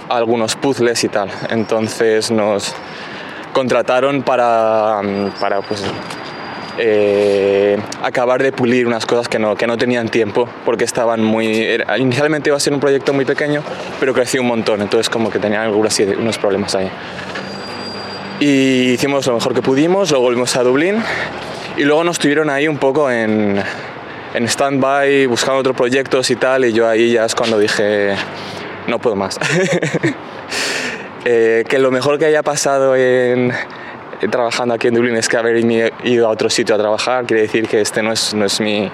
a 0.09 0.17
algunos 0.17 0.55
puzzles 0.55 1.03
y 1.03 1.09
tal. 1.09 1.29
Entonces 1.49 2.31
nos 2.31 2.73
contrataron 3.53 4.23
para, 4.23 5.01
para 5.39 5.61
pues, 5.61 5.83
eh, 6.77 7.77
acabar 8.01 8.41
de 8.41 8.51
pulir 8.51 8.87
unas 8.87 9.05
cosas 9.05 9.27
que 9.27 9.39
no, 9.39 9.55
que 9.55 9.67
no 9.67 9.77
tenían 9.77 10.09
tiempo, 10.09 10.47
porque 10.65 10.83
estaban 10.83 11.23
muy... 11.23 11.77
inicialmente 11.97 12.49
iba 12.49 12.57
a 12.57 12.59
ser 12.59 12.73
un 12.73 12.79
proyecto 12.79 13.13
muy 13.13 13.25
pequeño, 13.25 13.61
pero 13.99 14.13
creció 14.13 14.41
un 14.41 14.47
montón, 14.47 14.81
entonces 14.81 15.09
como 15.09 15.29
que 15.29 15.39
tenían 15.39 15.63
algunos, 15.63 15.97
unos 15.99 16.37
problemas 16.37 16.75
ahí. 16.75 16.89
Y 18.39 18.93
hicimos 18.93 19.27
lo 19.27 19.35
mejor 19.35 19.53
que 19.53 19.61
pudimos, 19.61 20.09
luego 20.09 20.25
volvimos 20.25 20.55
a 20.55 20.63
Dublín 20.63 20.95
y 21.77 21.83
luego 21.83 22.03
nos 22.03 22.17
tuvieron 22.17 22.49
ahí 22.49 22.67
un 22.67 22.77
poco 22.77 23.11
en, 23.11 23.61
en 24.33 24.43
stand-by, 24.47 25.27
buscando 25.27 25.59
otros 25.59 25.75
proyectos 25.75 26.29
y 26.31 26.35
tal, 26.35 26.65
y 26.65 26.73
yo 26.73 26.87
ahí 26.87 27.11
ya 27.11 27.25
es 27.25 27.35
cuando 27.35 27.59
dije, 27.59 28.15
no 28.87 28.99
puedo 28.99 29.15
más. 29.15 29.39
Eh, 31.23 31.65
que 31.69 31.77
lo 31.77 31.91
mejor 31.91 32.17
que 32.17 32.25
haya 32.25 32.41
pasado 32.41 32.95
en 32.95 33.53
trabajando 34.29 34.75
aquí 34.75 34.87
en 34.87 34.93
Dublín 34.93 35.15
es 35.15 35.27
que 35.27 35.37
haber 35.37 35.57
ido 36.03 36.27
a 36.27 36.29
otro 36.29 36.49
sitio 36.49 36.75
a 36.75 36.77
trabajar, 36.77 37.25
quiere 37.25 37.43
decir 37.43 37.67
que 37.67 37.81
este 37.81 38.03
no 38.03 38.11
es, 38.11 38.33
no 38.33 38.45
es 38.45 38.59
mi... 38.59 38.91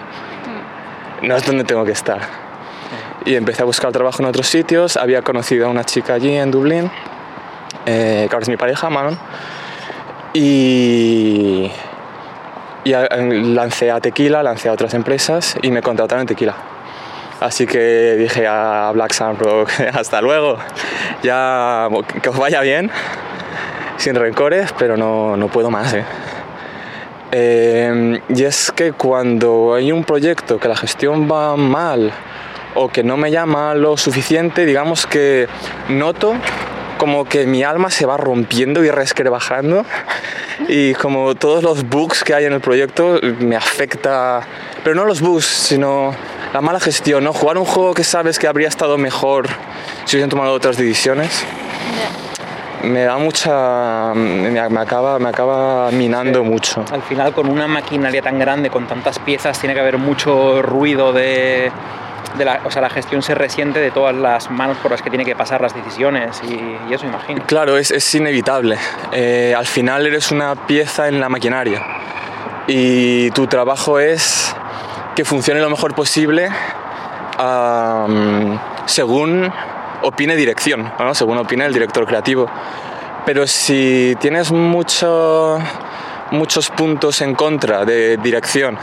no 1.21 1.35
es 1.35 1.45
donde 1.45 1.63
tengo 1.63 1.83
que 1.85 1.91
estar. 1.91 2.21
Y 3.25 3.35
empecé 3.35 3.63
a 3.63 3.65
buscar 3.65 3.91
trabajo 3.91 4.21
en 4.21 4.29
otros 4.29 4.47
sitios, 4.47 4.95
había 4.95 5.21
conocido 5.21 5.67
a 5.67 5.69
una 5.69 5.83
chica 5.83 6.13
allí 6.13 6.35
en 6.35 6.51
Dublín, 6.51 6.89
eh, 7.85 8.27
que 8.29 8.35
ahora 8.35 8.43
es 8.43 8.49
mi 8.49 8.57
pareja, 8.57 8.89
Manon, 8.89 9.19
y, 10.33 11.71
y 12.85 12.91
lancé 12.91 13.91
a 13.91 13.99
Tequila, 13.99 14.43
lancé 14.43 14.69
a 14.69 14.71
otras 14.71 14.93
empresas 14.93 15.57
y 15.61 15.71
me 15.71 15.81
contrataron 15.81 16.21
en 16.21 16.27
Tequila. 16.27 16.55
Así 17.39 17.67
que 17.67 18.15
dije 18.17 18.47
a 18.47 18.91
Black 18.93 19.13
Sun 19.13 19.37
Rock, 19.37 19.69
hasta 19.93 20.21
luego, 20.21 20.57
ya 21.21 21.87
que 22.21 22.29
os 22.29 22.37
vaya 22.37 22.61
bien, 22.61 22.89
sin 23.97 24.15
rencores, 24.15 24.73
pero 24.77 24.95
no, 24.95 25.35
no 25.35 25.47
puedo 25.47 25.69
más. 25.69 25.93
¿eh? 25.93 26.03
Eh, 27.31 28.21
y 28.29 28.43
es 28.43 28.71
que 28.71 28.93
cuando 28.93 29.73
hay 29.73 29.91
un 29.91 30.03
proyecto 30.03 30.59
que 30.59 30.67
la 30.67 30.77
gestión 30.77 31.29
va 31.29 31.57
mal 31.57 32.13
o 32.75 32.89
que 32.89 33.03
no 33.03 33.17
me 33.17 33.31
llama 33.31 33.73
lo 33.73 33.97
suficiente, 33.97 34.65
digamos 34.65 35.05
que 35.07 35.47
noto 35.89 36.35
como 36.97 37.25
que 37.25 37.45
mi 37.45 37.63
alma 37.63 37.91
se 37.91 38.05
va 38.05 38.17
rompiendo 38.17 38.83
y 38.83 38.89
resquebrajando 38.89 39.85
y 40.67 40.93
como 40.95 41.35
todos 41.35 41.63
los 41.63 41.87
bugs 41.87 42.23
que 42.23 42.33
hay 42.33 42.45
en 42.45 42.53
el 42.53 42.61
proyecto 42.61 43.19
me 43.39 43.55
afecta, 43.55 44.41
pero 44.83 44.95
no 44.95 45.05
los 45.05 45.21
bugs, 45.21 45.45
sino 45.45 46.15
la 46.53 46.61
mala 46.61 46.79
gestión, 46.79 47.23
¿no? 47.23 47.33
Jugar 47.33 47.57
un 47.57 47.65
juego 47.65 47.93
que 47.93 48.03
sabes 48.03 48.39
que 48.39 48.47
habría 48.47 48.67
estado 48.67 48.97
mejor 48.97 49.47
si 50.05 50.15
hubiesen 50.15 50.29
tomado 50.29 50.53
otras 50.53 50.77
decisiones 50.77 51.45
me 52.83 53.03
da 53.03 53.17
mucha 53.17 54.13
me, 54.13 54.49
me 54.69 54.79
acaba 54.79 55.19
me 55.19 55.29
acaba 55.29 55.91
minando 55.91 56.43
mucho 56.43 56.83
Al 56.91 57.01
final, 57.01 57.33
con 57.33 57.49
una 57.49 57.67
maquinaria 57.67 58.21
tan 58.21 58.37
grande, 58.39 58.69
con 58.69 58.87
tantas 58.87 59.19
piezas, 59.19 59.59
tiene 59.59 59.73
que 59.73 59.81
haber 59.81 59.97
mucho 59.97 60.61
ruido 60.61 61.13
de... 61.13 61.71
de 62.37 62.45
la, 62.45 62.61
o 62.65 62.71
sea, 62.71 62.81
la 62.81 62.89
gestión 62.89 63.21
se 63.21 63.33
resiente 63.35 63.79
de 63.79 63.91
todas 63.91 64.15
las 64.15 64.51
manos 64.51 64.77
por 64.77 64.91
las 64.91 65.01
que 65.01 65.09
tiene 65.09 65.25
que 65.25 65.35
pasar 65.35 65.61
las 65.61 65.73
decisiones 65.73 66.41
y, 66.43 66.77
y 66.89 66.93
eso 66.93 67.05
imagino. 67.05 67.43
Claro, 67.47 67.77
es, 67.77 67.91
es 67.91 68.15
inevitable. 68.15 68.77
Eh, 69.11 69.55
al 69.57 69.65
final 69.65 70.05
eres 70.05 70.31
una 70.31 70.55
pieza 70.67 71.07
en 71.07 71.19
la 71.19 71.29
maquinaria 71.29 71.81
y 72.67 73.31
tu 73.31 73.47
trabajo 73.47 73.99
es 73.99 74.53
que 75.15 75.25
funcione 75.25 75.61
lo 75.61 75.69
mejor 75.69 75.95
posible 75.95 76.49
según 78.85 79.51
opine 80.03 80.35
dirección, 80.35 80.91
¿no? 80.99 81.13
según 81.13 81.37
opine 81.37 81.65
el 81.65 81.73
director 81.73 82.05
creativo. 82.05 82.49
Pero 83.25 83.45
si 83.45 84.15
tienes 84.19 84.51
mucho, 84.51 85.59
muchos 86.31 86.69
puntos 86.69 87.21
en 87.21 87.35
contra 87.35 87.83
de 87.83 88.17
dirección 88.17 88.77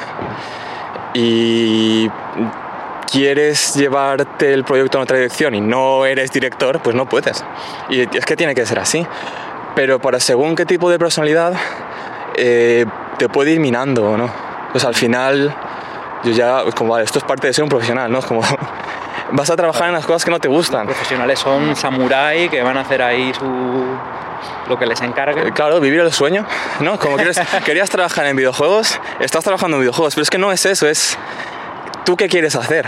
y 1.15 2.11
quieres 3.11 3.75
llevarte 3.75 4.53
el 4.53 4.65
proyecto 4.65 4.99
en 4.99 5.03
otra 5.03 5.17
dirección 5.17 5.55
y 5.55 5.61
no 5.61 6.05
eres 6.05 6.33
director, 6.33 6.81
pues 6.81 6.97
no 6.97 7.07
puedes. 7.07 7.45
Y 7.89 8.01
es 8.01 8.27
que 8.27 8.37
tiene 8.37 8.55
que 8.55 8.67
ser 8.67 8.79
así. 8.79 9.07
Pero 9.75 9.99
para 9.99 10.21
según 10.21 10.55
qué 10.55 10.67
tipo 10.67 10.91
de 10.91 10.99
personalidad, 10.99 11.55
eh, 12.37 12.85
te 13.19 13.29
puede 13.29 13.53
ir 13.53 13.61
minando 13.61 14.11
o 14.11 14.17
no. 14.17 14.31
Pues 14.73 14.85
al 14.85 14.95
final, 14.95 15.55
yo 16.25 16.33
ya, 16.33 16.63
es 16.63 16.75
como, 16.75 16.93
vale, 16.93 17.05
esto 17.05 17.19
es 17.19 17.25
parte 17.25 17.47
de 17.47 17.53
ser 17.53 17.65
un 17.65 17.71
profesional, 17.71 18.11
¿no? 18.11 18.19
Es 18.19 18.27
como, 18.27 18.43
vas 19.33 19.51
a 19.51 19.57
trabajar 19.57 19.89
en 19.89 19.95
las 19.95 20.07
cosas 20.07 20.25
que 20.25 20.31
no 20.31 20.39
te 20.39 20.49
gustan. 20.49 20.87
Profesionales 20.87 21.39
son 21.39 21.75
samurái 21.77 22.49
que 22.49 22.63
van 22.63 22.77
a 22.77 22.81
hacer 22.81 23.03
ahí 23.03 23.33
su 23.35 23.45
lo 24.69 24.79
que 24.79 24.87
les 24.87 25.01
Eh, 25.01 25.05
encargue. 25.07 25.53
Claro, 25.53 25.81
vivir 25.81 26.01
el 26.01 26.13
sueño, 26.13 26.47
¿no? 26.81 26.99
Como 26.99 27.17
quieres, 27.17 27.39
querías 27.65 27.89
trabajar 27.91 28.27
en 28.27 28.37
videojuegos, 28.37 28.99
estás 29.21 29.43
trabajando 29.45 29.77
en 29.77 29.83
videojuegos, 29.83 30.15
pero 30.15 30.23
es 30.23 30.31
que 30.31 30.39
no 30.39 30.53
es 30.53 30.65
eso, 30.67 30.87
es 30.87 31.19
tú 32.05 32.17
qué 32.17 32.29
quieres 32.29 32.55
hacer. 32.57 32.87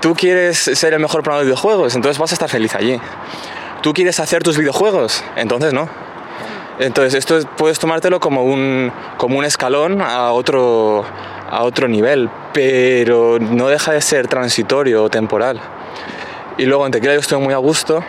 Tú 0.00 0.14
quieres 0.14 0.58
ser 0.58 0.92
el 0.94 1.00
mejor 1.00 1.22
programador 1.22 1.44
de 1.46 1.50
videojuegos, 1.52 1.94
entonces 1.96 2.18
vas 2.18 2.30
a 2.30 2.34
estar 2.34 2.48
feliz 2.48 2.74
allí. 2.76 3.00
Tú 3.82 3.92
quieres 3.92 4.20
hacer 4.20 4.42
tus 4.44 4.56
videojuegos, 4.56 5.24
entonces 5.36 5.72
no. 5.72 5.88
Entonces 6.78 7.14
esto 7.14 7.36
es- 7.38 7.46
puedes 7.56 7.80
tomártelo 7.80 8.20
como 8.20 8.44
un, 8.44 8.92
como 9.16 9.38
un 9.38 9.44
escalón 9.44 10.00
a 10.00 10.30
otro, 10.30 11.04
a 11.50 11.62
otro 11.62 11.88
nivel, 11.88 12.28
pero 12.52 13.38
no 13.38 13.68
deja 13.68 13.92
de 13.92 14.00
ser 14.00 14.28
transitorio 14.28 15.04
o 15.04 15.08
temporal. 15.08 15.60
Y 16.56 16.66
luego 16.66 16.86
en 16.86 16.92
Tequila 16.92 17.14
yo 17.14 17.20
estuve 17.20 17.40
muy 17.40 17.54
a 17.54 17.58
gusto, 17.58 18.02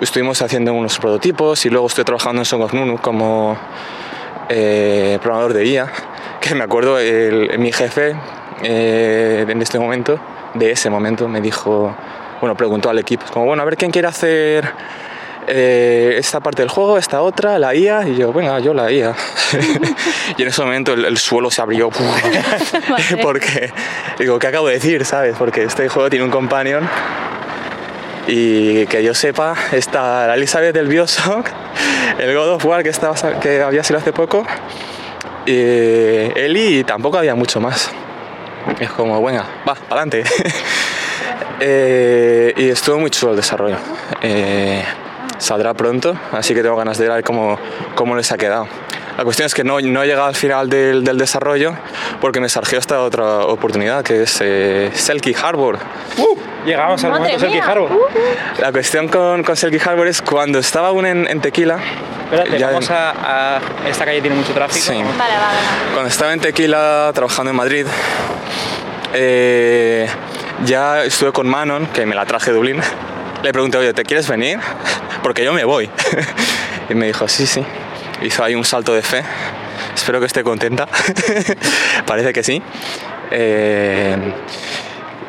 estuvimos 0.00 0.40
haciendo 0.42 0.72
unos 0.74 0.98
prototipos 0.98 1.64
y 1.66 1.70
luego 1.70 1.86
estoy 1.86 2.04
trabajando 2.04 2.42
en 2.42 2.44
Song 2.44 2.62
of 2.62 2.72
Nunu 2.72 2.98
como 2.98 3.56
eh, 4.48 5.18
programador 5.22 5.54
de 5.54 5.66
IA, 5.66 5.92
que 6.40 6.54
me 6.54 6.64
acuerdo, 6.64 6.98
mi 7.58 7.72
jefe 7.72 8.14
eh, 8.62 9.44
en 9.48 9.62
este 9.62 9.78
momento, 9.78 10.18
de 10.54 10.72
ese 10.72 10.90
momento, 10.90 11.28
me 11.28 11.40
dijo, 11.40 11.94
bueno, 12.40 12.56
preguntó 12.56 12.90
al 12.90 12.98
equipo, 12.98 13.24
como, 13.32 13.46
bueno, 13.46 13.62
a 13.62 13.64
ver 13.64 13.76
quién 13.76 13.90
quiere 13.90 14.08
hacer 14.08 14.70
eh, 15.48 16.16
esta 16.18 16.40
parte 16.40 16.62
del 16.62 16.68
juego, 16.68 16.98
esta 16.98 17.22
otra, 17.22 17.58
la 17.58 17.74
IA, 17.74 18.08
y 18.08 18.16
yo, 18.16 18.32
venga, 18.32 18.58
yo 18.60 18.74
la 18.74 18.90
IA. 18.92 19.14
y 20.36 20.42
en 20.42 20.48
ese 20.48 20.62
momento 20.62 20.92
el, 20.92 21.04
el 21.04 21.18
suelo 21.18 21.50
se 21.50 21.62
abrió, 21.62 21.90
porque, 23.22 23.72
digo, 24.18 24.38
¿qué 24.38 24.46
acabo 24.46 24.68
de 24.68 24.74
decir, 24.74 25.04
sabes? 25.04 25.34
Porque 25.38 25.64
este 25.64 25.88
juego 25.88 26.10
tiene 26.10 26.24
un 26.24 26.30
companion 26.30 26.88
y 28.26 28.86
que 28.86 29.02
yo 29.02 29.14
sepa, 29.14 29.54
está 29.72 30.26
la 30.26 30.34
Elizabeth 30.34 30.74
del 30.74 30.86
Bioshock, 30.86 31.46
el 32.18 32.34
God 32.36 32.50
of 32.50 32.64
War 32.66 32.82
que, 32.82 32.90
estaba, 32.90 33.14
que 33.40 33.62
había 33.62 33.82
salido 33.82 34.00
hace 34.00 34.12
poco, 34.12 34.46
y 35.46 35.52
Eli 35.52 36.80
y 36.80 36.84
tampoco 36.84 37.16
había 37.16 37.34
mucho 37.34 37.58
más. 37.58 37.90
Es 38.78 38.90
como, 38.90 39.22
venga, 39.22 39.46
va, 39.66 39.76
adelante. 39.88 40.24
Eh, 41.60 42.54
y 42.56 42.68
estuvo 42.68 43.00
muy 43.00 43.10
chulo 43.10 43.32
el 43.32 43.36
desarrollo. 43.38 43.78
Eh, 44.22 44.80
saldrá 45.38 45.74
pronto, 45.74 46.14
así 46.32 46.54
que 46.54 46.62
tengo 46.62 46.76
ganas 46.76 46.98
de 46.98 47.08
ver 47.08 47.22
cómo, 47.24 47.58
cómo 47.94 48.14
les 48.16 48.30
ha 48.32 48.36
quedado. 48.38 48.68
La 49.16 49.24
cuestión 49.24 49.46
es 49.46 49.54
que 49.54 49.64
no, 49.64 49.80
no 49.80 50.02
he 50.02 50.06
llegado 50.06 50.26
al 50.26 50.36
final 50.36 50.68
del, 50.68 51.02
del 51.02 51.18
desarrollo 51.18 51.74
porque 52.20 52.38
me 52.40 52.48
surgió 52.48 52.78
esta 52.78 53.00
otra 53.02 53.38
oportunidad 53.46 54.04
que 54.04 54.22
es 54.22 54.38
eh, 54.40 54.90
Selkie 54.94 55.34
Harbor. 55.34 55.78
Llegamos 56.64 57.02
al 57.02 57.12
momento 57.12 57.38
Selkie 57.40 57.56
mía. 57.56 57.64
Harbour. 57.66 57.90
La 58.60 58.70
cuestión 58.70 59.08
con, 59.08 59.42
con 59.42 59.56
Selkie 59.56 59.80
Harbor 59.84 60.06
es 60.06 60.22
cuando 60.22 60.58
estaba 60.60 60.88
aún 60.88 61.04
en, 61.06 61.26
en 61.26 61.40
Tequila. 61.40 61.78
Espérate, 62.30 62.58
ya- 62.58 62.66
vamos 62.68 62.90
a, 62.90 63.56
a- 63.56 63.60
Esta 63.88 64.04
calle 64.04 64.20
tiene 64.20 64.36
mucho 64.36 64.52
tráfico. 64.52 64.84
Sí. 64.86 64.98
¿no? 64.98 65.06
Vale, 65.06 65.18
vale. 65.34 65.58
Cuando 65.94 66.08
estaba 66.10 66.32
en 66.32 66.40
Tequila 66.40 67.10
trabajando 67.14 67.50
en 67.50 67.56
Madrid, 67.56 67.86
eh, 69.14 70.08
ya 70.64 71.04
estuve 71.04 71.32
con 71.32 71.48
Manon, 71.48 71.86
que 71.86 72.06
me 72.06 72.14
la 72.14 72.26
traje 72.26 72.50
de 72.50 72.56
Dublín. 72.56 72.80
Le 73.42 73.52
pregunté, 73.52 73.78
oye, 73.78 73.92
¿te 73.92 74.04
quieres 74.04 74.28
venir? 74.28 74.58
Porque 75.22 75.44
yo 75.44 75.52
me 75.52 75.64
voy. 75.64 75.90
Y 76.90 76.94
me 76.94 77.06
dijo, 77.06 77.28
sí, 77.28 77.46
sí. 77.46 77.62
Hizo 78.22 78.42
ahí 78.42 78.54
un 78.54 78.64
salto 78.64 78.94
de 78.94 79.02
fe. 79.02 79.22
Espero 79.94 80.20
que 80.20 80.26
esté 80.26 80.42
contenta. 80.42 80.88
Parece 82.06 82.32
que 82.32 82.42
sí. 82.42 82.62
Eh, 83.30 84.16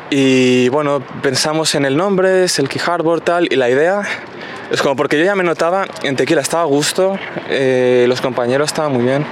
y 0.08 0.70
bueno, 0.70 1.00
pensamos 1.22 1.74
en 1.74 1.84
el 1.84 1.98
nombre, 1.98 2.48
Selkie 2.48 2.80
Harbor, 2.84 3.20
tal, 3.20 3.46
y 3.50 3.56
la 3.56 3.68
idea 3.68 4.02
es 4.70 4.82
como 4.82 4.96
porque 4.96 5.18
yo 5.18 5.24
ya 5.24 5.34
me 5.34 5.44
notaba, 5.44 5.86
en 6.02 6.16
Tequila 6.16 6.40
estaba 6.40 6.62
a 6.62 6.66
gusto, 6.66 7.18
eh, 7.48 8.06
los 8.08 8.20
compañeros 8.20 8.70
estaban 8.70 8.92
muy 8.92 9.04
bien, 9.04 9.26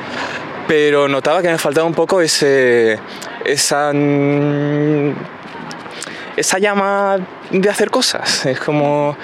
pero 0.67 1.09
notaba 1.09 1.43
que 1.43 1.49
me 1.49 1.59
faltaba 1.59 1.87
un 1.87 1.95
poco 1.95 2.21
ese, 2.21 2.99
esa, 3.45 3.93
esa 6.39 6.59
llama 6.59 7.19
de 7.51 7.69
hacer 7.69 7.91
cosas. 7.91 8.47
Es 8.47 8.61
como, 8.61 9.17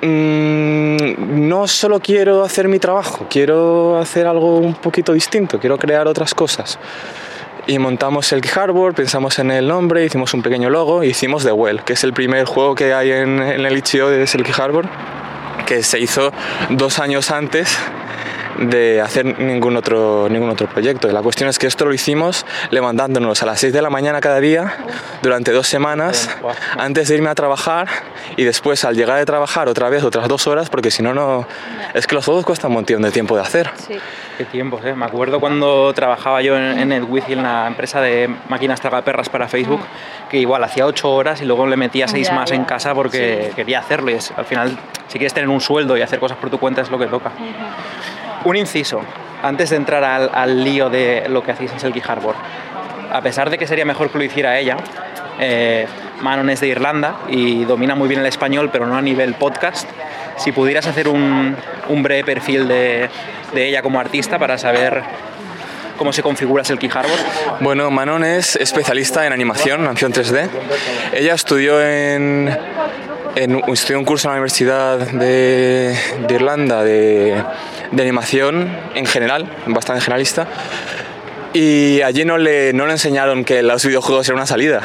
mm, 0.00 1.48
no 1.48 1.66
solo 1.66 2.00
quiero 2.00 2.44
hacer 2.44 2.68
mi 2.68 2.78
trabajo, 2.78 3.26
quiero 3.28 3.98
hacer 3.98 4.26
algo 4.26 4.58
un 4.58 4.74
poquito 4.74 5.12
distinto, 5.12 5.58
quiero 5.58 5.78
crear 5.78 6.06
otras 6.06 6.34
cosas. 6.34 6.78
Y 7.66 7.78
montamos 7.78 8.32
el 8.32 8.42
Harbor, 8.56 8.92
pensamos 8.92 9.38
en 9.38 9.52
el 9.52 9.68
nombre, 9.68 10.04
hicimos 10.04 10.34
un 10.34 10.42
pequeño 10.42 10.68
logo 10.68 11.04
y 11.04 11.08
hicimos 11.08 11.44
The 11.44 11.52
Well, 11.52 11.84
que 11.84 11.92
es 11.92 12.02
el 12.02 12.12
primer 12.12 12.44
juego 12.44 12.74
que 12.74 12.92
hay 12.92 13.12
en, 13.12 13.40
en 13.40 13.64
el 13.64 13.76
itch.io 13.76 14.08
de 14.08 14.26
Selkie 14.26 14.52
Harbor, 14.60 14.88
que 15.66 15.84
se 15.84 16.00
hizo 16.00 16.32
dos 16.70 16.98
años 16.98 17.30
antes 17.30 17.78
de 18.58 19.00
hacer 19.00 19.38
ningún 19.38 19.76
otro, 19.76 20.28
ningún 20.28 20.50
otro 20.50 20.68
proyecto. 20.68 21.08
Y 21.08 21.12
la 21.12 21.22
cuestión 21.22 21.48
es 21.48 21.58
que 21.58 21.66
esto 21.66 21.84
lo 21.84 21.92
hicimos 21.94 22.44
levantándonos 22.70 23.42
a 23.42 23.46
las 23.46 23.60
6 23.60 23.72
de 23.72 23.82
la 23.82 23.90
mañana 23.90 24.20
cada 24.20 24.40
día 24.40 24.74
durante 25.22 25.52
dos 25.52 25.66
semanas 25.66 26.28
antes 26.78 27.08
de 27.08 27.16
irme 27.16 27.30
a 27.30 27.34
trabajar 27.34 27.88
y 28.36 28.44
después 28.44 28.84
al 28.84 28.94
llegar 28.96 29.18
de 29.18 29.24
trabajar 29.26 29.68
otra 29.68 29.88
vez 29.88 30.04
otras 30.04 30.28
dos 30.28 30.46
horas 30.46 30.68
porque 30.70 30.90
si 30.90 31.02
no, 31.02 31.12
no... 31.14 31.46
Es 31.94 32.06
que 32.06 32.14
los 32.14 32.24
juegos 32.24 32.44
cuestan 32.44 32.70
un 32.70 32.74
montón 32.76 33.02
de 33.02 33.10
tiempo 33.10 33.34
de 33.36 33.42
hacer. 33.42 33.70
Sí. 33.76 33.94
Qué 34.38 34.44
tiempos, 34.46 34.84
¿eh? 34.84 34.94
Me 34.94 35.04
acuerdo 35.04 35.40
cuando 35.40 35.92
trabajaba 35.94 36.40
yo 36.42 36.56
en, 36.56 36.78
en 36.78 36.92
Edwizy, 36.92 37.34
en 37.34 37.42
la 37.42 37.66
empresa 37.66 38.00
de 38.00 38.34
máquinas 38.48 38.80
tragaperras 38.80 39.28
para 39.28 39.46
Facebook, 39.48 39.80
que 40.30 40.38
igual 40.38 40.64
hacía 40.64 40.86
ocho 40.86 41.10
horas 41.12 41.40
y 41.42 41.44
luego 41.44 41.66
le 41.66 41.76
metía 41.76 42.08
seis 42.08 42.28
Ya, 42.28 42.34
más 42.34 42.50
ya. 42.50 42.56
en 42.56 42.64
casa 42.64 42.94
porque 42.94 43.52
quería 43.54 43.80
hacerlo. 43.80 44.10
Y 44.10 44.14
es- 44.14 44.32
al 44.36 44.44
final, 44.46 44.70
si 45.08 45.18
quieres 45.18 45.34
tener 45.34 45.48
un 45.50 45.60
sueldo 45.60 45.96
y 45.96 46.02
hacer 46.02 46.18
cosas 46.18 46.38
por 46.38 46.48
tu 46.50 46.58
cuenta, 46.58 46.80
es 46.80 46.90
lo 46.90 46.98
que 46.98 47.06
toca. 47.06 47.30
Un 48.44 48.56
inciso, 48.56 49.00
antes 49.42 49.70
de 49.70 49.76
entrar 49.76 50.04
al, 50.04 50.30
al 50.32 50.64
lío 50.64 50.90
de 50.90 51.26
lo 51.28 51.42
que 51.42 51.52
hacéis 51.52 51.72
en 51.72 51.80
Selkie 51.80 52.02
Harbor. 52.06 52.34
A 53.12 53.20
pesar 53.20 53.50
de 53.50 53.58
que 53.58 53.66
sería 53.66 53.84
mejor 53.84 54.10
que 54.10 54.18
lo 54.18 54.24
hiciera 54.24 54.58
ella, 54.58 54.76
eh, 55.38 55.86
Manon 56.20 56.50
es 56.50 56.60
de 56.60 56.68
Irlanda 56.68 57.16
y 57.28 57.64
domina 57.64 57.94
muy 57.94 58.08
bien 58.08 58.20
el 58.20 58.26
español, 58.26 58.70
pero 58.72 58.86
no 58.86 58.96
a 58.96 59.02
nivel 59.02 59.34
podcast. 59.34 59.88
Si 60.36 60.52
pudieras 60.52 60.86
hacer 60.86 61.08
un, 61.08 61.56
un 61.88 62.02
breve 62.02 62.24
perfil 62.24 62.68
de, 62.68 63.10
de 63.52 63.68
ella 63.68 63.82
como 63.82 64.00
artista 64.00 64.38
para 64.38 64.56
saber 64.58 65.02
cómo 65.98 66.12
se 66.12 66.22
configura 66.22 66.64
Selkie 66.64 66.90
Harbor. 66.92 67.18
Bueno, 67.60 67.90
Manon 67.90 68.24
es 68.24 68.56
especialista 68.56 69.26
en 69.26 69.32
animación, 69.32 69.80
animación 69.80 70.12
3D. 70.12 70.48
Ella 71.12 71.34
estudió 71.34 71.80
en, 71.80 72.56
en 73.34 73.62
estudió 73.72 73.98
un 73.98 74.04
curso 74.04 74.28
en 74.28 74.32
la 74.32 74.34
Universidad 74.36 74.98
de, 74.98 75.96
de 76.26 76.34
Irlanda 76.34 76.82
de, 76.82 77.42
de 77.90 78.02
animación 78.02 78.70
en 78.94 79.06
general, 79.06 79.48
bastante 79.66 80.02
generalista. 80.02 80.46
Y 81.54 82.00
allí 82.02 82.24
no 82.24 82.38
le, 82.38 82.72
no 82.72 82.86
le 82.86 82.92
enseñaron 82.92 83.44
que 83.44 83.62
los 83.62 83.84
videojuegos 83.84 84.26
eran 84.28 84.38
una 84.38 84.46
salida. 84.46 84.80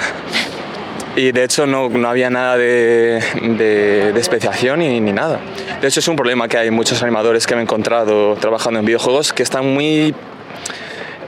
Y 1.16 1.32
de 1.32 1.44
hecho 1.44 1.66
no, 1.66 1.90
no 1.90 2.10
había 2.10 2.30
nada 2.30 2.58
de, 2.58 3.24
de, 3.42 4.12
de 4.14 4.20
especiación 4.20 4.80
ni, 4.80 5.00
ni 5.00 5.14
nada. 5.14 5.40
De 5.82 5.88
hecho 5.88 6.00
es 6.00 6.08
un 6.08 6.16
problema 6.16 6.48
que 6.48 6.58
hay 6.58 6.70
muchos 6.70 7.02
animadores 7.02 7.48
que 7.48 7.56
me 7.56 7.62
he 7.62 7.64
encontrado 7.64 8.36
trabajando 8.36 8.80
en 8.80 8.86
videojuegos 8.86 9.34
que 9.34 9.44
están 9.44 9.74
muy 9.74 10.14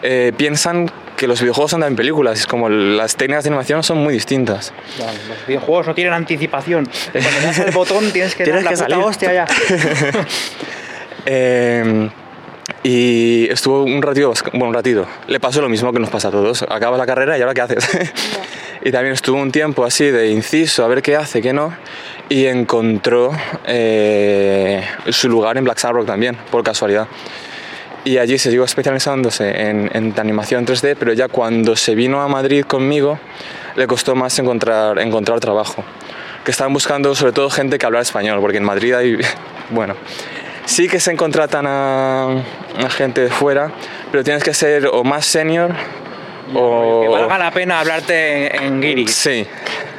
eh, 0.03 0.31
piensan 0.37 0.91
que 1.19 1.27
los 1.27 1.41
videojuegos 1.41 1.71
son 1.71 1.81
también 1.81 1.97
películas. 1.97 2.39
Es 2.39 2.47
como 2.47 2.69
las 2.69 3.17
técnicas 3.17 3.43
de 3.43 3.49
animación 3.49 3.83
son 3.83 3.97
muy 3.97 4.13
distintas. 4.13 4.71
Los 5.27 5.45
videojuegos 5.45 5.87
no 5.87 5.93
tienen 5.93 6.13
anticipación. 6.13 6.89
Cuando 7.11 7.41
das 7.43 7.59
el 7.59 7.71
botón 7.71 8.09
tienes 8.11 8.33
que 8.35 8.45
Tienes 8.45 8.63
dar 8.63 8.73
que 8.73 8.79
la 8.79 8.85
puta 8.85 8.95
salir. 8.95 9.05
hostia 9.05 9.33
ya. 9.33 9.47
Eh, 11.25 12.09
y 12.81 13.47
estuvo 13.51 13.83
un 13.83 14.01
ratito, 14.01 14.33
bueno, 14.53 14.69
un 14.69 14.73
ratito. 14.73 15.05
Le 15.27 15.39
pasó 15.39 15.61
lo 15.61 15.67
mismo 15.67 15.91
que 15.91 15.99
nos 15.99 16.09
pasa 16.09 16.29
a 16.29 16.31
todos. 16.31 16.63
Acabas 16.63 16.97
la 16.97 17.05
carrera 17.05 17.37
y 17.37 17.41
ahora 17.41 17.53
qué 17.53 17.61
haces. 17.61 17.87
y 18.83 18.89
también 18.89 19.13
estuvo 19.13 19.37
un 19.37 19.51
tiempo 19.51 19.83
así 19.83 20.05
de 20.05 20.31
inciso, 20.31 20.85
a 20.85 20.87
ver 20.87 21.01
qué 21.01 21.17
hace, 21.17 21.41
qué 21.41 21.51
no. 21.51 21.75
Y 22.29 22.45
encontró 22.45 23.31
eh, 23.67 24.81
su 25.09 25.27
lugar 25.27 25.57
en 25.57 25.65
Black 25.65 25.83
Rock 25.83 26.07
también, 26.07 26.37
por 26.49 26.63
casualidad. 26.63 27.07
Y 28.09 28.17
allí 28.17 28.39
se 28.39 28.49
siguió 28.49 28.63
especializándose 28.63 29.69
en, 29.69 29.87
en 29.93 30.15
animación 30.19 30.65
3D, 30.65 30.95
pero 30.97 31.13
ya 31.13 31.27
cuando 31.27 31.75
se 31.75 31.93
vino 31.93 32.23
a 32.23 32.27
Madrid 32.27 32.63
conmigo, 32.63 33.19
le 33.75 33.85
costó 33.85 34.15
más 34.15 34.39
encontrar, 34.39 34.97
encontrar 34.97 35.39
trabajo. 35.39 35.83
Que 36.43 36.49
estaban 36.49 36.73
buscando 36.73 37.13
sobre 37.13 37.33
todo 37.33 37.51
gente 37.51 37.77
que 37.77 37.85
hablara 37.85 38.01
español, 38.01 38.39
porque 38.41 38.57
en 38.57 38.63
Madrid 38.63 38.95
hay, 38.95 39.17
bueno, 39.69 39.93
sí 40.65 40.89
que 40.89 40.99
se 40.99 41.15
contratan 41.15 41.67
a, 41.67 42.29
a 42.83 42.89
gente 42.89 43.21
de 43.21 43.29
fuera, 43.29 43.69
pero 44.11 44.23
tienes 44.23 44.43
que 44.43 44.55
ser 44.55 44.87
o 44.87 45.03
más 45.03 45.27
senior 45.27 45.75
o... 46.55 47.01
Que 47.03 47.09
valga 47.09 47.37
la 47.37 47.51
pena 47.51 47.79
hablarte 47.79 48.57
en, 48.57 48.63
en 48.63 48.81
guiri. 48.81 49.07
Sí, 49.07 49.45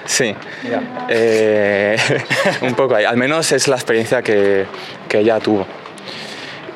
sí. 0.04 0.34
Ya. 0.68 1.06
Eh, 1.08 1.96
un 2.62 2.74
poco 2.74 2.96
ahí. 2.96 3.04
Al 3.04 3.16
menos 3.16 3.52
es 3.52 3.68
la 3.68 3.76
experiencia 3.76 4.20
que, 4.20 4.66
que 5.08 5.20
ella 5.20 5.38
tuvo. 5.38 5.64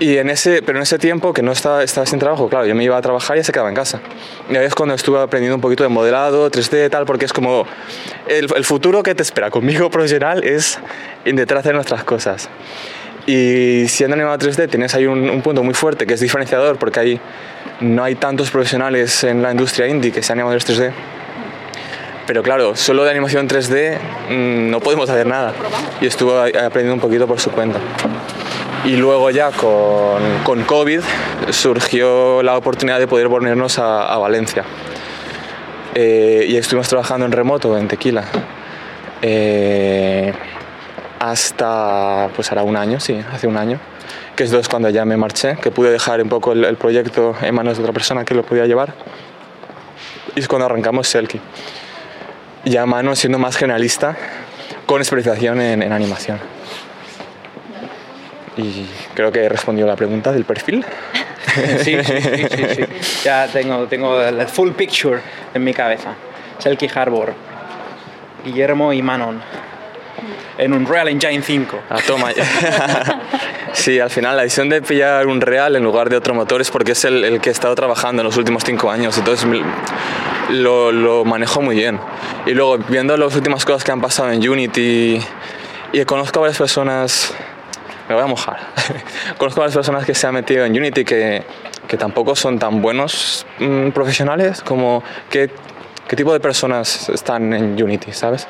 Y 0.01 0.17
en 0.17 0.29
ese, 0.29 0.61
pero 0.63 0.79
en 0.79 0.83
ese 0.83 0.99
tiempo 0.99 1.33
que 1.33 1.43
no 1.43 1.53
estaba, 1.53 1.83
estaba 1.83 2.05
sin 2.07 2.19
trabajo, 2.19 2.49
claro, 2.49 2.67
yo 2.67 2.75
me 2.75 2.83
iba 2.83 2.97
a 2.97 3.03
trabajar 3.03 3.39
y 3.39 3.45
se 3.45 3.53
quedaba 3.53 3.69
en 3.69 3.77
casa. 3.77 4.01
Y 4.51 4.57
ahí 4.57 4.67
es 4.67 4.75
cuando 4.75 4.95
estuve 4.95 5.21
aprendiendo 5.21 5.55
un 5.55 5.61
poquito 5.61 5.85
de 5.85 5.89
modelado, 5.89 6.51
3D 6.51 6.87
y 6.87 6.91
tal, 6.91 7.07
porque 7.07 7.25
es 7.25 7.33
como 7.33 7.67
el, 8.27 8.49
el 8.55 8.65
futuro 8.65 9.03
que 9.03 9.15
te 9.15 9.23
espera 9.23 9.51
conmigo 9.51 9.91
profesional 9.93 10.43
es 10.43 10.79
intentar 11.25 11.59
hacer 11.59 11.75
nuestras 11.75 12.03
cosas. 12.05 12.49
Y 13.27 13.87
siendo 13.89 14.15
animador 14.15 14.41
3D 14.41 14.69
tienes 14.69 14.95
ahí 14.95 15.07
un, 15.07 15.31
un 15.31 15.43
punto 15.43 15.63
muy 15.63 15.75
fuerte 15.75 16.07
que 16.07 16.15
es 16.15 16.21
diferenciador 16.21 16.77
porque 16.77 17.01
ahí 17.01 17.21
no 17.81 18.05
hay 18.05 18.17
tantos 18.17 18.51
profesionales 18.51 19.25
en 19.25 19.43
la 19.43 19.53
industria 19.53 19.87
indie 19.87 20.13
que 20.13 20.23
sean 20.23 20.39
animadores 20.39 20.67
3D. 20.69 20.93
Pero 22.27 22.43
claro, 22.43 22.75
solo 22.75 23.05
de 23.05 23.11
animación 23.11 23.49
3D 23.49 23.99
mm, 24.31 24.71
no 24.71 24.81
podemos 24.81 25.11
hacer 25.11 25.27
nada. 25.27 25.53
Y 26.01 26.07
estuvo 26.07 26.39
aprendiendo 26.39 26.95
un 26.95 27.01
poquito 27.01 27.27
por 27.27 27.39
su 27.39 27.51
cuenta. 27.51 27.79
Y 28.85 28.97
luego 28.97 29.31
ya 29.31 29.51
con, 29.51 30.23
con 30.43 30.63
COVID 30.65 31.01
surgió 31.51 32.43
la 32.43 32.57
oportunidad 32.57 32.99
de 32.99 33.07
poder 33.07 33.29
ponernos 33.29 33.79
a, 33.79 34.17
Valencia. 34.19 34.65
Eh, 35.95 36.47
y 36.49 36.57
estuvimos 36.57 36.89
trabajando 36.89 37.27
en 37.27 37.33
remoto, 37.33 37.77
en 37.77 37.89
Tequila. 37.89 38.25
Eh, 39.23 40.33
hasta, 41.19 42.29
pues 42.35 42.51
hará 42.53 42.63
un 42.63 42.77
año, 42.77 43.01
sí, 43.01 43.23
hace 43.33 43.47
un 43.47 43.57
año. 43.57 43.79
Que 44.35 44.45
es 44.45 44.69
cuando 44.69 44.89
ya 44.89 45.05
me 45.05 45.17
marché, 45.17 45.57
que 45.63 45.71
pude 45.71 45.91
dejar 45.91 46.21
un 46.23 46.29
poco 46.29 46.53
el, 46.53 46.65
el 46.65 46.77
proyecto 46.77 47.35
en 47.41 47.55
manos 47.55 47.77
de 47.77 47.83
otra 47.85 47.93
persona 47.93 48.25
que 48.25 48.35
lo 48.35 48.43
podía 48.43 48.67
llevar. 48.67 48.95
Y 50.35 50.41
es 50.41 50.49
cuando 50.49 50.67
arrancamos 50.67 51.07
Selkie. 51.07 51.41
Ya 52.65 52.87
mano 52.87 53.15
siendo 53.15 53.39
más 53.39 53.57
generalista, 53.57 54.17
con 54.87 55.01
especialización 55.01 55.61
en, 55.61 55.93
animación. 55.93 56.39
Y 58.57 58.87
creo 59.15 59.33
que 59.33 59.45
he 59.45 59.49
respondido 59.49 59.87
la 59.87 59.97
pregunta 59.97 60.33
del 60.33 60.45
perfil. 60.45 60.85
Sí, 61.85 61.97
sí, 62.03 62.21
sí, 62.21 62.47
sí, 62.51 62.65
sí. 62.75 62.85
Ya 63.23 63.47
tengo, 63.47 63.87
tengo 63.87 64.21
el 64.21 64.45
full 64.49 64.73
picture 64.73 65.21
en 65.53 65.63
mi 65.63 65.73
cabeza. 65.73 66.15
Selkie 66.59 66.91
Harbor, 66.93 67.33
Guillermo 68.45 68.93
y 68.93 69.03
Manon. 69.03 69.41
En 70.59 70.73
un 70.73 70.87
Real 70.87 71.09
Engine 71.09 71.43
5. 71.43 71.81
Ah, 71.91 71.99
toma. 72.07 72.31
sí, 73.73 73.99
al 73.99 74.11
final 74.11 74.37
la 74.37 74.43
decisión 74.43 74.69
de 74.69 74.83
pillar 74.83 75.27
un 75.27 75.41
real 75.41 75.77
en 75.77 75.83
lugar 75.83 76.09
de 76.09 76.17
otro 76.17 76.35
motor 76.35 76.61
es 76.61 76.71
porque 76.71 76.93
es 76.93 77.05
el, 77.05 77.41
que 77.41 77.49
he 77.49 77.53
estado 77.53 77.75
trabajando 77.75 78.23
en 78.23 78.27
los 78.27 78.37
últimos 78.37 78.63
cinco 78.65 78.91
años. 78.91 79.17
Entonces 79.19 79.49
lo, 80.51 80.93
lo 80.93 81.25
manejo 81.25 81.61
muy 81.61 81.77
bien. 81.77 81.99
Y 82.47 82.53
luego, 82.53 82.79
viendo 82.89 83.17
las 83.17 83.35
últimas 83.35 83.65
cosas 83.65 83.85
que 83.85 83.93
han 83.93 84.01
pasado 84.01 84.31
en 84.31 84.49
Unity, 84.49 85.21
y 85.93 86.05
conozco 86.05 86.41
a 86.41 86.43
varias 86.43 86.59
personas, 86.59 87.33
me 88.09 88.15
voy 88.15 88.25
a 88.25 88.27
mojar, 88.27 88.59
conozco 89.39 89.61
a 89.61 89.63
varias 89.63 89.77
personas 89.77 90.05
que 90.05 90.15
se 90.15 90.27
han 90.27 90.35
metido 90.35 90.65
en 90.65 90.77
Unity 90.77 91.05
que, 91.05 91.45
que 91.87 91.97
tampoco 91.97 92.35
son 92.35 92.59
tan 92.59 92.83
buenos 92.83 93.47
mm, 93.61 93.91
profesionales 93.91 94.61
como 94.63 95.05
que 95.31 95.51
qué 96.15 96.19
tipo 96.19 96.33
de 96.33 96.39
personas 96.39 97.09
están 97.09 97.53
en 97.53 97.83
Unity, 97.83 98.13
¿sabes? 98.13 98.47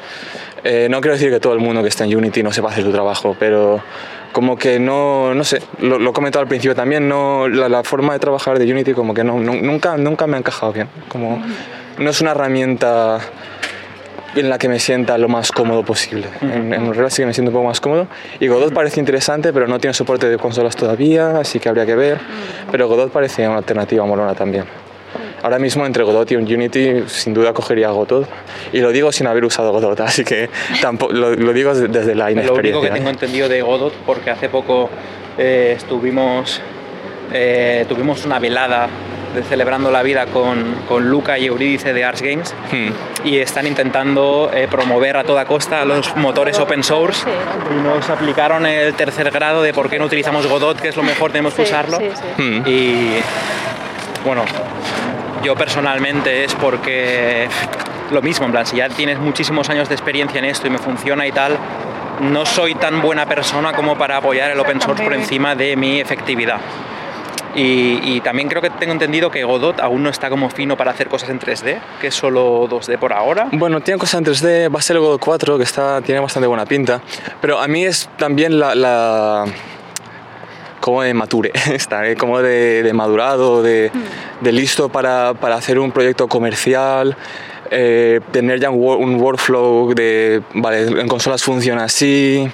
Eh, 0.63 0.87
no 0.91 1.01
quiero 1.01 1.15
decir 1.15 1.31
que 1.31 1.41
todo 1.41 1.55
el 1.55 1.61
mundo 1.61 1.81
que 1.83 1.89
está 1.89 2.05
en 2.05 2.15
Unity 2.15 2.43
no 2.43 2.53
sepa 2.53 2.69
hacer 2.69 2.85
su 2.85 2.93
trabajo, 2.93 3.35
pero 3.39 3.81
como 4.33 4.59
que 4.59 4.79
no, 4.79 5.33
no 5.33 5.45
sé, 5.45 5.63
lo, 5.81 5.99
lo 5.99 6.11
he 6.11 6.13
comentado 6.13 6.43
al 6.43 6.49
principio 6.49 6.75
también, 6.75 7.09
no, 7.09 7.49
la, 7.49 7.71
la 7.71 7.83
forma 7.83 8.13
de 8.13 8.19
trabajar 8.19 8.59
de 8.59 8.71
Unity 8.71 8.93
como 8.93 9.15
que 9.15 9.25
no, 9.25 9.39
nu- 9.41 9.63
nunca, 9.63 9.97
nunca 9.97 10.27
me 10.27 10.37
ha 10.37 10.41
encajado 10.41 10.75
bien, 10.75 10.89
como 11.09 11.43
no 11.97 12.11
es 12.11 12.21
una 12.21 12.33
herramienta 12.33 13.19
en 14.37 14.51
la 14.51 14.59
que 14.59 14.69
me 14.69 14.79
sienta 14.79 15.17
lo 15.17 15.29
más 15.29 15.51
cómodo 15.53 15.85
posible. 15.85 16.27
En, 16.43 16.75
en 16.75 17.11
sí 17.11 17.23
que 17.23 17.27
me 17.27 17.33
siento 17.33 17.51
un 17.51 17.55
poco 17.55 17.65
más 17.69 17.81
cómodo. 17.81 18.09
Y 18.41 18.49
Godot 18.49 18.75
parece 18.75 18.99
interesante, 19.01 19.53
pero 19.55 19.67
no 19.69 19.79
tiene 19.79 19.95
soporte 19.95 20.29
de 20.29 20.37
consolas 20.37 20.75
todavía, 20.77 21.39
así 21.39 21.61
que 21.61 21.69
habría 21.69 21.87
que 21.87 21.95
ver. 21.95 22.19
Pero 22.71 22.89
Godot 22.89 23.11
parece 23.13 23.47
una 23.49 23.59
alternativa 23.59 24.05
molona 24.05 24.35
también. 24.35 24.65
Ahora 25.45 25.59
mismo 25.59 25.85
entre 25.85 26.03
Godot 26.05 26.31
y 26.33 26.37
Unity 26.37 27.05
sin 27.07 27.35
duda 27.35 27.53
cogería 27.53 27.91
Godot. 27.91 28.27
Y 28.73 28.79
lo 28.81 28.91
digo 28.93 29.13
sin 29.13 29.27
haber 29.27 29.45
usado 29.45 29.73
Godot, 29.73 30.01
así 30.01 30.25
que 30.25 30.49
tampoco, 30.81 31.13
lo, 31.13 31.35
lo 31.37 31.53
digo 31.53 31.75
desde 31.75 32.15
la 32.15 32.25
Lo 32.25 32.31
inexperiencia. 32.33 32.79
único 32.79 32.81
que 32.81 32.91
tengo 32.91 33.11
entendido 33.11 33.49
de 33.51 33.61
Godot, 33.61 33.93
porque 34.07 34.31
hace 34.31 34.49
poco 34.49 34.89
eh, 35.37 35.75
estuvimos, 35.77 36.63
eh, 37.33 37.85
tuvimos 37.91 38.25
una 38.25 38.39
velada 38.39 38.89
de 39.35 39.43
celebrando 39.43 39.91
la 39.91 40.03
vida 40.03 40.27
con, 40.27 40.77
con 40.89 41.11
Luca 41.11 41.37
y 41.39 41.47
Eurídice 41.47 41.93
de 41.93 42.05
Ars 42.05 42.23
Games 42.23 42.55
Hmm. 42.71 43.27
y 43.27 43.37
están 43.39 43.67
intentando 43.67 44.49
eh, 44.55 44.67
promover 44.71 45.17
a 45.19 45.25
toda 45.25 45.45
costa 45.45 45.85
los 45.85 46.15
motores 46.17 46.59
open 46.61 46.83
source 46.85 47.25
Sí. 47.25 47.31
y 47.77 47.83
nos 47.83 48.09
aplicaron 48.09 48.65
el 48.65 48.95
tercer 48.95 49.31
grado 49.33 49.61
de 49.63 49.75
por 49.75 49.91
qué 49.91 49.99
no 49.99 50.07
utilizamos 50.07 50.47
Godot, 50.47 50.81
que 50.81 50.89
es 50.89 50.97
lo 50.97 51.03
mejor, 51.03 51.33
tenemos 51.33 51.53
que 51.53 51.63
usarlo. 51.63 51.99
sí, 51.99 52.09
sí. 52.15 52.43
Hmm. 52.43 52.63
Y 52.65 53.09
bueno, 54.25 54.45
yo 55.45 55.55
personalmente 55.55 56.45
es 56.45 56.55
porque 56.55 57.49
lo 58.11 58.23
mismo, 58.23 58.47
en 58.47 58.53
plan, 58.53 58.67
si 58.67 58.77
ya 58.77 58.89
tienes 58.89 59.19
muchísimos 59.19 59.69
años 59.69 59.89
de 59.89 59.95
experiencia 59.95 60.39
en 60.39 60.47
esto 60.47 60.67
y 60.67 60.71
me 60.71 60.79
funciona 60.79 61.27
y 61.27 61.33
tal, 61.33 61.59
no 62.21 62.47
soy 62.47 62.75
tan 62.75 63.03
buena 63.03 63.27
persona 63.27 63.73
como 63.73 63.99
para 63.99 64.17
apoyar 64.17 64.51
el 64.51 64.59
open 64.59 64.81
source 64.81 65.03
por 65.05 65.13
encima 65.13 65.55
de 65.55 65.77
mi 65.77 66.01
efectividad. 66.01 66.59
Y, 67.55 68.01
y 68.03 68.21
también 68.21 68.49
creo 68.49 68.61
que 68.61 68.71
tengo 68.71 68.93
entendido 68.93 69.31
que 69.31 69.45
Godot 69.45 69.79
aún 69.81 70.03
no 70.03 70.11
está 70.11 70.29
como 70.29 70.51
fino 70.51 70.77
para 70.77 70.91
hacer 70.91 71.09
cosas 71.09 71.29
en 71.29 71.39
3D, 71.39 71.79
que 72.01 72.09
es 72.09 72.15
solo 72.15 72.69
2D 72.69 72.99
por 72.99 73.13
ahora. 73.13 73.49
Bueno, 73.53 73.81
tiene 73.81 73.99
cosas 73.99 74.19
en 74.19 74.25
3D, 74.25 74.75
va 74.75 74.79
a 74.81 74.83
ser 74.83 74.97
el 74.97 75.03
Godot 75.03 75.21
4, 75.21 75.59
que 75.59 75.63
está, 75.63 76.01
tiene 76.01 76.21
bastante 76.21 76.49
buena 76.49 76.67
pinta. 76.67 77.01
Pero 77.41 77.61
a 77.61 77.69
mí 77.69 77.85
es 77.85 78.09
también 78.17 78.59
la. 78.59 78.75
la 78.75 79.45
como 80.85 81.03
de 81.03 81.15
mature, 81.15 81.51
está, 81.73 82.07
¿eh? 82.07 82.15
como 82.15 82.43
de, 82.43 82.83
de 82.83 82.93
madurado, 82.93 83.63
de, 83.63 83.91
de 84.43 84.53
listo 84.53 84.91
para, 84.91 85.33
para 85.33 85.55
hacer 85.55 85.79
un 85.79 85.93
proyecto 85.93 86.29
comercial. 86.29 87.17
eh, 87.71 88.21
tener 88.33 88.61
ya 88.61 88.69
un, 88.69 88.85
un 89.03 89.19
workflow 89.19 89.95
de, 89.95 90.43
vale, 90.53 90.83
en 90.83 91.09
consolas 91.09 91.43
funciona 91.43 91.85
así. 91.85 92.47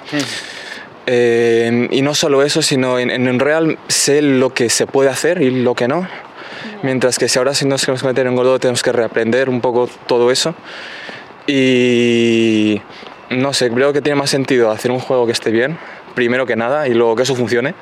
Eh, 1.07 1.89
y 1.91 2.01
no 2.01 2.15
solo 2.15 2.41
eso, 2.41 2.61
sino 2.61 2.99
en, 2.99 3.11
en 3.11 3.27
Unreal 3.27 3.77
sé 3.89 4.21
lo 4.21 4.53
que 4.53 4.69
se 4.69 4.87
puede 4.87 5.09
hacer 5.09 5.41
y 5.41 5.49
lo 5.49 5.75
que 5.75 5.89
no. 5.89 6.07
Mientras 6.83 7.19
que 7.19 7.27
si 7.27 7.37
ahora 7.37 7.53
si 7.53 7.65
nos 7.65 7.81
queremos 7.81 8.05
meter 8.05 8.27
en 8.27 8.37
Godot 8.37 8.61
tenemos 8.61 8.81
que 8.81 8.93
reaprender 8.93 9.49
un 9.49 9.59
poco 9.59 9.89
todo 10.07 10.31
eso. 10.31 10.55
Y 11.47 12.81
no 13.29 13.51
sé, 13.51 13.69
creo 13.71 13.91
que 13.91 14.01
tiene 14.01 14.15
más 14.15 14.29
sentido 14.29 14.71
hacer 14.71 14.89
un 14.89 14.99
juego 14.99 15.25
que 15.25 15.33
esté 15.33 15.51
bien, 15.51 15.77
primero 16.15 16.45
que 16.45 16.55
nada, 16.55 16.87
y 16.87 16.93
luego 16.93 17.17
que 17.17 17.23
eso 17.23 17.35
funcione, 17.35 17.73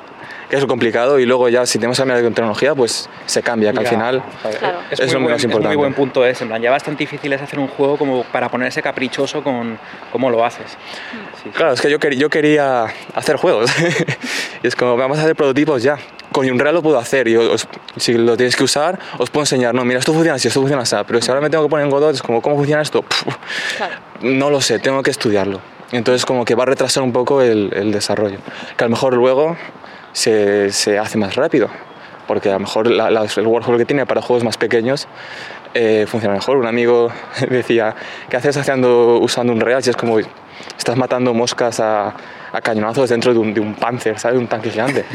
que 0.50 0.56
es 0.56 0.62
lo 0.62 0.68
complicado, 0.68 1.18
y 1.20 1.24
luego 1.26 1.48
ya 1.48 1.64
si 1.64 1.78
tenemos 1.78 1.96
que 1.96 2.00
cambiar 2.02 2.20
de 2.22 2.30
tecnología, 2.30 2.74
pues 2.74 3.08
se 3.26 3.40
cambia, 3.42 3.72
que 3.72 3.78
al 3.78 3.84
Ya, 3.84 3.90
final 3.90 4.22
Claro. 4.58 4.78
es, 4.90 4.98
es 5.00 5.06
muy 5.06 5.14
lo 5.14 5.20
menos 5.20 5.38
es 5.38 5.46
muy 5.46 5.52
importante. 5.52 5.76
buen 5.76 5.94
punto 5.94 6.26
ese, 6.26 6.42
en 6.44 6.48
plan, 6.50 6.60
ya 6.60 6.70
bastante 6.70 7.04
difícil 7.04 7.32
es 7.32 7.40
hacer 7.40 7.58
un 7.60 7.68
juego 7.68 7.96
como 7.96 8.24
para 8.24 8.48
ponerse 8.50 8.82
caprichoso 8.82 9.42
con 9.42 9.78
cómo 10.12 10.28
lo 10.28 10.44
haces. 10.44 10.72
Sí, 10.72 11.44
sí. 11.44 11.50
Claro, 11.50 11.72
es 11.72 11.80
que 11.80 11.88
yo, 11.90 11.98
quer- 11.98 12.16
yo 12.18 12.28
quería 12.28 12.86
hacer 13.14 13.36
juegos. 13.36 13.70
y 14.62 14.66
es 14.66 14.74
como, 14.76 14.96
vamos 14.96 15.18
a 15.18 15.22
hacer 15.22 15.36
prototipos 15.36 15.82
ya. 15.82 15.96
Con 16.32 16.48
Unreal 16.48 16.74
lo 16.74 16.82
puedo 16.82 16.98
hacer 16.98 17.28
y 17.28 17.36
os- 17.36 17.66
si 17.96 18.14
lo 18.14 18.36
tienes 18.36 18.56
que 18.56 18.64
usar, 18.64 18.98
os 19.18 19.30
puedo 19.30 19.42
enseñar. 19.42 19.74
No, 19.74 19.84
mira, 19.84 19.98
esto 20.00 20.12
funciona 20.12 20.34
así, 20.36 20.48
esto 20.48 20.60
funciona 20.60 20.82
así. 20.82 20.96
Pero 21.06 21.20
si 21.22 21.30
ahora 21.30 21.40
me 21.40 21.48
tengo 21.50 21.64
que 21.64 21.70
poner 21.70 21.84
en 21.86 21.90
Godot, 21.90 22.14
es 22.14 22.22
como, 22.22 22.42
¿cómo 22.42 22.56
funciona 22.56 22.82
esto? 22.82 23.02
Puf, 23.02 23.36
Claro. 23.76 23.94
no 24.22 24.50
lo 24.50 24.60
sé, 24.60 24.78
tengo 24.80 25.02
que 25.02 25.10
estudiarlo. 25.10 25.60
Entonces 25.92 26.24
como 26.24 26.44
que 26.44 26.54
va 26.54 26.62
a 26.62 26.66
retrasar 26.66 27.02
un 27.02 27.12
poco 27.12 27.42
el, 27.42 27.70
el 27.74 27.90
desarrollo. 27.90 28.38
Que 28.76 28.84
a 28.84 28.86
lo 28.86 28.90
mejor 28.92 29.14
luego 29.14 29.56
se, 30.12 30.70
se 30.72 30.98
hace 30.98 31.18
más 31.18 31.34
rápido. 31.36 31.68
Porque 32.26 32.48
a 32.48 32.52
lo 32.54 32.60
mejor 32.60 32.88
la- 32.90 33.10
la- 33.10 33.24
el 33.24 33.46
workflow 33.46 33.76
que 33.78 33.84
tiene 33.84 34.06
para 34.06 34.22
juegos 34.22 34.44
más 34.44 34.56
pequeños 34.56 35.08
eh, 35.74 36.06
funciona 36.08 36.34
mejor. 36.34 36.56
Un 36.58 36.66
amigo 36.66 37.10
decía, 37.48 37.94
¿qué 38.28 38.36
haces 38.36 38.56
haciendo, 38.56 39.18
usando 39.18 39.52
un 39.52 39.60
Real? 39.60 39.82
Si 39.82 39.90
es 39.90 39.96
como, 39.96 40.18
estás 40.18 40.96
matando 40.96 41.34
moscas 41.34 41.80
a, 41.80 42.14
a 42.52 42.60
cañonazos 42.60 43.08
dentro 43.10 43.32
de 43.32 43.38
un, 43.40 43.52
de 43.54 43.60
un 43.60 43.74
Panzer, 43.74 44.18
¿sabes? 44.18 44.38
Un 44.38 44.46
tanque 44.46 44.70
gigante. 44.70 45.04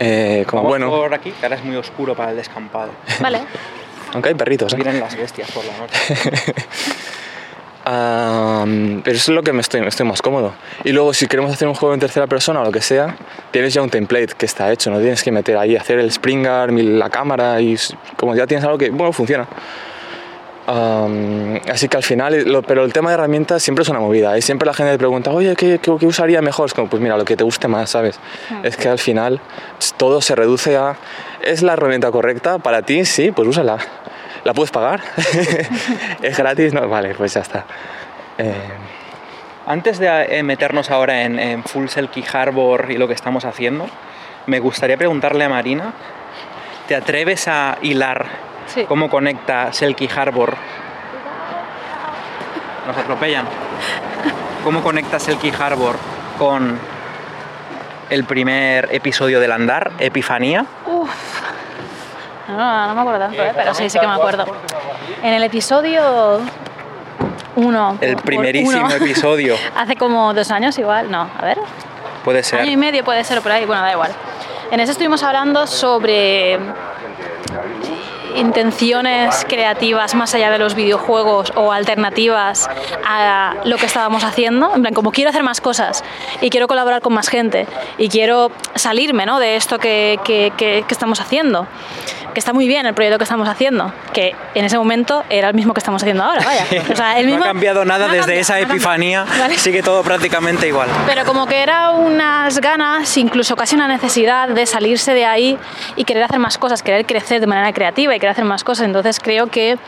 Eh, 0.00 0.44
como 0.46 0.62
Vamos 0.62 0.78
bueno, 0.78 0.90
por 0.90 1.12
aquí, 1.12 1.32
que 1.32 1.44
ahora 1.46 1.56
es 1.56 1.64
muy 1.64 1.74
oscuro 1.74 2.14
para 2.14 2.30
el 2.30 2.36
descampado. 2.36 2.90
Vale. 3.20 3.40
aunque 4.12 4.28
hay 4.28 4.34
perritos. 4.36 4.72
¿eh? 4.72 4.76
Vienen 4.76 5.00
las 5.00 5.16
bestias 5.16 5.50
por 5.50 5.64
la 5.64 5.76
noche. 5.76 6.14
Am, 7.90 9.00
pero 9.02 9.16
eso 9.16 9.32
es 9.32 9.34
lo 9.34 9.42
que 9.42 9.54
me 9.54 9.62
estoy, 9.62 9.80
me 9.80 9.88
estoy 9.88 10.04
más 10.04 10.20
cómodo. 10.20 10.52
Y 10.84 10.92
luego, 10.92 11.14
si 11.14 11.26
queremos 11.26 11.50
hacer 11.50 11.66
un 11.68 11.72
juego 11.74 11.94
en 11.94 12.00
tercera 12.00 12.26
persona 12.26 12.60
o 12.60 12.64
lo 12.64 12.70
que 12.70 12.82
sea, 12.82 13.16
tienes 13.50 13.72
ya 13.72 13.80
un 13.80 13.88
template 13.88 14.34
que 14.36 14.44
está 14.44 14.70
hecho, 14.70 14.90
no 14.90 14.98
tienes 14.98 15.22
que 15.22 15.32
meter 15.32 15.56
ahí, 15.56 15.74
hacer 15.74 15.98
el 15.98 16.08
spring 16.08 16.46
arm 16.46 16.76
y 16.76 16.82
la 16.82 17.08
cámara, 17.08 17.58
y 17.62 17.76
como 18.18 18.34
ya 18.34 18.46
tienes 18.46 18.62
algo 18.66 18.76
que, 18.76 18.90
bueno, 18.90 19.10
funciona. 19.14 19.46
Am, 20.66 21.58
así 21.72 21.88
que 21.88 21.96
al 21.96 22.02
final, 22.02 22.34
eh, 22.34 22.42
lo- 22.44 22.60
pero 22.60 22.84
el 22.84 22.92
tema 22.92 23.08
de 23.08 23.14
herramientas 23.14 23.62
siempre 23.62 23.84
es 23.84 23.88
una 23.88 24.00
movida. 24.00 24.36
Y 24.36 24.42
siempre 24.42 24.66
la 24.66 24.74
gente 24.74 24.92
te 24.92 24.98
pregunta, 24.98 25.30
oye, 25.30 25.56
¿qué, 25.56 25.78
qué, 25.78 25.92
qué 25.98 26.04
usaría 26.06 26.42
mejor? 26.42 26.66
Es 26.66 26.74
como, 26.74 26.90
pues 26.90 27.00
mira, 27.02 27.16
lo 27.16 27.24
que 27.24 27.36
te 27.38 27.44
guste 27.44 27.68
más, 27.68 27.88
¿sabes? 27.88 28.20
Es 28.62 28.76
que 28.76 28.90
al 28.90 28.98
final 28.98 29.40
todo 29.96 30.20
se 30.20 30.34
reduce 30.34 30.76
a, 30.76 30.96
¿es 31.42 31.62
la 31.62 31.72
herramienta 31.72 32.10
correcta 32.10 32.58
para 32.58 32.82
ti? 32.82 33.06
Sí, 33.06 33.30
pues 33.30 33.48
úsala. 33.48 33.78
¿La 34.44 34.54
puedes 34.54 34.70
pagar? 34.70 35.00
¿Es 36.22 36.36
gratis? 36.38 36.72
No, 36.72 36.88
vale, 36.88 37.14
pues 37.14 37.34
ya 37.34 37.40
está. 37.40 37.64
Eh, 38.38 38.54
Antes 39.66 39.98
de 39.98 40.38
eh, 40.38 40.42
meternos 40.42 40.90
ahora 40.90 41.22
en, 41.22 41.38
en 41.38 41.62
Full 41.64 41.88
Selkie 41.88 42.24
Harbor 42.32 42.86
y 42.90 42.96
lo 42.96 43.06
que 43.06 43.14
estamos 43.14 43.44
haciendo, 43.44 43.86
me 44.46 44.60
gustaría 44.60 44.96
preguntarle 44.96 45.44
a 45.44 45.48
Marina, 45.50 45.92
¿te 46.86 46.94
atreves 46.96 47.48
a 47.48 47.76
hilar 47.82 48.26
Sí. 48.66 48.84
cómo 48.88 49.10
conecta 49.10 49.72
Selkie 49.72 50.08
Harbor? 50.14 50.54
Nos 52.86 52.96
atropellan. 52.96 53.46
¿Cómo 54.64 54.82
conecta 54.82 55.18
Selkie 55.18 55.52
Harbor 55.58 55.96
con 56.38 56.78
el 58.08 58.24
primer 58.24 58.88
episodio 58.92 59.38
del 59.40 59.52
Andar, 59.52 59.92
Epifanía? 59.98 60.64
No, 62.48 62.86
no 62.88 62.94
me 62.94 63.00
acuerdo 63.00 63.20
tanto, 63.20 63.42
¿eh? 63.42 63.52
pero 63.54 63.74
sí, 63.74 63.90
sí 63.90 63.98
que 63.98 64.06
me 64.06 64.14
acuerdo. 64.14 64.44
En 65.22 65.34
el 65.34 65.42
episodio 65.42 66.40
1. 67.56 67.98
El 68.00 68.16
primerísimo 68.16 68.90
episodio. 68.90 69.56
Hace 69.76 69.96
como 69.96 70.32
dos 70.32 70.50
años 70.50 70.78
igual, 70.78 71.10
no, 71.10 71.28
a 71.38 71.44
ver. 71.44 71.58
Puede 72.24 72.42
ser. 72.42 72.60
Año 72.60 72.70
y 72.70 72.76
medio 72.76 73.04
puede 73.04 73.22
ser 73.24 73.42
por 73.42 73.52
ahí, 73.52 73.64
bueno, 73.66 73.82
da 73.82 73.92
igual. 73.92 74.12
En 74.70 74.80
ese 74.80 74.92
estuvimos 74.92 75.22
hablando 75.22 75.66
sobre 75.66 76.58
intenciones 78.38 79.44
creativas 79.48 80.14
más 80.14 80.34
allá 80.34 80.50
de 80.50 80.58
los 80.58 80.74
videojuegos 80.74 81.52
o 81.56 81.72
alternativas 81.72 82.68
a 83.06 83.54
lo 83.64 83.76
que 83.76 83.86
estábamos 83.86 84.24
haciendo. 84.24 84.74
En 84.74 84.82
plan, 84.82 84.94
como 84.94 85.10
quiero 85.12 85.30
hacer 85.30 85.42
más 85.42 85.60
cosas 85.60 86.02
y 86.40 86.50
quiero 86.50 86.66
colaborar 86.68 87.00
con 87.02 87.12
más 87.14 87.28
gente 87.28 87.66
y 87.98 88.08
quiero 88.08 88.50
salirme 88.74 89.26
¿no? 89.26 89.38
de 89.38 89.56
esto 89.56 89.78
que, 89.78 90.18
que- 90.24 90.52
que- 90.56 90.84
que 90.86 90.94
estamos 90.94 91.20
haciendo. 91.20 91.66
Que 92.34 92.40
está 92.40 92.52
muy 92.52 92.68
bien 92.68 92.84
el 92.86 92.94
proyecto 92.94 93.18
que 93.18 93.24
estamos 93.24 93.48
haciendo, 93.48 93.90
que 94.12 94.36
en 94.54 94.64
ese 94.64 94.76
momento 94.78 95.24
era 95.30 95.48
el 95.48 95.54
mismo 95.54 95.72
que 95.74 95.80
estamos 95.80 96.02
haciendo 96.02 96.22
ahora, 96.22 96.42
vaya. 96.44 96.66
O 96.92 96.94
sea, 96.94 97.18
el 97.18 97.24
mismo, 97.26 97.38
no 97.40 97.44
ha 97.46 97.48
cambiado 97.48 97.84
nada 97.86 98.06
no 98.06 98.12
desde 98.12 98.20
cambiado, 98.26 98.40
esa 98.42 98.60
epifanía, 98.60 99.24
Vale. 99.40 99.56
sigue 99.58 99.82
todo 99.82 100.02
prácticamente 100.04 100.68
igual. 100.68 100.88
Pero 101.06 101.24
como 101.24 101.46
que 101.46 101.62
era 101.62 101.90
unas 101.90 102.60
ganas, 102.60 103.16
incluso 103.16 103.56
casi 103.56 103.74
una 103.74 103.88
necesidad 103.88 104.48
de 104.50 104.66
salirse 104.66 105.14
de 105.14 105.24
ahí 105.24 105.58
y 105.96 106.04
querer 106.04 106.22
hacer 106.22 106.38
más 106.38 106.58
cosas, 106.58 106.82
querer 106.82 107.06
crecer 107.06 107.40
de 107.40 107.46
manera 107.48 107.72
creativa 107.72 108.14
y 108.14 108.20
hacer 108.30 108.44
más 108.44 108.64
cosas. 108.64 108.86
Entonces 108.86 109.20
creo 109.20 109.48
que 109.48 109.78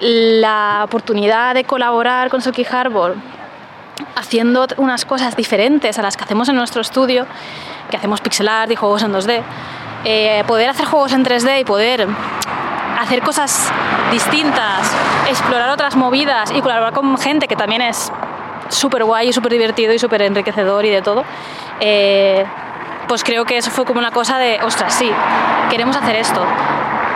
la 0.00 0.82
oportunidad 0.84 1.54
de 1.54 1.64
colaborar 1.64 2.30
con 2.30 2.40
Silky 2.40 2.66
Harbor 2.70 3.16
haciendo 4.16 4.66
unas 4.76 5.04
cosas 5.04 5.36
diferentes 5.36 5.98
a 5.98 6.02
las 6.02 6.16
que 6.16 6.24
hacemos 6.24 6.48
en 6.48 6.56
nuestro 6.56 6.80
estudio, 6.80 7.26
que 7.90 7.96
hacemos 7.96 8.20
pixel 8.20 8.48
art 8.48 8.70
y 8.70 8.76
juegos 8.76 9.02
en 9.02 9.12
2D, 9.12 9.42
eh, 10.04 10.44
poder 10.46 10.68
hacer 10.68 10.86
juegos 10.86 11.12
en 11.12 11.24
3D 11.24 11.60
y 11.60 11.64
poder 11.64 12.08
hacer 13.00 13.22
cosas 13.22 13.70
distintas, 14.10 14.90
explorar 15.28 15.70
otras 15.70 15.96
movidas 15.96 16.50
y 16.50 16.60
colaborar 16.60 16.92
con 16.92 17.16
gente 17.18 17.48
que 17.48 17.56
también 17.56 17.82
es 17.82 18.12
súper 18.68 19.04
guay 19.04 19.28
y 19.28 19.32
súper 19.32 19.52
divertido 19.52 19.92
y 19.92 19.98
súper 19.98 20.22
enriquecedor 20.22 20.84
y 20.84 20.90
de 20.90 21.02
todo, 21.02 21.24
eh, 21.80 22.44
pues 23.08 23.22
creo 23.24 23.44
que 23.44 23.58
eso 23.58 23.70
fue 23.70 23.84
como 23.84 23.98
una 23.98 24.10
cosa 24.10 24.38
de, 24.38 24.58
ostras, 24.62 24.94
sí, 24.94 25.10
queremos 25.70 25.96
hacer 25.96 26.16
esto. 26.16 26.44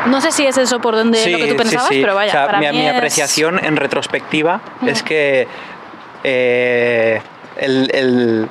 No 0.09 0.21
sé 0.21 0.33
si 0.33 0.47
es 0.47 0.57
eso 0.59 0.81
por 0.81 0.95
donde 0.95 1.31
lo 1.31 1.39
que 1.39 1.47
tú 1.49 1.57
pensabas, 1.57 1.89
pero 1.91 2.15
vaya, 2.15 2.31
O 2.31 2.33
sea, 2.33 2.47
para 2.47 2.59
mi, 2.61 2.67
mí 2.71 2.79
mi 2.79 2.87
es- 2.89 2.95
apreciación 2.97 3.65
en 3.65 3.77
retrospectiva 3.77 4.61
es 4.87 5.03
que 5.03 5.47
eh, 6.25 7.21
el, 7.57 7.91
el- 7.95 8.49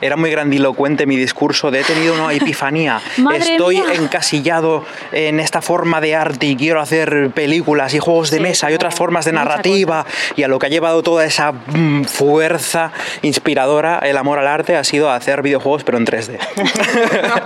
era 0.00 0.16
muy 0.16 0.30
grandilocuente 0.30 1.06
mi 1.06 1.16
discurso 1.16 1.70
de 1.70 1.80
he 1.80 1.84
tenido 1.84 2.14
una 2.14 2.32
epifanía, 2.32 3.00
estoy 3.34 3.76
mía. 3.80 3.94
encasillado 3.94 4.84
en 5.12 5.40
esta 5.40 5.62
forma 5.62 6.00
de 6.00 6.14
arte 6.14 6.46
y 6.46 6.56
quiero 6.56 6.80
hacer 6.80 7.30
películas 7.34 7.94
y 7.94 7.98
juegos 7.98 8.30
de 8.30 8.36
Sí, 8.38 8.42
mesa 8.42 8.70
y 8.70 8.74
otras 8.74 8.94
formas 8.94 9.24
de 9.24 9.32
narrativa 9.32 10.04
y 10.36 10.42
a 10.42 10.48
lo 10.48 10.58
que 10.58 10.66
ha 10.66 10.68
llevado 10.68 11.02
toda 11.02 11.24
esa 11.24 11.52
mm, 11.52 12.04
fuerza 12.04 12.92
inspiradora, 13.22 13.98
el 14.02 14.16
amor 14.16 14.38
al 14.38 14.46
arte, 14.46 14.76
ha 14.76 14.84
sido 14.84 15.10
hacer 15.10 15.42
videojuegos 15.42 15.84
pero 15.84 15.98
en 15.98 16.06
3D. 16.06 16.38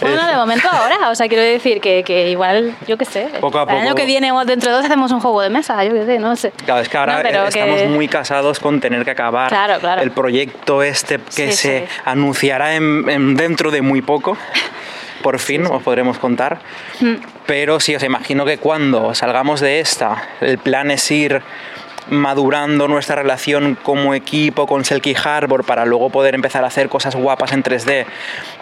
Bueno, 0.00 0.26
de 0.26 0.36
momento 0.36 0.68
ahora, 0.70 1.10
o 1.10 1.14
sea, 1.14 1.28
quiero 1.28 1.42
decir 1.42 1.80
que, 1.80 2.02
que 2.04 2.30
igual, 2.30 2.74
yo 2.86 2.96
qué 2.96 3.04
sé, 3.04 3.28
Poco 3.40 3.58
a 3.58 3.62
el 3.64 3.68
año 3.70 3.82
poco. 3.90 3.96
que 3.96 4.06
viene 4.06 4.32
o 4.32 4.44
dentro 4.44 4.70
de 4.70 4.76
dos 4.76 4.84
hacemos 4.84 5.10
un 5.12 5.20
juego 5.20 5.40
de 5.42 5.50
mesa, 5.50 5.82
yo 5.84 5.92
qué 5.92 6.04
sé, 6.06 6.18
no 6.18 6.36
sé. 6.36 6.52
Claro, 6.64 6.80
es 6.80 6.88
que 6.88 6.96
ahora 6.98 7.22
No, 7.22 7.46
estamos 7.46 7.80
que- 7.80 7.88
muy 7.88 8.08
casados 8.08 8.58
con 8.60 8.80
tener 8.80 9.04
que 9.04 9.10
acabar 9.10 9.48
Claro, 9.48 9.78
claro. 9.80 10.02
el 10.02 10.10
proyecto 10.10 10.82
este 10.82 11.18
que 11.18 11.52
Sí, 11.52 11.56
se 11.56 11.69
sí. 11.78 11.84
anunciará 12.04 12.74
en, 12.74 13.08
en- 13.08 13.36
dentro 13.36 13.70
de 13.70 13.82
muy 13.82 14.02
poco. 14.02 14.36
Por 15.22 15.38
fin 15.38 15.66
os 15.66 15.82
podremos 15.82 16.18
contar. 16.18 16.60
Mm. 17.00 17.14
Pero 17.46 17.78
sí, 17.80 17.94
os 17.94 18.02
imagino 18.02 18.44
que 18.44 18.58
cuando 18.58 19.14
salgamos 19.14 19.60
de 19.60 19.80
esta, 19.80 20.22
el 20.40 20.58
plan 20.58 20.90
es 20.90 21.10
ir 21.10 21.42
madurando 22.08 22.88
nuestra 22.88 23.16
relación 23.16 23.76
como 23.82 24.14
equipo 24.14 24.66
con 24.66 24.84
Selkie 24.84 25.14
Harbor 25.22 25.64
para 25.64 25.84
luego 25.84 26.10
poder 26.10 26.34
empezar 26.34 26.64
a 26.64 26.68
hacer 26.68 26.88
cosas 26.88 27.14
guapas 27.14 27.52
en 27.52 27.62
3D. 27.62 28.06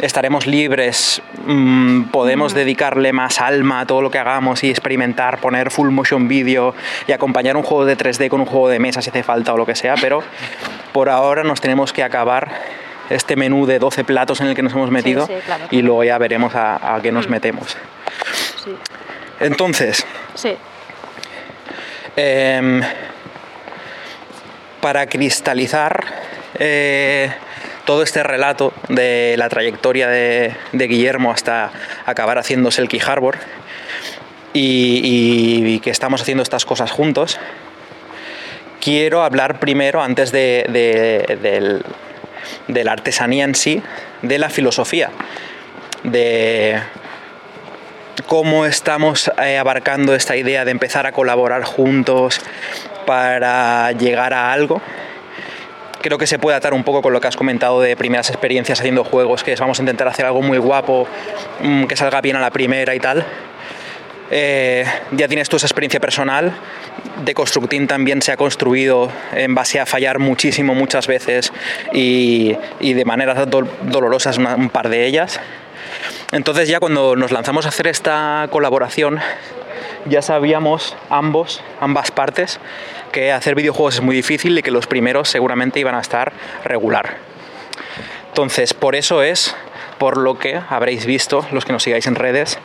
Estaremos 0.00 0.46
libres, 0.46 1.22
mm, 1.46 2.04
podemos 2.10 2.52
dedicarle 2.52 3.12
más 3.12 3.40
alma 3.40 3.80
a 3.80 3.86
todo 3.86 4.02
lo 4.02 4.10
que 4.10 4.18
hagamos 4.18 4.64
y 4.64 4.70
experimentar, 4.70 5.38
poner 5.38 5.70
full 5.70 5.88
motion 5.90 6.28
video 6.28 6.74
y 7.06 7.12
acompañar 7.12 7.56
un 7.56 7.62
juego 7.62 7.84
de 7.86 7.96
3D 7.96 8.28
con 8.28 8.40
un 8.40 8.46
juego 8.46 8.68
de 8.68 8.80
mesa 8.80 9.00
si 9.00 9.10
hace 9.10 9.22
falta 9.22 9.54
o 9.54 9.56
lo 9.56 9.64
que 9.64 9.76
sea, 9.76 9.94
pero 10.00 10.22
por 10.92 11.08
ahora 11.08 11.42
nos 11.44 11.60
tenemos 11.60 11.92
que 11.92 12.02
acabar 12.02 12.50
este 13.10 13.36
menú 13.36 13.66
de 13.66 13.78
12 13.78 14.04
platos 14.04 14.40
en 14.40 14.48
el 14.48 14.54
que 14.54 14.62
nos 14.62 14.72
hemos 14.72 14.90
metido 14.90 15.26
sí, 15.26 15.34
claro, 15.44 15.64
y 15.70 15.82
luego 15.82 16.04
ya 16.04 16.18
veremos 16.18 16.54
a, 16.54 16.94
a 16.96 17.00
qué 17.00 17.10
nos 17.12 17.28
metemos. 17.28 17.76
Sí, 18.64 18.74
Entonces. 19.40 20.04
Em, 22.16 22.82
para 24.80 25.06
cristalizar 25.06 26.04
eh, 26.58 27.32
todo 27.84 28.02
este 28.02 28.22
relato 28.22 28.72
de 28.88 29.34
la 29.38 29.48
trayectoria 29.48 30.08
de, 30.08 30.54
de 30.72 30.86
Guillermo 30.88 31.30
hasta 31.32 31.70
acabar 32.06 32.38
haciendo 32.38 32.70
Selkie 32.70 33.00
Harbor 33.04 33.38
y, 34.52 35.70
y 35.74 35.80
que 35.80 35.90
estamos 35.90 36.22
haciendo 36.22 36.42
estas 36.42 36.64
cosas 36.64 36.90
juntos, 36.90 37.38
quiero 38.80 39.22
hablar 39.22 39.60
primero, 39.60 40.02
antes 40.02 40.32
de, 40.32 40.66
de- 40.68 41.36
del- 41.36 41.84
de 42.66 42.84
la 42.84 42.92
artesanía 42.92 43.44
en 43.44 43.54
sí, 43.54 43.82
de 44.22 44.38
la 44.38 44.50
filosofía, 44.50 45.10
de 46.02 46.80
cómo 48.26 48.66
estamos 48.66 49.30
eh, 49.42 49.58
abarcando 49.58 50.14
esta 50.14 50.36
idea 50.36 50.64
de 50.64 50.70
empezar 50.70 51.06
a 51.06 51.12
colaborar 51.12 51.64
juntos 51.64 52.40
para 53.06 53.92
llegar 53.92 54.34
a 54.34 54.52
algo. 54.52 54.82
Creo 56.02 56.18
que 56.18 56.26
se 56.26 56.38
puede 56.38 56.56
atar 56.56 56.74
un 56.74 56.84
poco 56.84 57.02
con 57.02 57.12
lo 57.12 57.20
que 57.20 57.26
has 57.26 57.36
comentado 57.36 57.80
de 57.80 57.96
primeras 57.96 58.30
experiencias 58.30 58.78
haciendo 58.80 59.02
juegos, 59.02 59.42
que 59.42 59.52
es 59.52 59.60
vamos 59.60 59.78
a 59.78 59.82
intentar 59.82 60.06
hacer 60.06 60.26
algo 60.26 60.42
muy 60.42 60.58
guapo, 60.58 61.08
mm, 61.60 61.84
que 61.84 61.96
salga 61.96 62.20
bien 62.20 62.36
a 62.36 62.40
la 62.40 62.50
primera 62.50 62.94
y 62.94 63.00
tal. 63.00 63.24
Eh, 64.30 64.84
ya 65.12 65.26
tienes 65.28 65.48
tú 65.48 65.56
esa 65.56 65.66
experiencia 65.66 66.00
personal. 66.00 66.52
De 67.24 67.34
Constructing 67.34 67.86
también 67.86 68.22
se 68.22 68.30
ha 68.32 68.36
construido 68.36 69.10
en 69.32 69.54
base 69.54 69.80
a 69.80 69.86
fallar 69.86 70.18
muchísimo 70.18 70.74
muchas 70.74 71.06
veces 71.06 71.52
y, 71.92 72.56
de 72.80 73.04
maneras 73.04 73.38
dol- 73.48 73.68
dolorosas 73.82 74.38
una- 74.38 74.54
un 74.54 74.68
par 74.70 74.88
de 74.88 75.06
ellas. 75.06 75.40
Entonces 76.32 76.68
ya 76.68 76.78
cuando 76.78 77.16
nos 77.16 77.32
lanzamos 77.32 77.64
a 77.66 77.70
hacer 77.70 77.86
esta 77.86 78.46
colaboración, 78.50 79.18
ya 80.04 80.20
sabíamos 80.22 80.96
ambos, 81.10 81.62
ambas 81.80 82.10
partes, 82.10 82.60
que 83.12 83.32
hacer 83.32 83.54
videojuegos 83.54 83.96
es 83.96 84.00
muy 84.02 84.14
difícil 84.14 84.58
y 84.58 84.62
que 84.62 84.70
los 84.70 84.86
primeros 84.86 85.28
seguramente 85.30 85.80
iban 85.80 85.94
a 85.94 86.00
estar 86.00 86.32
regular. 86.64 87.16
Entonces, 88.28 88.74
por 88.74 88.94
eso 88.94 89.22
es 89.22 89.56
por 89.98 90.16
lo 90.18 90.38
que 90.38 90.60
habréis 90.68 91.06
visto, 91.06 91.46
los 91.50 91.64
que 91.64 91.72
nos 91.72 91.82
sigáis 91.82 92.06
en 92.06 92.14
redes, 92.14 92.58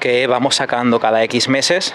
que 0.00 0.26
vamos 0.26 0.56
sacando 0.56 1.00
cada 1.00 1.22
X 1.24 1.48
meses. 1.48 1.94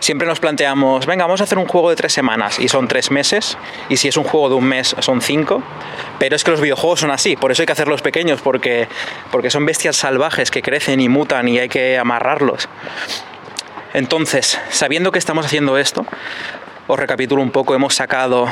Siempre 0.00 0.26
nos 0.26 0.40
planteamos, 0.40 1.06
venga, 1.06 1.24
vamos 1.24 1.40
a 1.40 1.44
hacer 1.44 1.58
un 1.58 1.66
juego 1.66 1.90
de 1.90 1.96
tres 1.96 2.12
semanas 2.12 2.58
y 2.58 2.68
son 2.68 2.88
tres 2.88 3.10
meses, 3.10 3.58
y 3.88 3.98
si 3.98 4.08
es 4.08 4.16
un 4.16 4.24
juego 4.24 4.48
de 4.48 4.54
un 4.54 4.64
mes 4.64 4.96
son 5.00 5.20
cinco, 5.20 5.62
pero 6.18 6.36
es 6.36 6.44
que 6.44 6.50
los 6.50 6.60
videojuegos 6.60 7.00
son 7.00 7.10
así, 7.10 7.36
por 7.36 7.52
eso 7.52 7.62
hay 7.62 7.66
que 7.66 7.72
hacerlos 7.72 8.00
pequeños, 8.00 8.40
porque, 8.40 8.88
porque 9.30 9.50
son 9.50 9.66
bestias 9.66 9.96
salvajes 9.96 10.50
que 10.50 10.62
crecen 10.62 11.00
y 11.00 11.08
mutan 11.08 11.48
y 11.48 11.58
hay 11.58 11.68
que 11.68 11.98
amarrarlos. 11.98 12.68
Entonces, 13.92 14.58
sabiendo 14.70 15.12
que 15.12 15.18
estamos 15.18 15.44
haciendo 15.44 15.76
esto, 15.76 16.06
os 16.86 16.98
recapitulo 16.98 17.42
un 17.42 17.50
poco, 17.50 17.74
hemos 17.74 17.94
sacado 17.94 18.48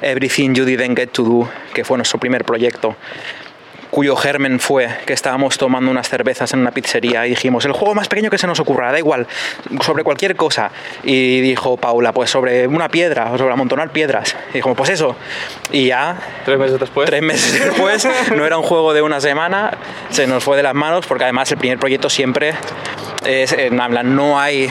Everything 0.00 0.54
You 0.54 0.64
Didn't 0.64 0.96
Get 0.96 1.08
to 1.08 1.24
Do, 1.24 1.50
que 1.74 1.84
fue 1.84 1.98
nuestro 1.98 2.18
primer 2.18 2.44
proyecto, 2.44 2.96
cuyo 3.90 4.16
germen 4.16 4.60
fue 4.60 4.88
que 5.06 5.12
estábamos 5.12 5.58
tomando 5.58 5.90
unas 5.90 6.08
cervezas 6.08 6.52
en 6.52 6.60
una 6.60 6.70
pizzería 6.70 7.26
y 7.26 7.30
dijimos, 7.30 7.64
el 7.64 7.72
juego 7.72 7.94
más 7.94 8.08
pequeño 8.08 8.30
que 8.30 8.38
se 8.38 8.46
nos 8.46 8.60
ocurra, 8.60 8.92
da 8.92 8.98
igual, 8.98 9.26
sobre 9.80 10.04
cualquier 10.04 10.36
cosa. 10.36 10.70
Y 11.02 11.40
dijo 11.40 11.76
Paula, 11.76 12.12
pues 12.12 12.30
sobre 12.30 12.66
una 12.66 12.88
piedra, 12.88 13.32
o 13.32 13.38
sobre 13.38 13.52
amontonar 13.52 13.90
piedras. 13.90 14.36
Y 14.50 14.58
dijimos, 14.58 14.76
pues 14.76 14.90
eso. 14.90 15.16
Y 15.72 15.86
ya 15.86 16.16
Tres 16.44 16.58
meses 16.58 16.80
después. 16.80 17.08
Tres 17.08 17.22
meses 17.22 17.64
después, 17.64 18.08
no 18.36 18.44
era 18.44 18.56
un 18.58 18.64
juego 18.64 18.92
de 18.92 19.02
una 19.02 19.20
semana, 19.20 19.76
se 20.10 20.26
nos 20.26 20.44
fue 20.44 20.56
de 20.56 20.62
las 20.62 20.74
manos 20.74 21.06
porque 21.06 21.24
además 21.24 21.50
el 21.52 21.58
primer 21.58 21.78
proyecto 21.78 22.10
siempre 22.10 22.54
es, 23.24 23.52
eh, 23.52 23.66
en 23.66 23.76
plan, 23.76 24.14
no 24.14 24.38
hay 24.40 24.70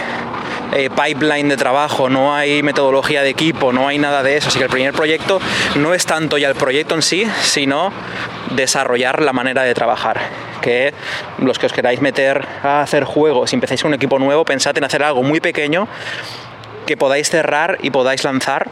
eh, 0.73 0.89
pipeline 0.89 1.47
de 1.47 1.55
trabajo, 1.55 2.09
no 2.09 2.35
hay 2.35 2.61
metodología 2.61 3.21
de 3.21 3.29
equipo, 3.29 3.71
no 3.71 3.87
hay 3.87 3.97
nada 3.97 4.21
de 4.21 4.37
eso. 4.37 4.49
Así 4.49 4.59
que 4.59 4.65
el 4.65 4.71
primer 4.71 4.93
proyecto 4.93 5.39
no 5.75 5.93
es 5.93 6.05
tanto 6.05 6.37
ya 6.37 6.49
el 6.49 6.55
proyecto 6.55 6.95
en 6.95 7.01
sí, 7.01 7.25
sino 7.41 7.93
desarrollar 8.51 9.06
la 9.15 9.33
manera 9.33 9.63
de 9.63 9.73
trabajar. 9.73 10.19
Que 10.61 10.93
los 11.39 11.59
que 11.59 11.65
os 11.65 11.73
queráis 11.73 12.01
meter 12.01 12.45
a 12.63 12.81
hacer 12.81 13.03
juegos 13.03 13.53
y 13.53 13.55
empezáis 13.55 13.83
un 13.83 13.93
equipo 13.93 14.19
nuevo, 14.19 14.45
pensad 14.45 14.77
en 14.77 14.83
hacer 14.83 15.03
algo 15.03 15.23
muy 15.23 15.39
pequeño 15.39 15.87
que 16.85 16.97
podáis 16.97 17.29
cerrar 17.29 17.77
y 17.81 17.89
podáis 17.89 18.23
lanzar 18.23 18.69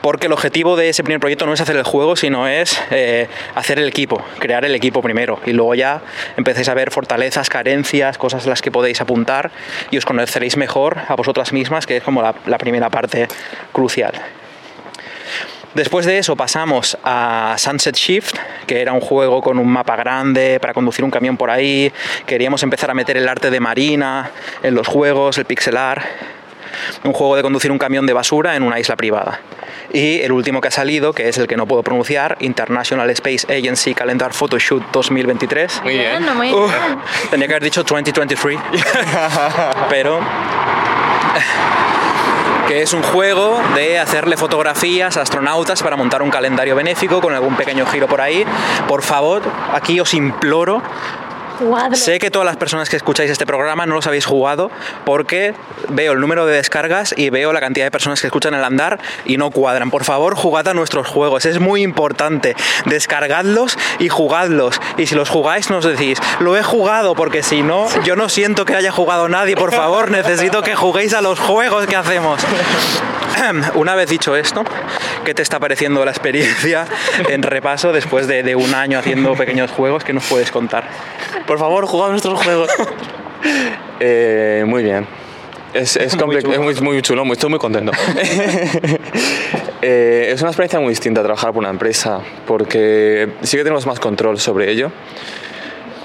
porque 0.00 0.26
el 0.26 0.32
objetivo 0.32 0.76
de 0.76 0.88
ese 0.88 1.04
primer 1.04 1.20
proyecto 1.20 1.46
no 1.46 1.52
es 1.52 1.60
hacer 1.60 1.76
el 1.76 1.82
juego, 1.82 2.16
sino 2.16 2.48
es 2.48 2.80
eh, 2.90 3.28
hacer 3.54 3.78
el 3.78 3.86
equipo, 3.88 4.22
crear 4.38 4.64
el 4.64 4.74
equipo 4.74 5.02
primero. 5.02 5.40
Y 5.44 5.52
luego 5.52 5.74
ya 5.74 6.00
empecéis 6.36 6.68
a 6.68 6.74
ver 6.74 6.90
fortalezas, 6.90 7.50
carencias, 7.50 8.16
cosas 8.16 8.46
a 8.46 8.48
las 8.50 8.62
que 8.62 8.70
podéis 8.70 9.00
apuntar 9.00 9.50
y 9.90 9.98
os 9.98 10.06
conoceréis 10.06 10.56
mejor 10.56 10.98
a 11.06 11.14
vosotras 11.16 11.52
mismas, 11.52 11.86
que 11.86 11.98
es 11.98 12.02
como 12.02 12.22
la 12.22 12.58
primera 12.58 12.88
parte 12.88 13.28
crucial. 13.72 14.14
Después 15.74 16.04
de 16.04 16.18
eso 16.18 16.34
pasamos 16.36 16.98
a 17.04 17.54
Sunset 17.58 17.94
Shift, 17.96 18.34
que 18.66 18.80
era 18.80 18.92
un 18.92 19.00
juego 19.00 19.40
con 19.40 19.58
un 19.58 19.68
mapa 19.68 19.94
grande 19.96 20.58
para 20.60 20.74
conducir 20.74 21.04
un 21.04 21.10
camión 21.10 21.36
por 21.36 21.48
ahí. 21.50 21.92
Queríamos 22.26 22.62
empezar 22.64 22.90
a 22.90 22.94
meter 22.94 23.16
el 23.16 23.28
arte 23.28 23.50
de 23.50 23.60
marina 23.60 24.30
en 24.62 24.74
los 24.74 24.88
juegos, 24.88 25.38
el 25.38 25.44
pixelar 25.44 26.02
un 27.04 27.12
juego 27.12 27.34
de 27.36 27.42
conducir 27.42 27.70
un 27.72 27.78
camión 27.78 28.06
de 28.06 28.12
basura 28.12 28.54
en 28.56 28.62
una 28.62 28.78
isla 28.78 28.96
privada. 28.96 29.40
Y 29.92 30.20
el 30.20 30.30
último 30.32 30.60
que 30.60 30.68
ha 30.68 30.70
salido, 30.70 31.12
que 31.12 31.28
es 31.28 31.36
el 31.36 31.46
que 31.48 31.56
no 31.56 31.66
puedo 31.66 31.82
pronunciar, 31.82 32.36
International 32.40 33.10
Space 33.10 33.44
Agency 33.52 33.92
Calendar 33.92 34.32
Photoshoot 34.32 34.84
2023. 34.92 35.82
Muy 35.82 35.94
bien. 35.98 36.12
Bueno, 36.24 36.34
muy 36.36 36.52
Uh, 36.52 36.66
bien. 36.66 36.98
tenía 37.30 37.48
que 37.48 37.54
haber 37.54 37.64
dicho 37.64 37.82
2023, 37.82 38.58
pero 39.90 40.20
que 42.70 42.82
es 42.82 42.92
un 42.92 43.02
juego 43.02 43.60
de 43.74 43.98
hacerle 43.98 44.36
fotografías 44.36 45.16
a 45.16 45.22
astronautas 45.22 45.82
para 45.82 45.96
montar 45.96 46.22
un 46.22 46.30
calendario 46.30 46.76
benéfico 46.76 47.20
con 47.20 47.34
algún 47.34 47.56
pequeño 47.56 47.84
giro 47.84 48.06
por 48.06 48.20
ahí. 48.20 48.46
Por 48.86 49.02
favor, 49.02 49.42
aquí 49.72 49.98
os 49.98 50.14
imploro 50.14 50.80
Sé 51.94 52.18
que 52.18 52.30
todas 52.30 52.46
las 52.46 52.56
personas 52.56 52.88
que 52.88 52.96
escucháis 52.96 53.30
este 53.30 53.46
programa 53.46 53.84
no 53.86 53.94
los 53.94 54.06
habéis 54.06 54.24
jugado 54.24 54.70
porque 55.04 55.54
veo 55.88 56.12
el 56.12 56.20
número 56.20 56.46
de 56.46 56.56
descargas 56.56 57.14
y 57.16 57.30
veo 57.30 57.52
la 57.52 57.60
cantidad 57.60 57.84
de 57.84 57.90
personas 57.90 58.20
que 58.20 58.26
escuchan 58.28 58.54
el 58.54 58.64
andar 58.64 58.98
y 59.26 59.36
no 59.36 59.50
cuadran. 59.50 59.90
Por 59.90 60.04
favor, 60.04 60.34
jugad 60.34 60.68
a 60.68 60.74
nuestros 60.74 61.06
juegos, 61.06 61.44
es 61.44 61.60
muy 61.60 61.82
importante. 61.82 62.56
Descargadlos 62.86 63.76
y 63.98 64.08
jugadlos. 64.08 64.80
Y 64.96 65.06
si 65.06 65.14
los 65.14 65.28
jugáis 65.28 65.70
nos 65.70 65.84
decís, 65.84 66.18
lo 66.40 66.56
he 66.56 66.62
jugado 66.62 67.14
porque 67.14 67.42
si 67.42 67.62
no, 67.62 67.88
yo 68.02 68.16
no 68.16 68.28
siento 68.28 68.64
que 68.64 68.74
haya 68.74 68.90
jugado 68.90 69.28
nadie. 69.28 69.56
Por 69.56 69.72
favor, 69.72 70.10
necesito 70.10 70.62
que 70.62 70.74
juguéis 70.74 71.14
a 71.14 71.20
los 71.20 71.38
juegos 71.38 71.86
que 71.86 71.96
hacemos. 71.96 72.40
Una 73.74 73.94
vez 73.94 74.08
dicho 74.08 74.36
esto, 74.36 74.64
¿qué 75.24 75.34
te 75.34 75.42
está 75.42 75.58
pareciendo 75.58 76.04
la 76.04 76.10
experiencia 76.10 76.86
en 77.28 77.42
repaso 77.42 77.92
después 77.92 78.26
de, 78.26 78.42
de 78.42 78.54
un 78.54 78.74
año 78.74 78.98
haciendo 78.98 79.34
pequeños 79.34 79.70
juegos? 79.70 80.04
¿Qué 80.04 80.12
nos 80.12 80.24
puedes 80.24 80.50
contar? 80.50 80.88
Por 81.50 81.58
favor, 81.58 81.84
jugad 81.84 82.10
nuestros 82.10 82.40
juegos. 82.44 82.68
Eh, 84.02 84.64
muy 84.66 84.82
bien. 84.82 85.06
Es, 85.74 85.96
es, 85.96 86.16
Muy 86.26 86.40
chulo. 86.40 86.54
es 86.54 86.58
muy, 86.60 86.74
muy 86.76 87.02
chulo, 87.02 87.24
muy- 87.24 87.32
estoy 87.34 87.50
muy 87.50 87.58
contento. 87.58 87.90
Eh, 89.82 90.30
es 90.32 90.40
una 90.42 90.50
experiencia 90.50 90.78
muy 90.78 90.90
distinta 90.90 91.22
trabajar 91.22 91.52
por 91.52 91.60
una 91.60 91.70
empresa, 91.70 92.20
porque 92.46 93.30
sí 93.42 93.56
que 93.56 93.62
tenemos 93.62 93.86
más 93.86 93.98
control 93.98 94.38
sobre 94.38 94.70
ello. 94.70 94.92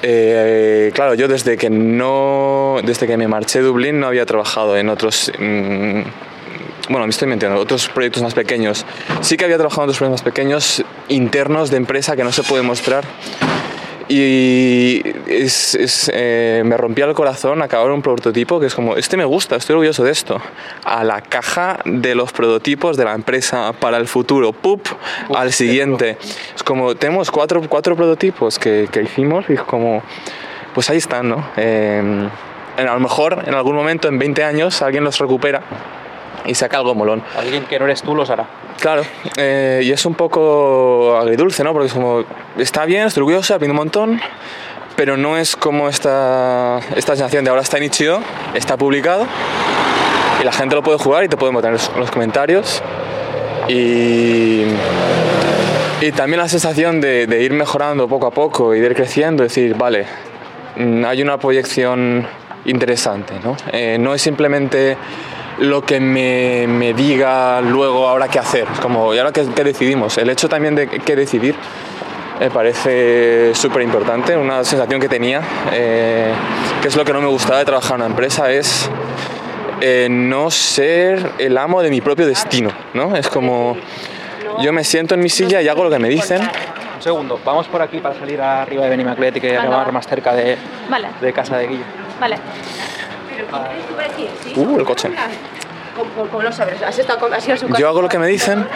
Eh, 0.01 0.91
claro, 0.95 1.13
yo 1.13 1.27
desde 1.27 1.57
que 1.57 1.69
no, 1.69 2.77
desde 2.83 3.05
que 3.05 3.17
me 3.17 3.27
marché 3.27 3.59
de 3.59 3.65
Dublín 3.65 3.99
no 3.99 4.07
había 4.07 4.25
trabajado 4.25 4.77
en 4.77 4.87
otros, 4.89 5.29
mm, 5.37 6.01
bueno, 6.89 7.05
me 7.05 7.09
estoy 7.09 7.27
mintiendo, 7.27 7.59
otros 7.59 7.89
proyectos 7.89 8.23
más 8.23 8.33
pequeños. 8.33 8.85
Sí 9.21 9.35
que 9.37 9.43
había 9.43 9.57
trabajado 9.57 9.83
en 9.83 9.89
otros 9.89 9.97
proyectos 9.97 10.21
más 10.23 10.33
pequeños 10.33 10.83
internos 11.09 11.69
de 11.69 11.77
empresa 11.77 12.15
que 12.15 12.23
no 12.23 12.31
se 12.31 12.43
puede 12.43 12.63
mostrar. 12.63 13.03
Y 14.07 15.01
es, 15.27 15.73
es, 15.73 16.11
eh, 16.13 16.61
me 16.63 16.77
rompía 16.77 17.05
el 17.05 17.13
corazón 17.13 17.63
acabar 17.63 17.89
un 17.91 18.03
prototipo 18.03 18.59
que 18.59 18.67
es 18.67 18.75
como, 18.75 18.95
este 18.97 19.17
me 19.17 19.25
gusta, 19.25 19.55
estoy 19.55 19.73
orgulloso 19.73 20.03
de 20.03 20.11
esto. 20.11 20.39
A 20.83 21.03
la 21.03 21.21
caja 21.21 21.79
de 21.85 22.13
los 22.13 22.31
prototipos 22.31 22.97
de 22.97 23.05
la 23.05 23.13
empresa 23.13 23.73
para 23.73 23.97
el 23.97 24.07
futuro, 24.07 24.53
¡pup! 24.53 24.87
al 25.33 25.51
siguiente. 25.51 26.17
Es 26.55 26.61
como, 26.63 26.95
tenemos 26.95 27.31
cuatro, 27.31 27.61
cuatro 27.67 27.95
prototipos 27.95 28.59
que, 28.59 28.87
que 28.91 29.01
hicimos 29.01 29.45
y 29.49 29.53
es 29.53 29.61
como, 29.63 30.03
pues 30.75 30.89
ahí 30.91 30.97
están, 30.97 31.29
¿no? 31.29 31.43
Eh, 31.57 32.29
a 32.77 32.83
lo 32.83 32.99
mejor 32.99 33.43
en 33.47 33.55
algún 33.55 33.75
momento, 33.75 34.07
en 34.07 34.19
20 34.19 34.43
años, 34.43 34.81
alguien 34.81 35.03
los 35.03 35.17
recupera 35.17 35.61
y 36.45 36.55
saca 36.55 36.77
algo 36.77 36.95
molón. 36.95 37.23
Alguien 37.37 37.65
que 37.65 37.79
no 37.79 37.85
eres 37.85 38.01
tú 38.01 38.15
los 38.15 38.29
hará. 38.29 38.45
Claro, 38.79 39.03
eh, 39.37 39.81
y 39.83 39.91
es 39.91 40.05
un 40.05 40.15
poco 40.15 41.17
agridulce, 41.17 41.63
¿no? 41.63 41.73
Porque 41.73 41.87
es 41.87 41.93
como, 41.93 42.23
está 42.57 42.85
bien, 42.85 43.07
estoy 43.07 43.21
orgulloso, 43.21 43.55
aprendo 43.55 43.73
un 43.73 43.77
montón, 43.77 44.21
pero 44.95 45.17
no 45.17 45.37
es 45.37 45.55
como 45.55 45.89
esta, 45.89 46.79
esta 46.95 47.15
sensación 47.15 47.43
de 47.43 47.49
ahora 47.49 47.61
está 47.61 47.77
en 47.77 47.83
Itch.io, 47.83 48.19
está 48.53 48.77
publicado, 48.77 49.25
y 50.41 50.43
la 50.43 50.51
gente 50.51 50.75
lo 50.75 50.83
puede 50.83 50.97
jugar 50.97 51.23
y 51.23 51.29
te 51.29 51.37
pueden 51.37 51.55
votar 51.55 51.69
en 51.69 51.73
los, 51.73 51.89
en 51.89 51.99
los 51.99 52.11
comentarios. 52.11 52.81
Y, 53.67 54.65
y 56.01 56.11
también 56.11 56.39
la 56.39 56.47
sensación 56.47 57.01
de, 57.01 57.25
de 57.25 57.41
ir 57.41 57.53
mejorando 57.53 58.07
poco 58.07 58.27
a 58.27 58.31
poco 58.31 58.75
y 58.75 58.79
de 58.79 58.87
ir 58.87 58.95
creciendo, 58.95 59.43
decir, 59.43 59.75
vale, 59.75 60.05
mm, 60.75 61.03
hay 61.05 61.21
una 61.21 61.39
proyección 61.39 62.27
interesante, 62.65 63.35
¿no? 63.43 63.55
Eh, 63.71 63.97
no 63.99 64.13
es 64.13 64.21
simplemente 64.21 64.97
lo 65.59 65.81
que 65.81 65.99
me, 65.99 66.65
me 66.67 66.93
diga 66.93 67.61
luego 67.61 68.07
ahora 68.07 68.27
qué 68.27 68.39
hacer, 68.39 68.67
es 68.73 68.79
como, 68.79 69.13
¿y 69.13 69.17
ahora 69.19 69.31
qué, 69.31 69.45
qué 69.55 69.63
decidimos? 69.63 70.17
El 70.17 70.29
hecho 70.29 70.49
también 70.49 70.75
de 70.75 70.87
qué 70.87 71.15
decidir 71.15 71.55
me 72.39 72.49
parece 72.49 73.55
súper 73.55 73.81
importante, 73.83 74.35
una 74.35 74.63
sensación 74.65 74.99
que 74.99 75.07
tenía, 75.07 75.41
eh, 75.71 76.33
que 76.81 76.89
es 76.89 76.95
lo 76.97 77.05
que 77.05 77.13
no 77.13 77.21
me 77.21 77.27
gustaba 77.27 77.59
de 77.59 77.65
trabajar 77.65 77.91
en 77.91 78.01
una 78.01 78.05
empresa, 78.07 78.51
es 78.51 78.89
eh, 79.79 80.07
no 80.09 80.51
ser 80.51 81.31
el 81.37 81.57
amo 81.57 81.81
de 81.81 81.89
mi 81.89 82.01
propio 82.01 82.27
destino, 82.27 82.71
¿no? 82.93 83.15
Es 83.15 83.29
como, 83.29 83.77
yo 84.59 84.73
me 84.73 84.83
siento 84.83 85.15
en 85.15 85.21
mi 85.21 85.29
silla 85.29 85.61
y 85.61 85.69
hago 85.69 85.85
lo 85.85 85.89
que 85.89 85.99
me 85.99 86.09
dicen, 86.09 86.41
Un 86.41 87.01
segundo, 87.01 87.39
vamos 87.45 87.67
por 87.67 87.81
aquí 87.81 87.99
para 87.99 88.15
salir 88.19 88.41
arriba 88.41 88.83
de 88.83 88.89
Benimaclet 88.89 89.37
y 89.37 89.39
que 89.39 89.47
Venga, 89.51 89.61
acabar 89.63 89.87
va. 89.87 89.91
más 89.93 90.05
cerca 90.07 90.33
de, 90.33 90.57
Vale, 90.89 91.07
de 91.21 91.31
casa 91.31 91.57
de 91.57 91.67
Guillo. 91.67 91.83
vale. 92.19 92.35
Uh, 94.55 94.77
el 94.79 94.85
coche. 94.85 95.09
¿Cómo, 96.29 96.41
lo 96.43 96.51
sabes? 96.51 96.81
¿Has, 96.81 96.97
estado 96.99 97.25
has 97.33 97.45
ido 97.45 97.53
a 97.55 97.57
su 97.57 97.67
casa? 97.67 97.79
Yo 97.79 97.87
hago 97.87 98.01
lo 98.01 98.09
que 98.09 98.19
me 98.19 98.27
dicen, 98.27 98.67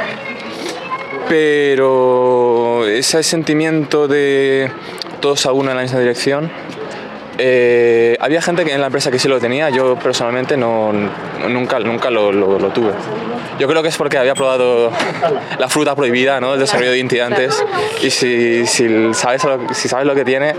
pero 1.28 2.86
ese 2.88 3.24
sentimiento 3.24 4.08
de 4.08 4.72
todos 5.20 5.46
a 5.46 5.52
uno 5.52 5.72
en 5.72 5.78
la 5.78 5.84
misma 5.84 6.00
dirección, 6.00 6.50
eh, 7.38 8.18
había 8.20 8.42
gente 8.42 8.66
que 8.66 8.74
en 8.74 8.80
la 8.82 8.88
empresa 8.88 9.12
que 9.12 9.20
sí 9.20 9.28
lo 9.28 9.40
tenía, 9.40 9.70
yo 9.70 9.96
personalmente 9.96 10.58
no, 10.58 10.92
nunca, 11.48 11.80
nunca 11.80 12.10
lo, 12.10 12.32
lo- 12.32 12.58
lo 12.60 12.70
tuve. 12.70 12.92
Yo 13.60 13.68
creo 13.68 13.82
que 13.84 13.90
es 13.90 13.98
porque 13.98 14.18
había 14.18 14.34
probado 14.36 14.92
la 15.58 15.68
fruta 15.68 15.96
prohibida, 15.96 16.40
¿no? 16.40 16.54
el 16.54 16.60
desarrollo 16.60 16.92
de 16.92 17.00
Inti 17.00 17.20
antes, 17.20 17.64
y 18.02 18.10
si, 18.10 18.66
si, 18.66 19.14
sabes 19.14 19.44
lo, 19.44 19.74
si 19.74 19.88
sabes 19.90 20.06
lo 20.06 20.16
que 20.16 20.24
tiene, 20.24 20.56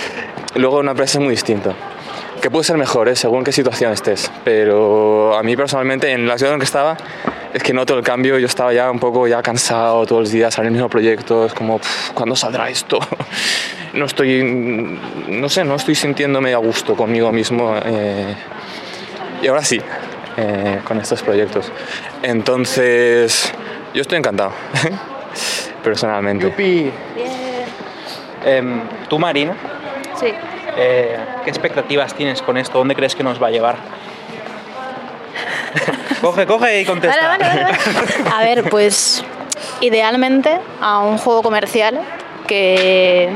luego 0.54 0.78
una 0.78 0.92
empresa 0.92 1.18
es 1.18 1.24
muy 1.24 1.32
distinto. 1.32 1.74
Que 2.46 2.50
puede 2.52 2.62
ser 2.62 2.76
mejor, 2.76 3.08
¿eh? 3.08 3.16
según 3.16 3.42
qué 3.42 3.50
situación 3.50 3.92
estés. 3.92 4.30
Pero 4.44 5.36
a 5.36 5.42
mí 5.42 5.56
personalmente, 5.56 6.12
en 6.12 6.28
la 6.28 6.34
situación 6.34 6.52
en 6.54 6.60
que 6.60 6.64
estaba, 6.64 6.96
es 7.52 7.60
que 7.60 7.72
noto 7.72 7.98
el 7.98 8.04
cambio. 8.04 8.38
Yo 8.38 8.46
estaba 8.46 8.72
ya 8.72 8.88
un 8.88 9.00
poco 9.00 9.26
ya 9.26 9.42
cansado 9.42 10.06
todos 10.06 10.20
los 10.22 10.30
días, 10.30 10.56
en 10.58 10.66
el 10.66 10.70
mismo 10.70 10.88
proyecto. 10.88 11.46
Es 11.46 11.52
como, 11.52 11.78
"Pff, 11.80 12.10
¿cuándo 12.12 12.36
saldrá 12.36 12.68
esto? 12.70 13.00
No 13.94 14.04
estoy, 14.04 14.44
no 15.28 15.48
sé, 15.48 15.64
no 15.64 15.74
estoy 15.74 15.96
sintiéndome 15.96 16.54
a 16.54 16.58
gusto 16.58 16.94
conmigo 16.94 17.32
mismo. 17.32 17.74
eh, 17.84 18.36
y 19.42 19.48
ahora 19.48 19.64
sí, 19.64 19.80
eh, 20.36 20.78
con 20.84 21.00
estos 21.00 21.22
proyectos. 21.24 21.72
Entonces, 22.22 23.52
yo 23.92 24.02
estoy 24.02 24.18
encantado, 24.18 24.52
personalmente. 25.82 26.44
Yupi. 26.44 26.92
Em, 28.44 28.82
tú, 29.08 29.18
Marina, 29.18 29.56
Sí. 30.20 30.28
Eh, 30.76 31.18
¿qué 31.44 31.50
expectativas 31.50 32.14
tienes 32.14 32.42
con 32.42 32.56
esto? 32.56 32.78
¿Dónde 32.78 32.94
crees 32.94 33.14
que 33.14 33.22
nos 33.22 33.42
va 33.42 33.48
a 33.48 33.50
llevar? 33.50 33.76
coge, 36.20 36.46
coge 36.46 36.80
y 36.80 36.84
contesta. 36.84 37.38
A 38.34 38.42
ver, 38.42 38.68
pues 38.68 39.24
idealmente 39.80 40.58
a 40.80 41.00
un 41.00 41.18
juego 41.18 41.42
comercial 41.42 42.00
que, 42.46 43.30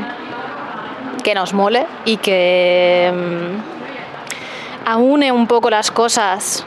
que 1.23 1.35
nos 1.35 1.53
mole 1.53 1.85
y 2.05 2.17
que 2.17 3.11
mm, 3.13 4.87
aúne 4.87 5.31
un 5.31 5.47
poco 5.47 5.69
las 5.69 5.91
cosas. 5.91 6.65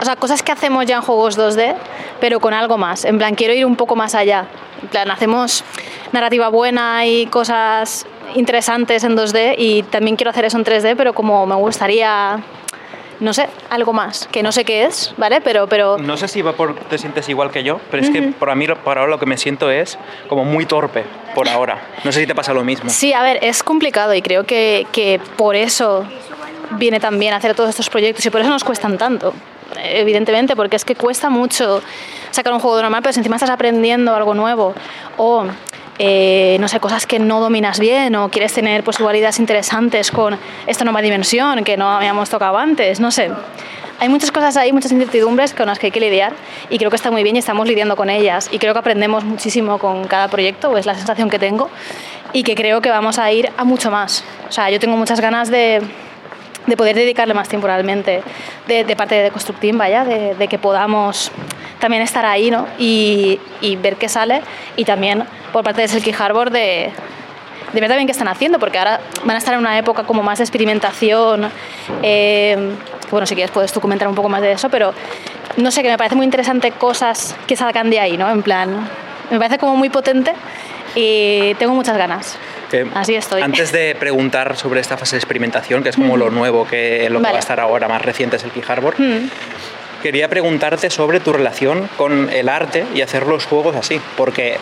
O 0.00 0.04
sea, 0.04 0.16
cosas 0.16 0.42
que 0.42 0.52
hacemos 0.52 0.86
ya 0.86 0.96
en 0.96 1.02
juegos 1.02 1.38
2D, 1.38 1.74
pero 2.20 2.40
con 2.40 2.54
algo 2.54 2.76
más. 2.78 3.04
En 3.04 3.18
plan, 3.18 3.34
quiero 3.34 3.54
ir 3.54 3.64
un 3.64 3.76
poco 3.76 3.94
más 3.94 4.14
allá. 4.14 4.46
En 4.82 4.88
plan, 4.88 5.10
hacemos 5.10 5.64
narrativa 6.12 6.48
buena 6.48 7.06
y 7.06 7.26
cosas 7.26 8.06
interesantes 8.34 9.04
en 9.04 9.16
2D 9.16 9.54
y 9.58 9.82
también 9.84 10.16
quiero 10.16 10.30
hacer 10.30 10.44
eso 10.44 10.58
en 10.58 10.64
3D, 10.64 10.94
pero 10.96 11.12
como 11.12 11.46
me 11.46 11.54
gustaría, 11.54 12.40
no 13.20 13.32
sé, 13.32 13.48
algo 13.70 13.92
más, 13.92 14.28
que 14.30 14.42
no 14.42 14.52
sé 14.52 14.64
qué 14.64 14.84
es, 14.84 15.14
¿vale? 15.16 15.40
Pero, 15.40 15.66
pero 15.66 15.98
No 15.98 16.16
sé 16.16 16.28
si 16.28 16.42
va 16.42 16.52
por, 16.52 16.74
te 16.74 16.98
sientes 16.98 17.28
igual 17.28 17.50
que 17.50 17.62
yo, 17.62 17.80
pero 17.90 18.02
es 18.02 18.10
que 18.10 18.22
para 18.22 18.54
mí, 18.54 18.66
por 18.66 18.98
ahora, 18.98 19.10
lo 19.10 19.18
que 19.18 19.26
me 19.26 19.36
siento 19.36 19.70
es 19.70 19.98
como 20.28 20.44
muy 20.44 20.66
torpe, 20.66 21.04
por 21.34 21.48
ahora. 21.48 21.78
No 22.04 22.12
sé 22.12 22.20
si 22.20 22.26
te 22.26 22.34
pasa 22.34 22.52
lo 22.52 22.64
mismo. 22.64 22.90
Sí, 22.90 23.12
a 23.12 23.22
ver, 23.22 23.38
es 23.42 23.62
complicado 23.62 24.14
y 24.14 24.22
creo 24.22 24.44
que, 24.44 24.86
que 24.92 25.20
por 25.36 25.56
eso 25.56 26.06
viene 26.72 27.00
también 27.00 27.34
hacer 27.34 27.54
todos 27.54 27.70
estos 27.70 27.90
proyectos 27.90 28.24
y 28.24 28.30
por 28.30 28.40
eso 28.40 28.50
nos 28.50 28.64
cuestan 28.64 28.98
tanto, 28.98 29.34
evidentemente, 29.82 30.56
porque 30.56 30.76
es 30.76 30.84
que 30.84 30.94
cuesta 30.94 31.30
mucho 31.30 31.82
sacar 32.30 32.52
un 32.52 32.60
juego 32.60 32.80
normal, 32.80 33.02
pero 33.02 33.12
si 33.12 33.20
encima 33.20 33.36
estás 33.36 33.50
aprendiendo 33.50 34.14
algo 34.14 34.34
nuevo 34.34 34.74
o, 35.16 35.44
eh, 36.04 36.56
no 36.58 36.66
sé, 36.66 36.80
cosas 36.80 37.06
que 37.06 37.20
no 37.20 37.38
dominas 37.38 37.78
bien 37.78 38.16
o 38.16 38.28
quieres 38.28 38.52
tener 38.52 38.82
pues, 38.82 38.98
dualidades 38.98 39.38
interesantes 39.38 40.10
con 40.10 40.36
esta 40.66 40.82
nueva 40.82 41.00
dimensión 41.00 41.62
que 41.62 41.76
no 41.76 41.88
habíamos 41.88 42.28
tocado 42.28 42.58
antes, 42.58 42.98
no 42.98 43.12
sé. 43.12 43.30
Hay 44.00 44.08
muchas 44.08 44.32
cosas 44.32 44.56
ahí, 44.56 44.72
muchas 44.72 44.90
incertidumbres 44.90 45.54
con 45.54 45.66
las 45.66 45.78
que 45.78 45.86
hay 45.86 45.90
que 45.92 46.00
lidiar 46.00 46.32
y 46.70 46.78
creo 46.78 46.90
que 46.90 46.96
está 46.96 47.12
muy 47.12 47.22
bien 47.22 47.36
y 47.36 47.38
estamos 47.38 47.68
lidiando 47.68 47.94
con 47.94 48.10
ellas 48.10 48.48
y 48.50 48.58
creo 48.58 48.72
que 48.72 48.80
aprendemos 48.80 49.22
muchísimo 49.22 49.78
con 49.78 50.08
cada 50.08 50.26
proyecto, 50.26 50.76
es 50.76 50.86
la 50.86 50.96
sensación 50.96 51.30
que 51.30 51.38
tengo 51.38 51.70
y 52.32 52.42
que 52.42 52.56
creo 52.56 52.80
que 52.80 52.90
vamos 52.90 53.20
a 53.20 53.30
ir 53.30 53.50
a 53.56 53.62
mucho 53.62 53.92
más. 53.92 54.24
O 54.48 54.50
sea, 54.50 54.70
yo 54.70 54.80
tengo 54.80 54.96
muchas 54.96 55.20
ganas 55.20 55.50
de, 55.50 55.82
de 56.66 56.76
poder 56.76 56.96
dedicarle 56.96 57.34
más 57.34 57.48
tiempo 57.48 57.66
realmente, 57.66 58.22
de, 58.66 58.96
parte 58.96 59.16
de 59.16 59.30
Constructeam, 59.30 59.78
vaya, 59.78 60.04
de, 60.04 60.48
que 60.48 60.58
podamos 60.58 61.30
también 61.80 62.02
estar 62.02 62.24
ahí 62.24 62.50
¿no? 62.50 62.66
y, 62.78 63.40
y 63.60 63.76
ver 63.76 63.96
qué 63.96 64.08
sale 64.08 64.42
y 64.76 64.84
también 64.84 65.24
por 65.52 65.64
parte 65.64 65.82
de 65.82 65.88
Selkie 65.88 66.14
Harbor 66.16 66.50
de, 66.50 66.92
de 67.72 67.80
ver 67.80 67.88
también 67.88 68.06
qué 68.06 68.12
están 68.12 68.28
haciendo, 68.28 68.58
porque 68.58 68.78
ahora 68.78 69.00
van 69.24 69.36
a 69.36 69.38
estar 69.38 69.54
en 69.54 69.60
una 69.60 69.78
época 69.78 70.04
como 70.04 70.22
más 70.22 70.38
de 70.38 70.44
experimentación. 70.44 71.50
eh, 72.02 72.74
bueno, 73.10 73.26
si 73.26 73.34
quieres 73.34 73.50
puedes 73.50 73.72
tú 73.72 73.80
comentar 73.80 74.08
un 74.08 74.14
poco 74.14 74.28
más 74.28 74.40
de 74.40 74.52
eso, 74.52 74.70
pero 74.70 74.94
no 75.56 75.70
sé, 75.70 75.82
que 75.82 75.90
me 75.90 75.98
parece 75.98 76.16
muy 76.16 76.24
interesante 76.24 76.70
cosas 76.70 77.36
que 77.46 77.56
salgan 77.56 77.90
de 77.90 78.00
ahí, 78.00 78.16
¿no? 78.16 78.30
En 78.30 78.42
plan, 78.42 78.88
me 79.30 79.38
parece 79.38 79.58
como 79.58 79.76
muy 79.76 79.90
potente 79.90 80.32
y 80.94 81.54
tengo 81.54 81.74
muchas 81.74 81.96
ganas. 81.96 82.38
Así 82.94 83.14
estoy. 83.14 83.42
Antes 83.42 83.72
de 83.72 83.94
preguntar 83.94 84.56
sobre 84.56 84.80
esta 84.80 84.96
fase 84.96 85.16
de 85.16 85.20
experimentación, 85.20 85.82
que 85.82 85.90
es 85.90 85.96
como 85.96 86.16
lo 86.16 86.30
nuevo, 86.30 86.66
que 86.66 87.08
lo 87.10 87.20
que 87.20 87.30
va 87.30 87.36
a 87.36 87.38
estar 87.38 87.60
ahora 87.60 87.88
más 87.88 88.02
reciente 88.02 88.36
es 88.36 88.44
el 88.44 88.50
Key 88.50 88.62
Harbor, 88.66 88.94
Mm. 88.98 89.28
quería 90.02 90.28
preguntarte 90.28 90.90
sobre 90.90 91.20
tu 91.20 91.32
relación 91.32 91.88
con 91.96 92.28
el 92.30 92.48
arte 92.48 92.84
y 92.94 93.02
hacer 93.02 93.26
los 93.26 93.46
juegos 93.46 93.76
así, 93.76 94.00
porque 94.16 94.56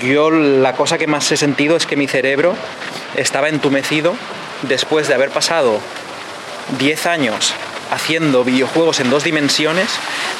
yo 0.00 0.30
la 0.30 0.72
cosa 0.74 0.96
que 0.98 1.06
más 1.06 1.30
he 1.32 1.36
sentido 1.36 1.76
es 1.76 1.86
que 1.86 1.96
mi 1.96 2.06
cerebro 2.08 2.54
estaba 3.16 3.48
entumecido 3.48 4.14
después 4.62 5.08
de 5.08 5.14
haber 5.14 5.30
pasado 5.30 5.78
10 6.78 7.06
años 7.06 7.54
haciendo 7.94 8.44
videojuegos 8.44 9.00
en 9.00 9.10
dos 9.10 9.24
dimensiones, 9.24 9.88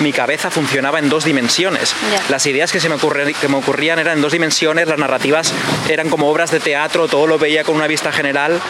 mi 0.00 0.12
cabeza 0.12 0.50
funcionaba 0.50 0.98
en 0.98 1.08
dos 1.08 1.24
dimensiones. 1.24 1.94
Las 2.28 2.46
ideas 2.46 2.72
que 2.72 2.80
se 2.80 2.88
me, 2.88 2.96
que 3.40 3.48
me 3.48 3.56
ocurrían 3.56 3.98
eran 3.98 4.18
en 4.18 4.22
dos 4.22 4.32
dimensiones, 4.32 4.88
las 4.88 4.98
narrativas 4.98 5.52
eran 5.88 6.10
como 6.10 6.28
obras 6.28 6.50
de 6.50 6.60
teatro, 6.60 7.08
todo 7.08 7.26
lo 7.26 7.38
veía 7.38 7.64
con 7.64 7.76
una 7.76 7.86
vista 7.86 8.12
general. 8.12 8.60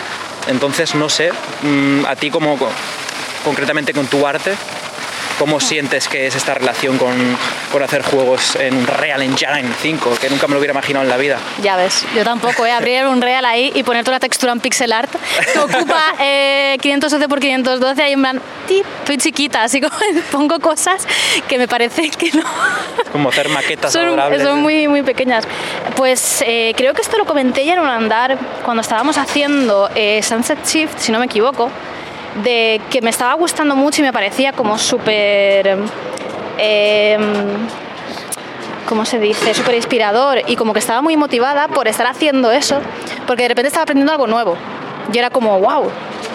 Entonces, 0.46 0.94
no 0.94 1.08
sé, 1.08 1.30
mm, 1.62 2.04
a 2.06 2.16
ti 2.16 2.30
como, 2.30 2.58
concretamente 3.44 3.92
con 3.92 4.06
tu 4.06 4.26
arte. 4.26 4.54
¿Cómo 5.38 5.58
sientes 5.60 6.08
que 6.08 6.26
es 6.26 6.36
esta 6.36 6.54
relación 6.54 6.96
con, 6.96 7.14
con 7.72 7.82
hacer 7.82 8.02
juegos 8.02 8.56
en 8.56 8.76
un 8.76 8.86
Real 8.86 9.20
Engine 9.22 9.68
5? 9.80 10.14
Que 10.20 10.30
nunca 10.30 10.46
me 10.46 10.54
lo 10.54 10.60
hubiera 10.60 10.72
imaginado 10.72 11.04
en 11.04 11.10
la 11.10 11.16
vida. 11.16 11.38
Ya 11.62 11.76
ves, 11.76 12.06
yo 12.14 12.24
tampoco, 12.24 12.64
¿eh? 12.64 12.72
abrir 12.72 13.04
un 13.06 13.20
real 13.20 13.44
ahí 13.44 13.72
y 13.74 13.82
poner 13.82 14.04
toda 14.04 14.16
la 14.16 14.20
textura 14.20 14.52
en 14.52 14.60
pixel 14.60 14.92
art 14.92 15.10
que 15.52 15.58
ocupa 15.58 16.00
eh, 16.20 16.76
512 16.80 17.28
por 17.28 17.40
512 17.40 18.02
ahí 18.02 18.12
en 18.12 18.20
plan, 18.20 18.40
tip, 18.66 18.86
muy 19.06 19.18
chiquita, 19.18 19.64
así 19.64 19.80
como 19.80 19.94
pongo 20.30 20.60
cosas 20.60 21.06
que 21.48 21.58
me 21.58 21.68
parece 21.68 22.10
que 22.10 22.30
no. 22.32 22.44
Como 23.12 23.28
hacer 23.28 23.48
maquetas 23.48 23.92
son, 23.92 24.06
adorables. 24.06 24.42
son 24.42 24.60
muy, 24.60 24.88
muy 24.88 25.02
pequeñas. 25.02 25.44
Pues 25.96 26.42
eh, 26.46 26.74
creo 26.76 26.94
que 26.94 27.02
esto 27.02 27.18
lo 27.18 27.24
comenté 27.24 27.64
ya 27.64 27.74
en 27.74 27.80
un 27.80 27.88
andar 27.88 28.38
cuando 28.64 28.80
estábamos 28.82 29.18
haciendo 29.18 29.90
eh, 29.94 30.22
Sunset 30.22 30.64
Shift, 30.66 30.98
si 30.98 31.12
no 31.12 31.18
me 31.18 31.26
equivoco, 31.26 31.70
de 32.42 32.80
que 32.90 33.00
me 33.00 33.10
estaba 33.10 33.34
gustando 33.34 33.76
mucho 33.76 34.02
y 34.02 34.04
me 34.04 34.12
parecía 34.12 34.52
como 34.52 34.78
súper... 34.78 35.78
eh, 36.58 37.18
¿cómo 38.88 39.04
se 39.04 39.18
dice? 39.18 39.54
Súper 39.54 39.74
inspirador 39.76 40.42
y 40.46 40.56
como 40.56 40.72
que 40.72 40.78
estaba 40.78 41.02
muy 41.02 41.16
motivada 41.16 41.68
por 41.68 41.88
estar 41.88 42.06
haciendo 42.06 42.52
eso, 42.52 42.80
porque 43.26 43.42
de 43.42 43.48
repente 43.48 43.68
estaba 43.68 43.84
aprendiendo 43.84 44.12
algo 44.12 44.26
nuevo. 44.26 44.56
Y 45.12 45.18
era 45.18 45.30
como, 45.30 45.58
wow. 45.58 45.90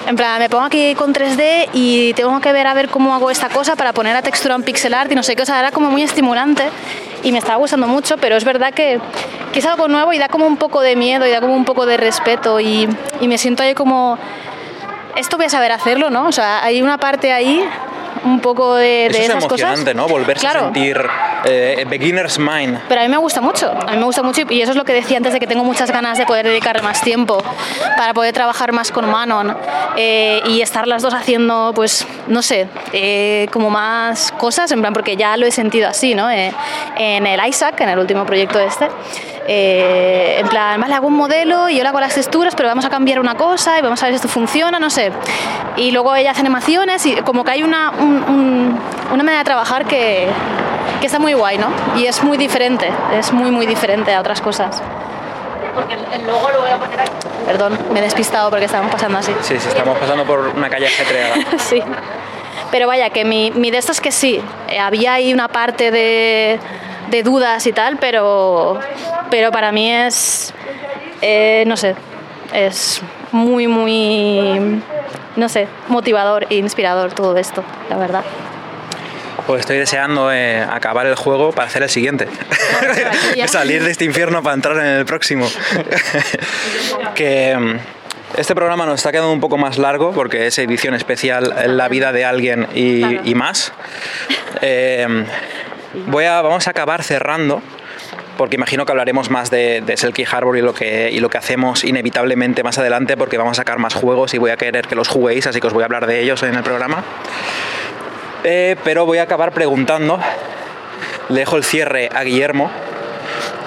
En 0.07 0.15
plan, 0.15 0.39
me 0.39 0.49
pongo 0.49 0.63
aquí 0.63 0.95
con 0.95 1.13
3D 1.13 1.69
y 1.73 2.13
tengo 2.13 2.39
que 2.39 2.51
ver 2.51 2.65
a 2.65 2.73
ver 2.73 2.89
cómo 2.89 3.13
hago 3.13 3.29
esta 3.29 3.49
cosa 3.49 3.75
para 3.75 3.93
poner 3.93 4.13
la 4.13 4.21
textura 4.21 4.55
en 4.55 4.63
pixel 4.63 4.93
art 4.93 5.11
y 5.11 5.15
no 5.15 5.23
sé 5.23 5.35
qué, 5.35 5.43
o 5.43 5.45
sea, 5.45 5.59
era 5.59 5.71
como 5.71 5.91
muy 5.91 6.01
estimulante 6.01 6.63
y 7.21 7.31
me 7.31 7.37
estaba 7.37 7.57
gustando 7.57 7.85
mucho, 7.85 8.17
pero 8.17 8.35
es 8.35 8.43
verdad 8.43 8.73
que, 8.73 8.99
que 9.53 9.59
es 9.59 9.65
algo 9.65 9.87
nuevo 9.87 10.11
y 10.13 10.17
da 10.17 10.27
como 10.27 10.47
un 10.47 10.57
poco 10.57 10.81
de 10.81 10.95
miedo 10.95 11.27
y 11.27 11.31
da 11.31 11.41
como 11.41 11.53
un 11.53 11.65
poco 11.65 11.85
de 11.85 11.97
respeto 11.97 12.59
y, 12.59 12.89
y 13.21 13.27
me 13.27 13.37
siento 13.37 13.61
ahí 13.61 13.75
como, 13.75 14.17
esto 15.19 15.37
voy 15.37 15.47
a 15.47 15.49
saber 15.49 15.71
hacerlo, 15.71 16.09
¿no? 16.09 16.27
O 16.27 16.31
sea, 16.31 16.63
hay 16.63 16.81
una 16.81 16.97
parte 16.97 17.31
ahí 17.33 17.63
un 18.23 18.39
poco 18.39 18.75
de, 18.75 18.83
de 18.85 19.07
Eso 19.07 19.17
es 19.21 19.29
esas 19.29 19.43
cosas. 19.45 19.59
emocionante, 19.61 19.93
¿no? 19.93 20.07
Volverse 20.07 20.41
Claro. 20.41 20.59
a 20.59 20.63
sentir 20.65 21.01
eh, 21.45 21.85
beginner's 21.89 22.37
mind. 22.39 22.79
Pero 22.87 23.01
a 23.01 23.03
mí 23.03 23.09
me 23.09 23.17
gusta 23.17 23.41
mucho, 23.41 23.71
a 23.71 23.91
mí 23.91 23.97
me 23.97 24.03
gusta 24.03 24.23
mucho 24.23 24.41
y 24.49 24.61
eso 24.61 24.71
es 24.71 24.77
lo 24.77 24.83
que 24.85 24.93
decía 24.93 25.17
antes 25.17 25.33
de 25.33 25.39
que 25.39 25.47
tengo 25.47 25.63
muchas 25.63 25.91
ganas 25.91 26.17
de 26.17 26.25
poder 26.25 26.45
dedicarle 26.47 26.81
más 26.81 27.01
tiempo 27.01 27.41
para 27.97 28.13
poder 28.13 28.33
trabajar 28.33 28.71
más 28.71 28.91
con 28.91 29.09
Manon 29.09 29.55
eh, 29.95 30.41
y 30.47 30.61
estar 30.61 30.87
las 30.87 31.01
dos 31.01 31.13
haciendo, 31.13 31.71
pues, 31.75 32.05
no 32.27 32.41
sé, 32.41 32.67
eh, 32.93 33.47
como 33.51 33.69
más 33.69 34.31
cosas, 34.33 34.71
en 34.71 34.81
plan, 34.81 34.93
porque 34.93 35.15
ya 35.17 35.35
lo 35.37 35.45
he 35.45 35.51
sentido 35.51 35.87
así, 35.89 36.15
¿no? 36.15 36.29
Eh, 36.29 36.51
en 36.97 37.25
el 37.25 37.39
Isaac, 37.47 37.79
en 37.81 37.89
el 37.89 37.99
último 37.99 38.25
proyecto 38.25 38.59
este, 38.59 38.87
eh, 39.47 40.37
en 40.39 40.47
plan, 40.47 40.79
vale, 40.79 40.93
hago 40.93 41.07
un 41.07 41.15
modelo 41.15 41.69
y 41.69 41.77
yo 41.77 41.83
le 41.83 41.89
hago 41.89 41.99
las 41.99 42.13
texturas, 42.13 42.53
pero 42.55 42.69
vamos 42.69 42.85
a 42.85 42.89
cambiar 42.89 43.19
una 43.19 43.35
cosa 43.35 43.79
y 43.79 43.81
vamos 43.81 44.01
a 44.03 44.05
ver 44.05 44.13
si 44.13 44.15
esto 44.17 44.27
funciona, 44.27 44.79
no 44.79 44.89
sé. 44.89 45.11
Y 45.75 45.91
luego 45.91 46.15
ella 46.15 46.31
hace 46.31 46.41
animaciones 46.41 47.05
y 47.05 47.15
como 47.17 47.43
que 47.43 47.51
hay 47.51 47.63
una, 47.63 47.91
un- 47.99 48.23
un- 48.23 48.79
una 49.11 49.23
manera 49.23 49.39
de 49.39 49.45
trabajar 49.45 49.85
que, 49.85 50.27
que 50.99 51.05
está 51.05 51.19
muy 51.19 51.33
guay, 51.33 51.57
¿no? 51.57 51.67
Y 51.97 52.05
es 52.05 52.23
muy 52.23 52.37
diferente, 52.37 52.89
es 53.17 53.31
muy, 53.31 53.51
muy 53.51 53.65
diferente 53.65 54.13
a 54.13 54.19
otras 54.19 54.41
cosas. 54.41 54.81
Porque 55.75 55.93
el 56.13 56.25
logo 56.27 56.49
lo 56.49 56.61
voy 56.61 56.71
a 56.71 56.77
poner 56.77 56.99
aquí. 57.01 57.11
Perdón, 57.45 57.77
me 57.91 57.99
he 57.99 58.01
despistado 58.01 58.49
porque 58.49 58.65
estábamos 58.65 58.91
pasando 58.91 59.17
así. 59.19 59.33
Sí, 59.41 59.55
sí, 59.59 59.67
estamos 59.69 59.97
pasando 59.97 60.25
por 60.25 60.39
una 60.55 60.69
calle 60.69 60.87
ajetreada. 60.87 61.35
sí. 61.57 61.81
Pero 62.71 62.87
vaya, 62.87 63.09
que 63.09 63.25
mi, 63.25 63.51
mi 63.51 63.71
de 63.71 63.77
esto 63.79 63.91
es 63.91 64.01
que 64.01 64.11
sí, 64.11 64.41
eh, 64.67 64.79
había 64.79 65.13
ahí 65.13 65.33
una 65.33 65.47
parte 65.47 65.89
de, 65.89 66.59
de 67.09 67.23
dudas 67.23 67.65
y 67.65 67.71
tal, 67.73 67.97
pero, 67.97 68.79
pero 69.31 69.51
para 69.51 69.71
mí 69.71 69.91
es, 69.91 70.53
eh, 71.21 71.63
no 71.65 71.75
sé, 71.77 71.95
es 72.53 73.01
muy, 73.31 73.67
muy, 73.67 74.81
no 75.35 75.49
sé, 75.49 75.67
motivador 75.87 76.47
e 76.49 76.55
inspirador 76.55 77.13
todo 77.13 77.37
esto, 77.37 77.63
la 77.89 77.97
verdad. 77.97 78.23
Pues 79.47 79.61
estoy 79.61 79.77
deseando 79.77 80.31
eh, 80.31 80.61
acabar 80.61 81.07
el 81.07 81.15
juego 81.15 81.51
para 81.51 81.67
hacer 81.67 81.81
el 81.81 81.89
siguiente. 81.89 82.27
Salir 83.47 83.83
de 83.83 83.91
este 83.91 84.05
infierno 84.05 84.43
para 84.43 84.55
entrar 84.55 84.77
en 84.77 84.85
el 84.85 85.05
próximo. 85.05 85.49
que 87.15 87.57
mm, 87.57 88.37
este 88.37 88.53
programa 88.53 88.85
nos 88.85 88.99
está 88.99 89.11
quedando 89.11 89.31
un 89.33 89.39
poco 89.39 89.57
más 89.57 89.77
largo 89.77 90.11
porque 90.11 90.45
es 90.45 90.59
edición 90.59 90.93
especial 90.93 91.53
en 91.57 91.77
la 91.77 91.87
vida 91.87 92.11
de 92.11 92.25
alguien 92.25 92.67
y, 92.75 93.27
y 93.27 93.33
más. 93.33 93.73
Eh, 94.61 95.25
voy 96.07 96.25
a, 96.25 96.41
vamos 96.41 96.67
a 96.67 96.71
acabar 96.71 97.03
cerrando 97.03 97.61
porque 98.39 98.55
imagino 98.55 98.85
que 98.85 98.93
hablaremos 98.93 99.29
más 99.29 99.51
de, 99.51 99.81
de 99.81 99.97
Selkie 99.97 100.25
Harbor 100.25 100.57
y 100.57 100.61
lo, 100.61 100.73
que, 100.73 101.37
hacemos 101.37 101.83
inevitablemente 101.83 102.63
más 102.63 102.77
adelante 102.77 103.17
porque 103.17 103.37
vamos 103.37 103.51
a 103.51 103.55
sacar 103.55 103.79
más 103.79 103.93
juegos 103.93 104.33
y 104.33 104.37
voy 104.37 104.51
a 104.51 104.55
querer 104.55 104.87
que 104.87 104.95
los 104.95 105.09
juguéis, 105.09 105.45
así 105.45 105.59
que 105.59 105.67
os 105.67 105.73
voy 105.73 105.81
a 105.81 105.87
hablar 105.87 106.07
de 106.07 106.21
ellos 106.21 106.41
en 106.43 106.55
el 106.55 106.63
programa. 106.63 107.03
Eh, 108.45 108.77
pero 108.85 109.05
voy 109.05 109.17
a 109.17 109.23
acabar 109.23 109.51
preguntando, 109.51 110.21
le 111.27 111.39
dejo 111.41 111.57
el 111.57 111.65
cierre 111.65 112.07
a 112.15 112.23
Guillermo 112.23 112.71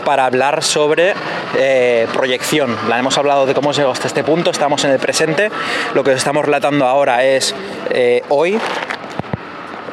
para 0.07 0.25
hablar 0.25 0.62
sobre 0.62 1.12
eh, 1.59 2.07
proyección. 2.14 2.75
La 2.89 2.99
hemos 2.99 3.18
hablado 3.18 3.45
de 3.45 3.53
cómo 3.53 3.73
llegado 3.73 3.93
hasta 3.93 4.07
este 4.07 4.25
punto, 4.25 4.53
estamos 4.53 4.83
en 4.85 4.93
el 4.93 4.99
presente, 4.99 5.51
lo 5.93 6.03
que 6.03 6.12
os 6.12 6.16
estamos 6.16 6.47
relatando 6.47 6.87
ahora 6.87 7.25
es 7.25 7.55
eh, 7.91 8.23
hoy, 8.31 8.59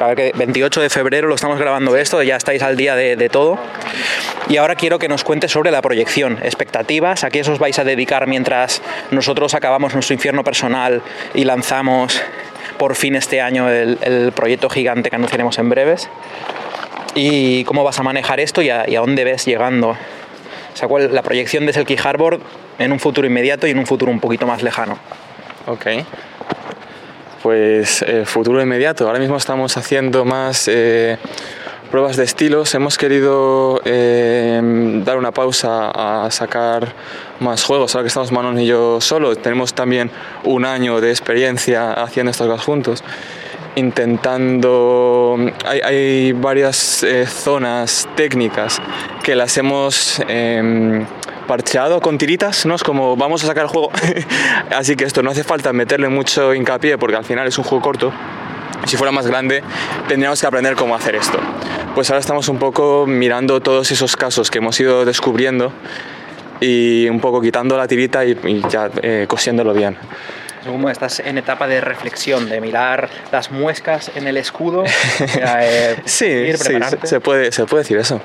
ver 0.08 0.16
que 0.16 0.32
28 0.36 0.80
de 0.80 0.90
febrero 0.90 1.28
lo 1.28 1.34
estamos 1.34 1.58
grabando 1.58 1.96
esto, 1.96 2.22
ya 2.22 2.36
estáis 2.36 2.62
al 2.62 2.76
día 2.76 2.94
de, 2.94 3.16
de 3.16 3.28
todo. 3.28 3.58
Y 4.48 4.56
ahora 4.56 4.74
quiero 4.74 4.98
que 4.98 5.08
nos 5.08 5.24
cuentes 5.24 5.52
sobre 5.52 5.70
la 5.70 5.82
proyección, 5.82 6.38
expectativas, 6.42 7.24
a 7.24 7.30
qué 7.30 7.40
os 7.40 7.58
vais 7.58 7.78
a 7.78 7.84
dedicar 7.84 8.26
mientras 8.26 8.82
nosotros 9.10 9.54
acabamos 9.54 9.94
nuestro 9.94 10.14
infierno 10.14 10.42
personal 10.44 11.02
y 11.34 11.44
lanzamos 11.44 12.20
por 12.78 12.96
fin 12.96 13.14
este 13.14 13.40
año 13.40 13.68
el, 13.68 13.98
el 14.02 14.32
proyecto 14.32 14.70
gigante 14.70 15.10
que 15.10 15.16
anunciaremos 15.16 15.58
en 15.58 15.68
breves. 15.68 16.08
Y 17.14 17.64
cómo 17.64 17.84
vas 17.84 17.98
a 17.98 18.02
manejar 18.02 18.40
esto 18.40 18.62
y 18.62 18.70
a, 18.70 18.88
y 18.88 18.96
a 18.96 19.00
dónde 19.00 19.24
ves 19.24 19.44
llegando. 19.44 19.90
O 19.90 20.76
sea, 20.76 20.88
cuál, 20.88 21.14
la 21.14 21.22
proyección 21.22 21.66
de 21.66 21.72
Selkie 21.72 21.98
Harbor 22.02 22.40
en 22.78 22.92
un 22.92 23.00
futuro 23.00 23.26
inmediato 23.26 23.66
y 23.66 23.70
en 23.72 23.78
un 23.78 23.86
futuro 23.86 24.10
un 24.10 24.20
poquito 24.20 24.46
más 24.46 24.62
lejano. 24.62 24.98
Ok. 25.66 25.86
Pues 27.42 28.02
eh, 28.02 28.24
futuro 28.26 28.60
inmediato. 28.60 29.06
Ahora 29.06 29.18
mismo 29.18 29.36
estamos 29.36 29.78
haciendo 29.78 30.26
más 30.26 30.68
eh, 30.68 31.16
pruebas 31.90 32.18
de 32.18 32.24
estilos. 32.24 32.74
Hemos 32.74 32.98
querido 32.98 33.80
eh, 33.86 34.60
dar 35.04 35.16
una 35.16 35.32
pausa 35.32 35.90
a 35.90 36.30
sacar 36.30 36.92
más 37.40 37.64
juegos. 37.64 37.94
Ahora 37.94 38.04
que 38.04 38.08
estamos 38.08 38.30
Manon 38.30 38.60
y 38.60 38.66
yo 38.66 39.00
solos, 39.00 39.40
tenemos 39.40 39.72
también 39.72 40.10
un 40.44 40.66
año 40.66 41.00
de 41.00 41.08
experiencia 41.08 41.94
haciendo 41.94 42.30
estas 42.30 42.46
cosas 42.46 42.64
juntos. 42.64 43.04
Intentando. 43.74 45.38
Hay, 45.64 45.80
hay 45.80 46.32
varias 46.32 47.06
zonas 47.26 48.06
técnicas 48.16 48.82
que 49.22 49.34
las 49.34 49.56
hemos. 49.56 50.20
em, 50.28 51.06
parcheado 51.50 52.00
con 52.00 52.16
tiritas, 52.16 52.64
¿no? 52.64 52.76
Es 52.76 52.84
como 52.84 53.16
vamos 53.16 53.42
a 53.42 53.48
sacar 53.48 53.64
el 53.64 53.68
juego. 53.68 53.90
Así 54.70 54.94
que 54.94 55.02
esto 55.02 55.20
no 55.24 55.32
hace 55.32 55.42
falta 55.42 55.72
meterle 55.72 56.08
mucho 56.08 56.54
hincapié 56.54 56.96
porque 56.96 57.16
al 57.16 57.24
final 57.24 57.48
es 57.48 57.58
un 57.58 57.64
juego 57.64 57.82
corto. 57.82 58.12
Si 58.86 58.96
fuera 58.96 59.10
más 59.10 59.26
grande, 59.26 59.60
tendríamos 60.06 60.40
que 60.40 60.46
aprender 60.46 60.76
cómo 60.76 60.94
hacer 60.94 61.16
esto. 61.16 61.40
Pues 61.92 62.08
ahora 62.08 62.20
estamos 62.20 62.48
un 62.48 62.60
poco 62.60 63.04
mirando 63.04 63.60
todos 63.60 63.90
esos 63.90 64.14
casos 64.14 64.48
que 64.48 64.58
hemos 64.58 64.78
ido 64.78 65.04
descubriendo 65.04 65.72
y 66.60 67.08
un 67.08 67.18
poco 67.18 67.40
quitando 67.40 67.76
la 67.76 67.88
tirita 67.88 68.24
y, 68.24 68.38
y 68.44 68.62
ya 68.70 68.88
eh, 69.02 69.24
cosiéndolo 69.26 69.74
bien. 69.74 69.96
Como 70.64 70.88
estás 70.88 71.18
en 71.18 71.36
etapa 71.36 71.66
de 71.66 71.80
reflexión, 71.80 72.48
de 72.48 72.60
mirar 72.60 73.08
las 73.32 73.50
muescas 73.50 74.12
en 74.14 74.28
el 74.28 74.36
escudo, 74.36 74.84
eh, 75.42 75.96
Sí, 76.04 76.26
ir, 76.26 76.58
sí, 76.58 76.74
se 77.02 77.18
puede, 77.18 77.50
se 77.50 77.66
puede 77.66 77.82
decir 77.82 77.98
eso. 77.98 78.20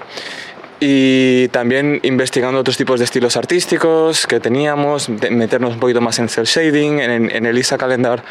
Y 0.80 1.47
también 1.49 1.99
investigando 2.03 2.59
otros 2.59 2.76
tipos 2.78 2.99
de 2.99 3.05
estilos 3.05 3.38
artísticos 3.38 4.28
que 4.28 4.39
teníamos, 4.39 5.09
meternos 5.30 5.73
un 5.73 5.80
poquito 5.80 6.01
más 6.01 6.19
en 6.19 6.28
cel 6.30 6.45
shading, 6.45 6.99
en, 6.99 7.32
en 7.32 7.45
el 7.45 7.57
ISA 7.57 7.78
Calendar. 7.78 8.21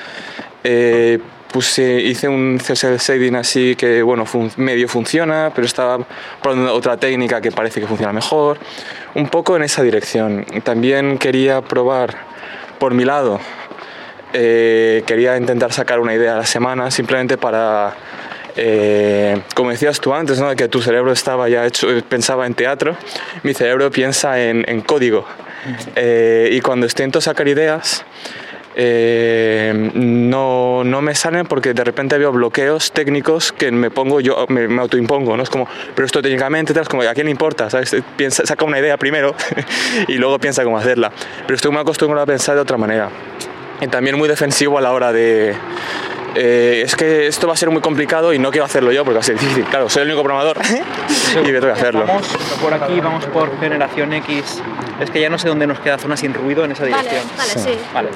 eh, 0.62 1.18
puse, 1.50 2.00
hice 2.02 2.26
un 2.28 2.58
cel 2.60 2.98
shading 2.98 3.36
así 3.36 3.76
que 3.76 4.02
bueno, 4.02 4.26
fun- 4.26 4.50
medio 4.56 4.88
funciona, 4.88 5.52
pero 5.54 5.66
estaba 5.66 6.04
probando 6.42 6.74
otra 6.74 6.96
técnica 6.96 7.40
que 7.40 7.52
parece 7.52 7.80
que 7.80 7.86
funciona 7.86 8.12
mejor. 8.12 8.58
Un 9.14 9.28
poco 9.28 9.54
en 9.56 9.62
esa 9.62 9.82
dirección. 9.82 10.44
También 10.64 11.16
quería 11.18 11.62
probar 11.62 12.14
por 12.78 12.92
mi 12.92 13.04
lado 13.04 13.40
eh, 14.32 15.04
quería 15.06 15.36
intentar 15.36 15.72
sacar 15.72 16.00
una 16.00 16.12
idea 16.12 16.32
a 16.34 16.38
la 16.38 16.46
semana 16.46 16.90
simplemente 16.90 17.38
para, 17.38 17.94
eh, 18.56 19.40
como 19.54 19.70
decías 19.70 20.00
tú 20.00 20.14
antes, 20.14 20.40
¿no? 20.40 20.54
que 20.54 20.68
tu 20.68 20.80
cerebro 20.80 21.12
estaba 21.12 21.48
ya 21.48 21.66
hecho, 21.66 21.90
eh, 21.90 22.02
pensaba 22.08 22.46
en 22.46 22.54
teatro, 22.54 22.96
mi 23.42 23.54
cerebro 23.54 23.90
piensa 23.90 24.40
en, 24.40 24.64
en 24.68 24.80
código. 24.80 25.26
Eh, 25.96 26.50
y 26.52 26.60
cuando 26.60 26.86
intento 26.86 27.20
sacar 27.20 27.48
ideas, 27.48 28.04
eh, 28.76 29.72
no, 29.94 30.82
no 30.84 31.00
me 31.00 31.14
salen 31.14 31.46
porque 31.46 31.74
de 31.74 31.84
repente 31.84 32.18
veo 32.18 32.32
bloqueos 32.32 32.90
técnicos 32.92 33.52
que 33.52 33.70
me 33.70 33.90
pongo 33.90 34.20
yo, 34.20 34.46
me, 34.48 34.66
me 34.68 34.82
autoimpongo, 34.82 35.36
¿no? 35.36 35.42
Es 35.42 35.50
como, 35.50 35.68
pero 35.94 36.06
esto 36.06 36.20
técnicamente, 36.20 36.78
es 36.78 36.88
como, 36.88 37.02
¿a 37.02 37.14
quién 37.14 37.26
le 37.26 37.30
importa? 37.30 37.70
¿sabes? 37.70 37.96
Piensa, 38.16 38.44
saca 38.44 38.64
una 38.64 38.78
idea 38.78 38.96
primero 38.96 39.34
y 40.08 40.14
luego 40.14 40.38
piensa 40.38 40.64
cómo 40.64 40.78
hacerla. 40.78 41.12
Pero 41.42 41.54
estoy 41.54 41.70
muy 41.70 41.80
acostumbrado 41.80 42.24
a 42.24 42.26
pensar 42.26 42.56
de 42.56 42.62
otra 42.62 42.76
manera. 42.76 43.10
Y 43.80 43.88
también 43.88 44.16
muy 44.16 44.28
defensivo 44.28 44.78
a 44.78 44.80
la 44.80 44.92
hora 44.92 45.12
de, 45.12 45.54
eh, 46.34 46.82
es 46.84 46.96
que 46.96 47.26
esto 47.26 47.46
va 47.46 47.54
a 47.54 47.56
ser 47.56 47.70
muy 47.70 47.80
complicado 47.80 48.32
y 48.32 48.38
no 48.38 48.50
quiero 48.50 48.64
hacerlo 48.64 48.92
yo 48.92 49.04
porque 49.04 49.14
va 49.16 49.20
a 49.20 49.24
ser 49.24 49.38
difícil. 49.38 49.64
Claro, 49.64 49.88
soy 49.88 50.02
el 50.02 50.08
único 50.08 50.22
programador 50.22 50.58
y 51.34 51.38
me 51.38 51.60
tengo 51.60 51.66
que 51.66 51.72
hacerlo. 51.72 52.04
Vamos 52.06 52.26
por 52.60 52.74
aquí, 52.74 53.00
vamos 53.00 53.24
por 53.26 53.58
generación 53.60 54.12
X. 54.12 54.62
Es 55.00 55.10
que 55.10 55.20
ya 55.20 55.28
no 55.28 55.38
sé 55.38 55.48
dónde 55.48 55.66
nos 55.66 55.80
queda 55.80 55.98
zona 55.98 56.16
sin 56.16 56.34
ruido 56.34 56.64
en 56.64 56.72
esa 56.72 56.84
dirección. 56.84 57.22
vale, 57.36 57.50
sí. 57.50 57.78
Vale. 57.92 58.08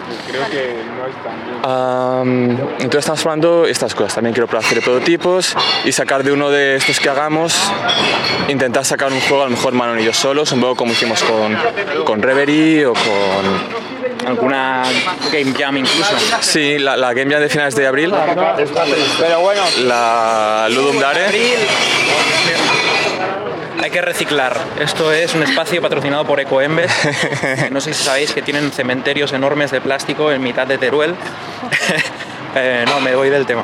Am, 1.63 2.51
entonces 2.51 2.99
estamos 3.01 3.23
probando 3.23 3.67
estas 3.67 3.95
cosas. 3.95 4.15
También 4.15 4.33
quiero 4.33 4.47
probar 4.47 4.65
hacer 4.65 4.83
prototipos 4.83 5.57
y 5.85 5.93
sacar 5.93 6.23
de 6.23 6.33
uno 6.33 6.51
de 6.51 6.77
estos 6.77 7.01
que 7.01 7.09
hagamos, 7.09 7.59
intentar 8.49 8.85
sacar 8.85 9.13
un 9.13 9.21
juego 9.21 9.43
a 9.43 9.47
lo 9.47 9.51
mejor 9.51 9.73
Manon 9.75 9.99
y 10.01 10.05
yo 10.05 10.13
solos, 10.13 10.53
un 10.53 10.61
poco 10.61 10.77
como 10.77 10.93
hicimos 10.93 11.23
con, 11.25 11.57
con 12.05 12.23
Reverie 12.23 12.87
o 12.87 12.93
con... 12.93 13.98
Alguna 14.29 14.83
game 15.33 15.55
jam 15.59 15.77
incluso. 15.79 16.15
Sí, 16.41 16.79
la, 16.79 16.99
la 16.99 17.15
Game 17.15 17.33
Jam 17.33 17.41
de 17.41 17.49
finales 17.49 17.75
de 17.75 17.87
abril. 17.87 18.13
Pero 19.19 19.41
bueno. 19.41 19.63
La 19.85 20.69
Ludum 20.71 20.99
Dare. 21.01 21.31
Hay 23.83 23.91
que 23.91 24.03
reciclar. 24.03 24.55
Esto 24.81 25.13
es 25.13 25.35
un 25.35 25.45
espacio 25.45 25.81
patrocinado 25.81 26.27
por 26.27 26.41
Ecoembes. 26.41 26.93
No 27.71 27.81
sé 27.81 27.95
si 27.95 28.05
sabéis 28.05 28.33
que 28.33 28.43
tienen 28.43 28.71
cementerios 28.71 29.33
enormes 29.33 29.71
de 29.71 29.81
plástico 29.81 30.31
en 30.31 30.43
mitad 30.43 30.67
de 30.67 30.79
Teruel. 30.79 31.15
Eh, 32.55 32.85
no, 32.89 32.99
me 33.01 33.15
voy 33.15 33.29
del 33.29 33.45
tema. 33.45 33.63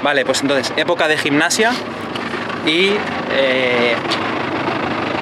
Vale, 0.00 0.24
pues 0.24 0.40
entonces, 0.42 0.72
época 0.76 1.08
de 1.08 1.18
gimnasia 1.18 1.72
y 2.64 2.92
eh, 3.32 3.96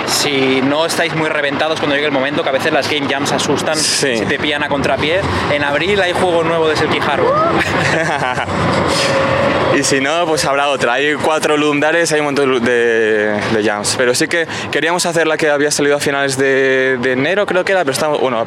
si 0.07 0.61
no 0.63 0.87
estáis 0.87 1.15
muy 1.15 1.29
reventados 1.29 1.79
cuando 1.79 1.95
llegue 1.97 2.07
el 2.07 2.13
momento, 2.13 2.43
que 2.43 2.49
a 2.49 2.53
veces 2.53 2.73
las 2.73 2.89
game 2.91 3.07
jams 3.09 3.33
asustan 3.33 3.77
Sí. 3.77 4.19
si 4.19 4.27
te 4.27 4.39
pillan 4.39 4.63
a 4.63 4.69
contrapié. 4.69 5.21
En 5.53 5.65
abril 5.65 6.01
hay 6.01 6.13
juego 6.13 6.45
nuevo 6.45 6.69
de 6.69 6.77
Selkie 6.77 7.01
Harbor. 7.01 7.35
Y 9.77 9.83
si 9.83 10.01
no, 10.01 10.25
pues 10.27 10.45
habrá 10.45 10.69
otra. 10.69 10.95
Hay 10.95 11.15
cuatro 11.15 11.57
Ludum 11.57 11.81
Dares, 11.81 12.13
hay 12.13 12.21
un 12.21 12.27
montón 12.27 12.65
de, 12.65 13.63
jams. 13.65 13.97
Pero 13.97 14.15
sí 14.15 14.29
que 14.29 14.47
queríamos 14.71 15.05
hacer 15.05 15.27
la 15.27 15.37
que 15.37 15.51
había 15.51 15.71
salido 15.71 15.97
a 15.97 16.01
finales 16.01 16.37
de, 16.37 16.99
enero, 17.05 17.45
creo 17.45 17.65
que 17.65 17.73
era, 17.73 17.81
pero 17.81 17.93
estamos. 17.93 18.21
Bueno, 18.21 18.45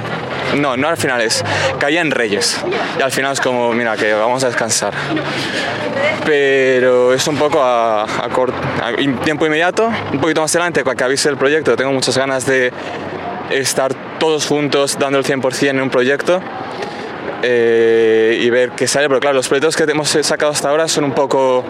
no, 0.56 0.78
no 0.78 0.88
a 0.88 0.96
finales. 0.96 1.44
Caía 1.80 2.02
en 2.02 2.12
Reyes. 2.12 2.64
Y 2.98 3.02
al 3.02 3.12
final 3.12 3.34
es 3.34 3.42
como, 3.42 3.74
mira, 3.74 3.98
que 3.98 4.14
vamos 4.14 4.44
a 4.44 4.48
descansar. 4.48 4.94
Pero 6.26 7.14
es 7.14 7.28
un 7.28 7.36
poco 7.36 7.62
a, 7.62 8.04
a 8.04 8.26
a 8.26 8.96
tiempo 9.24 9.46
inmediato, 9.46 9.92
un 10.14 10.20
poquito 10.20 10.42
más 10.42 10.56
adelante, 10.56 10.84
para 10.84 10.96
que 10.96 11.04
avise 11.04 11.28
el 11.28 11.38
proyecto. 11.38 11.76
Tengo 11.76 11.92
muchas 11.92 12.18
ganas 12.18 12.46
de 12.46 12.72
estar 13.50 13.94
todos 14.18 14.46
juntos 14.46 14.98
dando 14.98 15.20
el 15.20 15.26
100% 15.26 15.70
en 15.70 15.82
un 15.82 15.90
proyecto 15.90 16.42
eh, 17.44 18.40
y 18.42 18.50
ver 18.50 18.72
qué 18.72 18.88
sale, 18.88 19.08
pero 19.08 19.20
claro, 19.20 19.36
los 19.36 19.48
proyectos 19.48 19.76
que 19.76 19.84
hemos 19.84 20.10
sacado 20.10 20.52
hasta 20.52 20.70
ahora 20.70 20.88
son 20.88 21.04
un 21.04 21.12
poco... 21.14 21.64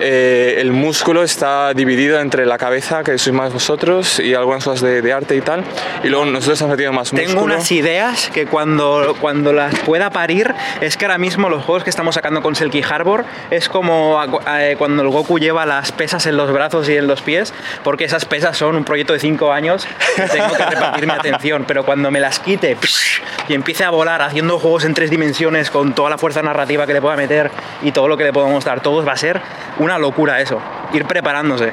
eh, 0.00 0.56
el 0.58 0.72
músculo 0.72 1.22
está 1.22 1.72
dividido 1.72 2.20
entre 2.20 2.44
la 2.44 2.58
cabeza, 2.58 3.02
que 3.02 3.16
sois 3.16 3.34
más 3.34 3.52
vosotros, 3.52 4.20
y 4.20 4.34
algunas 4.34 4.62
cosas 4.62 4.82
de, 4.82 5.00
de 5.00 5.12
arte 5.12 5.34
y 5.36 5.40
tal, 5.40 5.64
y 6.04 6.08
luego 6.08 6.26
nosotros 6.26 6.60
hemos 6.60 6.72
metido 6.72 6.92
más 6.92 7.10
Tengo 7.10 7.22
músculo. 7.32 7.54
unas 7.54 7.72
ideas 7.72 8.30
que 8.32 8.44
cuando, 8.46 9.16
cuando 9.20 9.52
las 9.54 9.74
pueda 9.80 10.10
parir, 10.10 10.52
es 10.82 10.96
que 10.98 11.06
ahora 11.06 11.16
mismo 11.18 11.48
los 11.48 11.64
juegos 11.64 11.82
que 11.82 11.88
estamos 11.90 12.14
sacando 12.14 12.42
con 12.42 12.54
Selkie 12.54 12.82
Harbor 12.82 13.24
es 13.50 13.68
como 13.70 14.20
a- 14.20 14.28
cuando 14.76 15.02
el 15.02 15.08
Goku 15.08 15.38
lleva 15.38 15.64
las 15.64 15.92
pesas 15.92 16.26
en 16.26 16.36
los 16.36 16.52
brazos 16.52 16.88
y 16.90 16.96
en 16.96 17.06
los 17.06 17.22
pies, 17.22 17.54
porque 17.82 18.04
esas 18.04 18.26
pesas 18.26 18.56
son 18.58 18.76
un 18.76 18.84
proyecto 18.84 19.14
de 19.14 19.18
5 19.18 19.50
años 19.52 19.86
y 20.18 20.28
tengo 20.30 20.52
que 20.54 20.64
repartir 20.64 21.06
mi 21.06 21.12
atención, 21.18 21.64
pero 21.66 21.84
cuando 21.86 22.10
me 22.10 22.20
las 22.20 22.38
quite 22.38 22.76
psh, 22.76 23.22
y 23.48 23.54
empiece 23.54 23.84
a 23.84 23.90
volar 23.90 24.22
haciendo 24.22 24.58
juegos 24.58 24.84
en 24.84 24.94
tres 24.94 25.10
dimensiones 25.10 25.70
con 25.70 25.94
toda 25.94 26.10
la 26.10 26.18
fuerza 26.18 26.42
narrativa 26.42 26.86
que 26.86 26.92
le 26.92 27.00
pueda 27.00 27.16
meter 27.16 27.50
y 27.82 27.92
todo 27.92 28.08
lo 28.08 28.16
que 28.16 28.24
le 28.24 28.32
podamos 28.32 28.64
dar 28.64 28.80
todos, 28.80 29.06
va 29.06 29.12
a 29.12 29.16
ser 29.16 29.40
una 29.78 29.98
locura 29.98 30.40
eso, 30.40 30.60
ir 30.92 31.04
preparándose. 31.04 31.72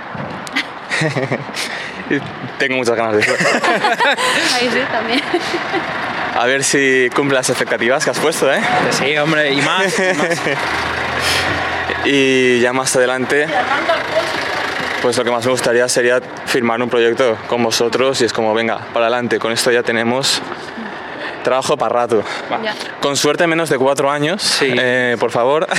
Tengo 2.60 2.78
muchas 2.78 2.96
ganas 2.96 3.16
de 3.16 3.22
eso. 3.22 3.34
Ahí 4.56 4.70
sí, 4.72 4.80
también. 4.92 5.22
A 6.36 6.46
ver 6.46 6.64
si 6.64 7.10
cumple 7.16 7.36
las 7.36 7.50
expectativas 7.50 8.04
que 8.04 8.12
has 8.12 8.20
puesto, 8.20 8.52
¿eh? 8.52 8.62
Sí, 8.92 9.18
hombre, 9.18 9.52
y 9.54 9.62
más. 9.62 10.00
y 10.00 10.02
más. 10.18 10.42
Y 12.06 12.60
ya 12.60 12.74
más 12.74 12.94
adelante, 12.98 13.48
pues 15.02 15.18
lo 15.18 15.24
que 15.24 15.32
más 15.32 15.46
me 15.46 15.52
gustaría 15.52 15.88
sería 15.88 16.20
firmar 16.46 16.82
un 16.82 16.90
proyecto 16.90 17.38
con 17.48 17.64
vosotros 17.64 18.20
y 18.22 18.26
es 18.26 18.34
como, 18.34 18.54
venga, 18.54 18.80
para 18.94 19.06
adelante, 19.06 19.40
con 19.40 19.54
esto 19.54 19.72
ya 19.72 19.84
tenemos 19.84 20.42
trabajo 21.44 21.78
para 21.78 21.94
rato. 22.02 22.24
Ya. 22.64 22.74
Con 23.02 23.16
suerte 23.16 23.46
menos 23.48 23.70
de 23.70 23.78
cuatro 23.78 24.10
años, 24.10 24.42
Sí. 24.42 24.74
eh, 24.78 25.18
por 25.20 25.32
favor, 25.32 25.68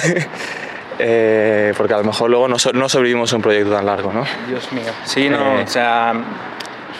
Eh, 0.97 1.75
porque 1.77 1.93
a 1.93 1.97
lo 1.99 2.05
mejor 2.05 2.31
luego 2.31 2.47
no, 2.47 2.57
so- 2.57 2.73
no 2.73 2.89
sobrevivimos 2.89 3.33
a 3.33 3.37
un 3.37 3.43
proyecto 3.43 3.73
tan 3.75 3.85
largo, 3.85 4.12
¿no? 4.12 4.25
Dios 4.47 4.71
mío. 4.71 4.93
Sí, 5.05 5.29
no, 5.29 5.59
Eh. 5.59 5.65
o 5.65 5.67
sea. 5.67 6.12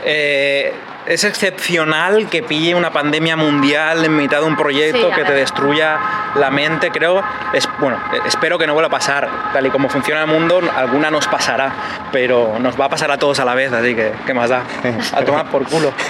eh, 0.05 0.75
es 1.07 1.23
excepcional 1.23 2.29
que 2.29 2.43
pille 2.43 2.75
una 2.75 2.91
pandemia 2.91 3.37
mundial 3.37 4.05
en 4.05 4.17
mitad 4.17 4.41
de 4.41 4.47
un 4.47 4.57
proyecto 4.57 5.11
Sí, 5.11 5.15
que 5.15 5.23
te 5.25 5.33
destruya 5.35 5.99
la 6.35 6.51
mente, 6.51 6.91
creo. 6.91 7.23
Es, 7.53 7.69
bueno, 7.79 7.99
eh, 8.13 8.19
espero 8.27 8.59
que 8.59 8.67
no 8.67 8.73
vuelva 8.73 8.89
a 8.89 8.91
pasar. 8.91 9.29
Tal 9.53 9.65
y 9.67 9.71
como 9.71 9.89
funciona 9.89 10.23
el 10.23 10.27
mundo, 10.27 10.61
alguna 10.77 11.11
nos 11.13 11.29
pasará, 11.29 11.73
pero 12.11 12.59
nos 12.59 12.79
va 12.81 12.87
a 12.87 12.89
pasar 12.89 13.11
a 13.13 13.19
todos 13.19 13.39
a 13.39 13.45
la 13.45 13.55
vez, 13.55 13.73
así 13.73 13.95
que, 13.95 14.13
¿qué 14.27 14.35
más 14.35 14.49
da? 14.51 14.63
A 15.15 15.23
tomar 15.25 15.47
por 15.51 15.65
culo. 15.69 15.93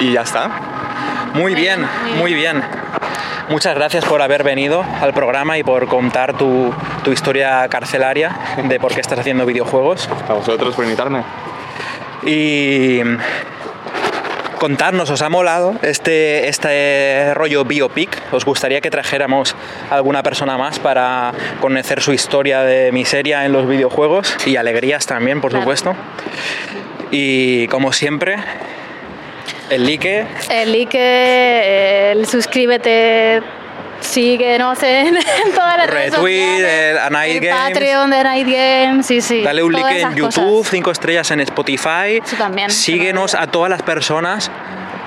Y 0.00 0.12
ya 0.12 0.22
está. 0.22 0.48
Muy 1.34 1.54
bien, 1.54 1.80
muy 1.80 1.88
bien. 1.88 2.18
muy 2.18 2.34
bien. 2.34 2.62
Muchas 3.48 3.74
gracias 3.74 4.04
por 4.06 4.22
haber 4.22 4.42
venido 4.42 4.84
al 5.02 5.12
programa 5.12 5.58
y 5.58 5.62
por 5.62 5.86
contar 5.86 6.32
tu, 6.36 6.72
tu 7.04 7.12
historia 7.12 7.68
carcelaria 7.68 8.30
de 8.64 8.80
por 8.80 8.94
qué 8.94 9.00
estás 9.00 9.18
haciendo 9.18 9.44
videojuegos. 9.44 10.08
A 10.28 10.32
vosotros 10.32 10.74
por 10.74 10.84
invitarme. 10.84 11.22
Y 12.24 13.00
contarnos, 14.58 15.10
¿os 15.10 15.20
ha 15.20 15.28
molado 15.28 15.74
este, 15.82 16.48
este 16.48 17.34
rollo 17.34 17.66
biopic? 17.66 18.32
¿Os 18.32 18.46
gustaría 18.46 18.80
que 18.80 18.90
trajéramos 18.90 19.54
a 19.90 19.96
alguna 19.96 20.22
persona 20.22 20.56
más 20.56 20.78
para 20.78 21.32
conocer 21.60 22.00
su 22.00 22.14
historia 22.14 22.62
de 22.62 22.92
miseria 22.92 23.44
en 23.44 23.52
los 23.52 23.68
videojuegos? 23.68 24.34
Y 24.46 24.56
alegrías 24.56 25.04
también, 25.06 25.42
por 25.42 25.50
Claro. 25.50 25.64
supuesto. 25.64 25.94
Y 27.10 27.68
como 27.68 27.92
siempre, 27.92 28.36
el 29.70 29.84
like, 29.84 30.26
El 30.50 30.72
like, 30.72 32.10
el 32.12 32.26
suscríbete, 32.26 33.42
síguenos 34.00 34.82
en, 34.82 35.16
en 35.16 35.52
todas 35.54 35.76
las 35.78 35.90
redes 35.90 36.12
Retweet, 36.12 36.40
sociales. 36.56 36.90
el 36.92 36.98
A 36.98 37.10
Night 37.10 37.34
el 37.36 37.40
Games. 37.48 37.62
Patreon 37.72 38.10
de 38.10 38.22
Night 38.24 38.46
Games, 38.48 39.06
sí, 39.06 39.20
sí. 39.20 39.42
dale 39.42 39.62
un 39.62 39.72
like 39.72 40.00
en 40.00 40.14
YouTube, 40.14 40.58
cosas. 40.58 40.70
cinco 40.70 40.90
estrellas 40.90 41.30
en 41.30 41.40
Spotify. 41.40 42.20
Eso 42.24 42.36
también, 42.36 42.70
Síguenos 42.70 43.34
a 43.34 43.46
todas 43.46 43.70
las 43.70 43.82
personas 43.82 44.50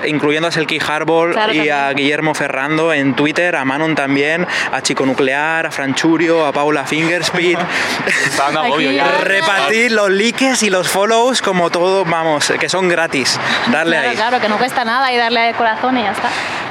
incluyendo 0.06 0.48
a 0.48 0.50
Selkie 0.52 0.80
Harbor 0.86 1.32
Claro, 1.32 1.52
y 1.52 1.68
a. 1.68 1.92
Guillermo 1.92 2.34
Ferrando 2.34 2.92
en 2.92 3.14
Twitter, 3.14 3.56
a 3.56 3.64
Manon 3.64 3.94
también, 3.94 4.46
a 4.72 4.80
Chico 4.82 5.04
Nuclear, 5.06 5.66
a 5.66 5.70
Franchurio, 5.70 6.46
a 6.46 6.52
Paula 6.52 6.84
Fingerspeed. 6.84 7.58
Repartir 9.24 9.92
los 9.92 10.10
likes 10.10 10.56
y 10.62 10.70
los 10.70 10.88
follows 10.88 11.42
como 11.42 11.70
todo, 11.70 12.04
vamos, 12.04 12.52
que 12.58 12.68
son 12.68 12.88
gratis. 12.88 13.38
Darle 13.72 13.92
Claro, 13.96 14.10
ahí. 14.10 14.16
claro, 14.16 14.40
que 14.40 14.48
no 14.48 14.58
cuesta 14.58 14.84
nada 14.84 15.12
y 15.12 15.16
darle 15.16 15.48
al 15.48 15.54
corazón 15.54 15.96
y 15.98 16.02
ya 16.02 16.12
está. 16.12 16.28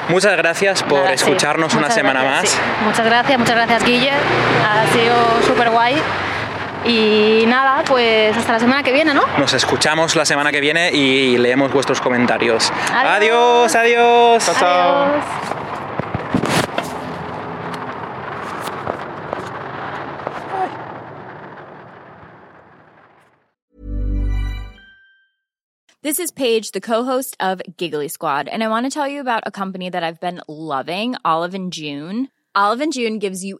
Muchas 0.10 0.38
gracias 0.38 0.84
por 0.84 1.00
Nada, 1.00 1.10
sí. 1.10 1.16
escucharnos 1.26 1.74
una 1.74 1.82
Muchas 1.84 1.96
semana 1.96 2.24
gracias, 2.24 2.44
más. 2.44 2.52
sí. 2.52 2.84
Muchas 2.86 3.06
gracias, 3.06 3.40
muchas 3.40 3.56
gracias 3.56 3.84
Guille. 3.84 4.12
Ha 4.12 4.94
sido 4.94 5.16
súper 5.46 5.70
guay. 5.70 5.96
Y 6.88 7.46
nada, 7.46 7.84
pues 7.86 8.36
hasta 8.38 8.54
la 8.54 8.60
semana 8.60 8.82
que 8.82 8.94
viene, 8.94 9.14
¿no? 9.14 9.24
Nos 9.38 9.54
escuchamos 9.54 10.16
la 10.16 10.24
semana 10.26 10.52
que 10.52 10.62
viene 10.62 10.90
y 10.94 11.38
leemos 11.38 11.74
vuestros 11.74 12.00
comentarios. 12.00 12.72
Adiós. 12.94 13.76
adiós. 13.76 14.48
adiós. 14.48 14.64
Adiós. 14.64 15.24
This 26.04 26.20
is 26.20 26.32
Paige, 26.32 26.72
the 26.72 26.80
co-host 26.80 27.36
of 27.42 27.62
Giggly 27.76 28.08
Squad, 28.08 28.48
and 28.48 28.64
I 28.64 28.70
want 28.70 28.86
to 28.86 28.90
tell 28.90 29.10
you 29.10 29.20
about 29.20 29.44
a 29.46 29.52
company 29.52 29.90
that 29.90 30.04
I've 30.04 30.22
been 30.22 30.40
loving, 30.48 31.16
Olive 31.26 31.54
and 31.54 31.74
June. 31.74 32.30
Olive 32.56 32.80
and 32.80 32.94
June 32.94 33.20
gives 33.20 33.44
you 33.44 33.60